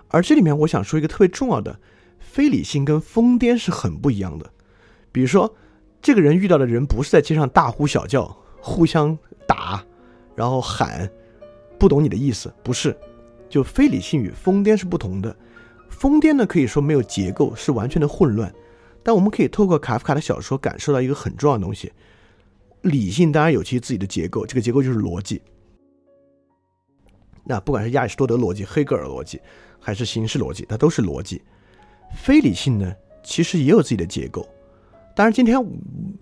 [0.09, 1.79] 而这里面我想说一个特别重要的，
[2.19, 4.51] 非理性跟疯癫是很不一样的。
[5.13, 5.55] 比如说，
[6.03, 9.17] 这个人遇到的人不是在街上大呼小叫，互相。
[9.47, 9.83] 打，
[10.37, 11.11] 然后喊，
[11.79, 12.95] 不懂你的意思，不是，
[13.49, 15.35] 就非理性与疯癫是不同的。
[15.89, 18.53] 疯癫呢，可以说没有结构，是完全的混乱。
[19.09, 21.91] 但我们可以透过卡夫卡的小说感受到一个很重要的东西：
[22.83, 25.41] 理性当然有其自己的结构，这个结构就是逻辑。
[27.43, 29.41] 那不管是亚里士多德逻辑、黑格尔逻辑，
[29.81, 31.41] 还是形式逻辑，它都是逻辑。
[32.23, 32.95] 非理性呢，
[33.25, 34.47] 其实也有自己的结构。
[35.17, 35.59] 当然，今天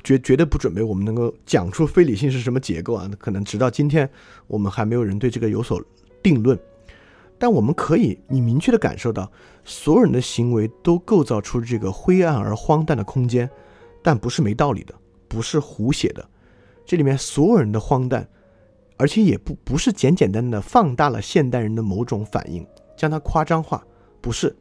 [0.04, 3.10] 绝绝对不准备我们能够讲出非理性是什么结构啊？
[3.18, 4.08] 可能直到今天，
[4.46, 5.82] 我们还没有人对这个有所
[6.22, 6.56] 定论。
[7.38, 9.30] 但我们可以，你明确的感受到，
[9.64, 13.48] 所有人的行为都构造出这个灰暗而荒诞的空间，
[14.02, 14.94] 但不是没道理的，
[15.28, 16.28] 不是胡写的。
[16.84, 18.28] 这里面所有人的荒诞，
[18.96, 23.84] 而且也不不是简简单单的放大了现代人的某种反应，将它夸张化，
[24.20, 24.54] 不是。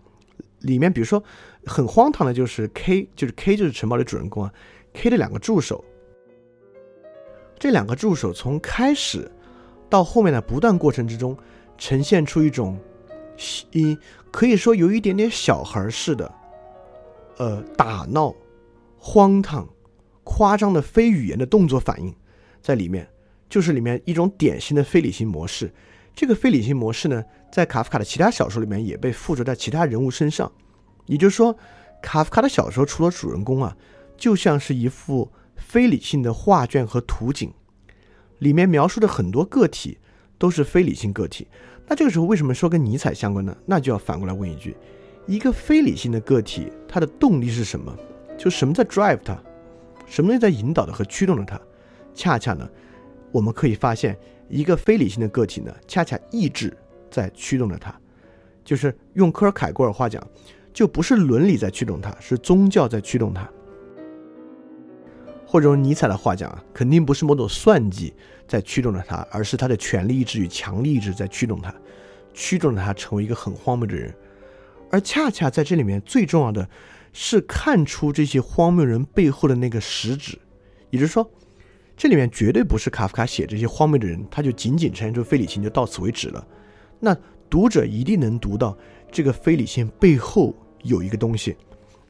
[0.61, 1.23] 里面比如说。
[1.68, 4.53] 很荒唐的就是 K，就是 K 就是城堡的主人公啊
[4.93, 5.84] ，K 的两个助手，
[7.57, 9.27] 这两个助手从开始
[9.89, 11.35] 到后面的不断过程之中，
[11.77, 12.80] 呈现出一种
[13.72, 13.97] 一
[14.31, 16.34] 可以说有一点点小孩似的，
[17.38, 18.34] 呃打闹、
[18.97, 19.68] 荒唐、
[20.23, 22.14] 夸张的非语言的动作反应
[22.61, 23.07] 在里面，
[23.49, 25.73] 就是里面一种典型的非理性模式。
[26.14, 30.52] 这个非理性模式呢，在卡夫卡的其他小说里面也被附着在其他人物身上。
[31.06, 31.57] 也就是说，
[32.02, 33.76] 卡夫卡的小说除了主人公啊，
[34.18, 37.53] 就像是一幅非理性的画卷和图景，
[38.39, 39.97] 里面描述的很多个体
[40.38, 41.48] 都是非理性个体。
[41.88, 43.56] 那这个时候为什么说跟尼采相关呢？
[43.66, 44.76] 那就要反过来问一句：
[45.28, 47.95] 一个非理性的个体，它的动力是什么？
[48.38, 49.38] 就什么在 drive 它？
[50.07, 51.60] 什么东西在引导的和驱动着它？
[52.14, 52.68] 恰恰呢，
[53.32, 54.18] 我们可以发现，
[54.49, 56.76] 一个非理性的个体呢，恰恰意志
[57.12, 57.94] 在驱动着它。
[58.64, 60.26] 就是用科尔凯郭尔话讲，
[60.74, 63.48] 就不是伦理在驱动它，是宗教在驱动它。
[65.56, 68.14] 或者用尼采的话讲啊，肯定不是某种算计
[68.45, 71.73] 在驱动着他，而是他的权力意志与强力意志在驱动他，
[72.34, 74.14] 驱动着他成为一个很荒谬的人。
[74.91, 76.68] 而恰恰在这里面最重要的
[77.14, 80.38] 是看出这些荒谬人背后的那个实质，
[80.90, 81.26] 也就是说，
[81.95, 86.45] 这里面绝对不是卡夫卡写这些荒谬的人，他就仅仅呈现出非理性就到此为止了。
[86.99, 87.15] 那
[87.49, 88.77] 读者一定能读到
[89.10, 90.53] 这个非理性背后
[90.84, 91.56] 有一个东西，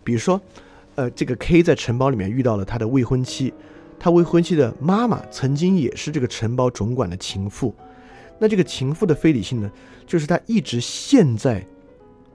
[0.03, 0.41] 比如说。
[0.95, 3.53] 呃，这个 K 在城堡里面遇到了他的未婚妻，
[3.99, 7.75] 他未婚妻的妈妈曾经也是这个城堡总管的情妇。
[8.39, 9.71] 那这个情妇的非理性呢，
[10.05, 11.65] 就是他一直陷在，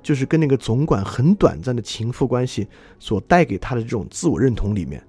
[0.03, 2.67] 就是跟那个总管很短暂的情妇关系
[2.99, 5.03] 所带给他的这种自我认同里面，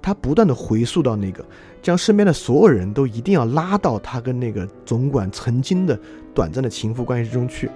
[0.00, 1.44] 他不断的回溯到那个，
[1.82, 5.98] 将身边的所有人都一定要拉到他跟那个总管曾经的
[6.34, 7.70] 短暂的情妇关系之中去，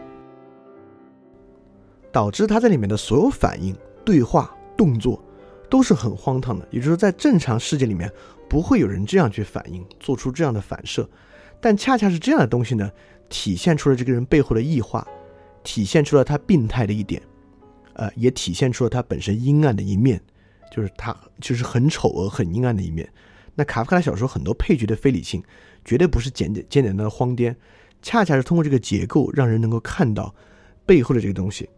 [2.10, 4.54] 导致他在里面的所有反应、对话。
[4.82, 5.22] 动作
[5.70, 8.10] 都是很荒唐的，也就是说，在正常世界里面
[8.48, 11.08] 不会有人这样去反应，做出这样的反射。
[11.60, 12.90] 但恰恰是这样的东西呢，
[13.28, 15.06] 体现出了这个人背后的异化，
[15.62, 17.22] 体现出了他病态的一点，
[17.92, 20.20] 呃，也体现出了他本身阴暗的一面，
[20.72, 23.08] 就是他就是很丑恶、很阴暗的一面。
[23.54, 25.40] 那卡夫卡的小说很多配角的非理性，
[25.84, 27.54] 绝对不是简简简单的荒癫，
[28.02, 30.34] 恰恰是通过这个结构，让人能够看到
[30.84, 31.70] 背后的这个东西。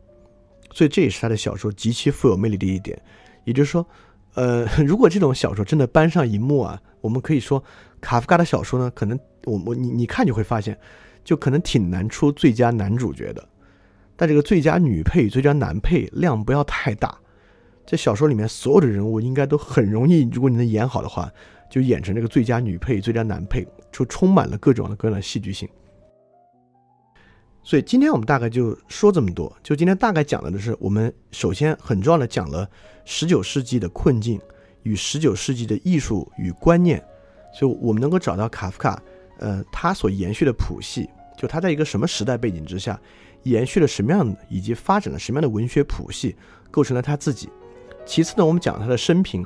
[0.75, 3.01] 所以这也是他的小说极其富有魅力的一点，
[3.45, 3.87] 也就是说，
[4.35, 7.63] 呃， 如果这种小说真的搬上荧幕啊，我们可以说，
[8.01, 10.77] 卡夫卡的小说呢，可能我我你你看就会发现，
[11.23, 13.49] 就可能挺难出最佳男主角的，
[14.17, 17.17] 但这个最佳女配、最佳男配量不要太大，
[17.87, 21.31] 在小说里面所有的人物应该都很容易，如果你能演好的话，
[21.71, 25.69] 就演成这个最佳女配、最佳男配，就充满了各种各样的戏剧性。
[27.67, 29.51] 所以今天我们大概就说这么多。
[29.63, 32.69] 就今天大概讲的是，我们首先很重要的讲了
[33.07, 34.39] 十九世纪的困境
[34.83, 37.03] 与十九世纪的艺术与观念。
[37.55, 39.03] 所以我们能够找到卡夫卡，
[39.39, 41.09] 呃，他所延续的谱系，
[41.39, 43.01] 就他在一个什么时代背景之下，
[43.45, 46.37] 延续了什么样的，以及发展了什么样的文学谱系，
[46.71, 47.49] 构成了他自己。
[48.05, 49.43] 其次呢，我们讲他的生平，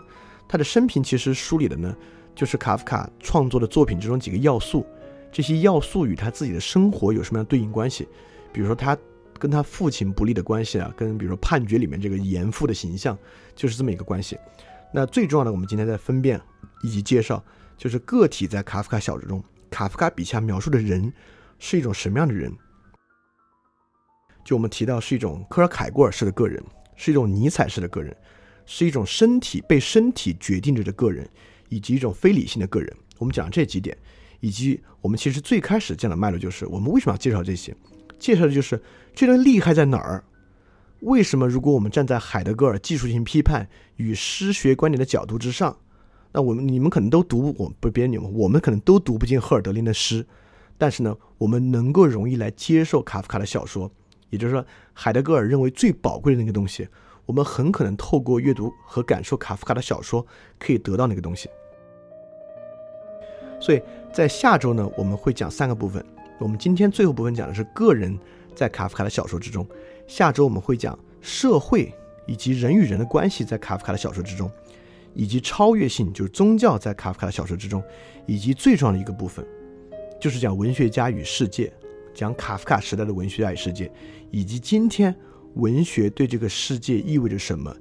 [0.48, 1.94] 他的生平其实梳理的呢，
[2.34, 4.84] 就是卡夫卡创作的作品之中几个要素。
[5.30, 8.08] 这些要素与他自己的生活有什么样的对应关系？
[8.52, 8.96] 比如说他
[9.38, 13.16] 跟他父亲不利的关系啊，跟比如说判决里面这个严父的形象，
[13.54, 14.36] 就是这么一个关系。
[14.92, 16.40] 那最重要的，我们今天在分辨
[16.82, 17.44] 以及介绍，
[17.76, 21.12] 就是个体在卡夫卡小说中，卡夫卡笔下描述的人
[21.58, 22.52] 是一种什么样的人？
[24.44, 26.60] 就我们提到是一种科尔凯郭尔式的个人，
[26.96, 28.16] 是一种尼采式的个人，
[28.64, 31.28] 是一种身体被身体决定着的个人，
[31.68, 32.96] 以及一种非理性的个人。
[33.18, 33.96] 我们讲这几点。
[34.40, 37.74] 以及我们其实最开始讲的脉络就是，我们为什么要介绍这些？
[38.18, 38.80] 介绍的就是
[39.14, 40.24] 这段厉害在哪儿？
[41.00, 45.76] 为什么如果我们站在海德格尔技术性批判与诗学观点的角度之上，
[46.32, 50.26] 那我们你们可能都读不我不别你们，我们可能都读不进赫尔德林的诗，
[50.76, 53.90] 但是呢，我们能够容易来接受卡夫卡的小说。
[54.30, 56.86] 也就是说，海德格尔认为最宝贵的那个东西，
[57.24, 60.26] 我们很可能透过阅读和感受卡夫卡的小说，
[60.58, 61.48] 可以得到那个东西。
[63.60, 63.80] 所以
[64.12, 66.04] 在下周呢，我们会讲三个部分。
[66.38, 68.16] 我们今天最后部分讲的是个人
[68.54, 69.66] 在卡夫卡的小说之中。
[70.06, 71.92] 下周我们会讲社会
[72.26, 74.50] 以及人与人的关系在卡夫卡的小说之中，
[75.14, 77.82] 以及超越性，就是宗教在卡夫卡的小说之中，
[78.26, 79.46] 以及最重要的一个部分，
[80.20, 81.72] 就是讲文学家与世界，
[82.14, 83.90] 讲卡夫卡时代的文学家与世界，
[84.30, 85.14] 以及今天
[85.54, 87.74] 文学对这个世界意味着什么，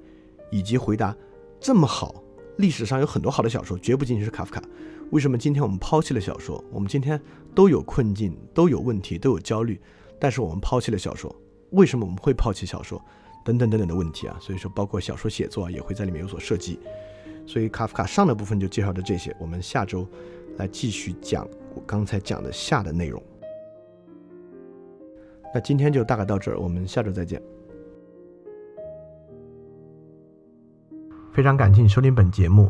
[0.52, 1.16] 以及回答
[1.60, 2.24] 这么好，
[2.58, 4.62] 历史上有很多好的小说，绝不仅仅是卡夫卡。
[5.12, 6.64] 为什么今天我们抛弃了小说？
[6.72, 7.20] 我们今天
[7.56, 9.80] 都有困境，都有问题，都有焦虑，
[10.20, 11.34] 但是我们抛弃了小说。
[11.72, 13.02] 为什么我们会抛弃小说？
[13.46, 14.38] 等等等等的问题啊！
[14.42, 16.78] 所以说，包括小说写作啊，也会在里面有所涉及。
[17.46, 20.06] 所以卡夫卡上的部分就介绍的这些，我们下周
[20.58, 23.24] 来继续讲我刚才讲的下的内容。
[25.54, 27.42] 那今天就大概到这儿，我们下周再见。
[31.32, 32.70] 非常感谢你收听本节目。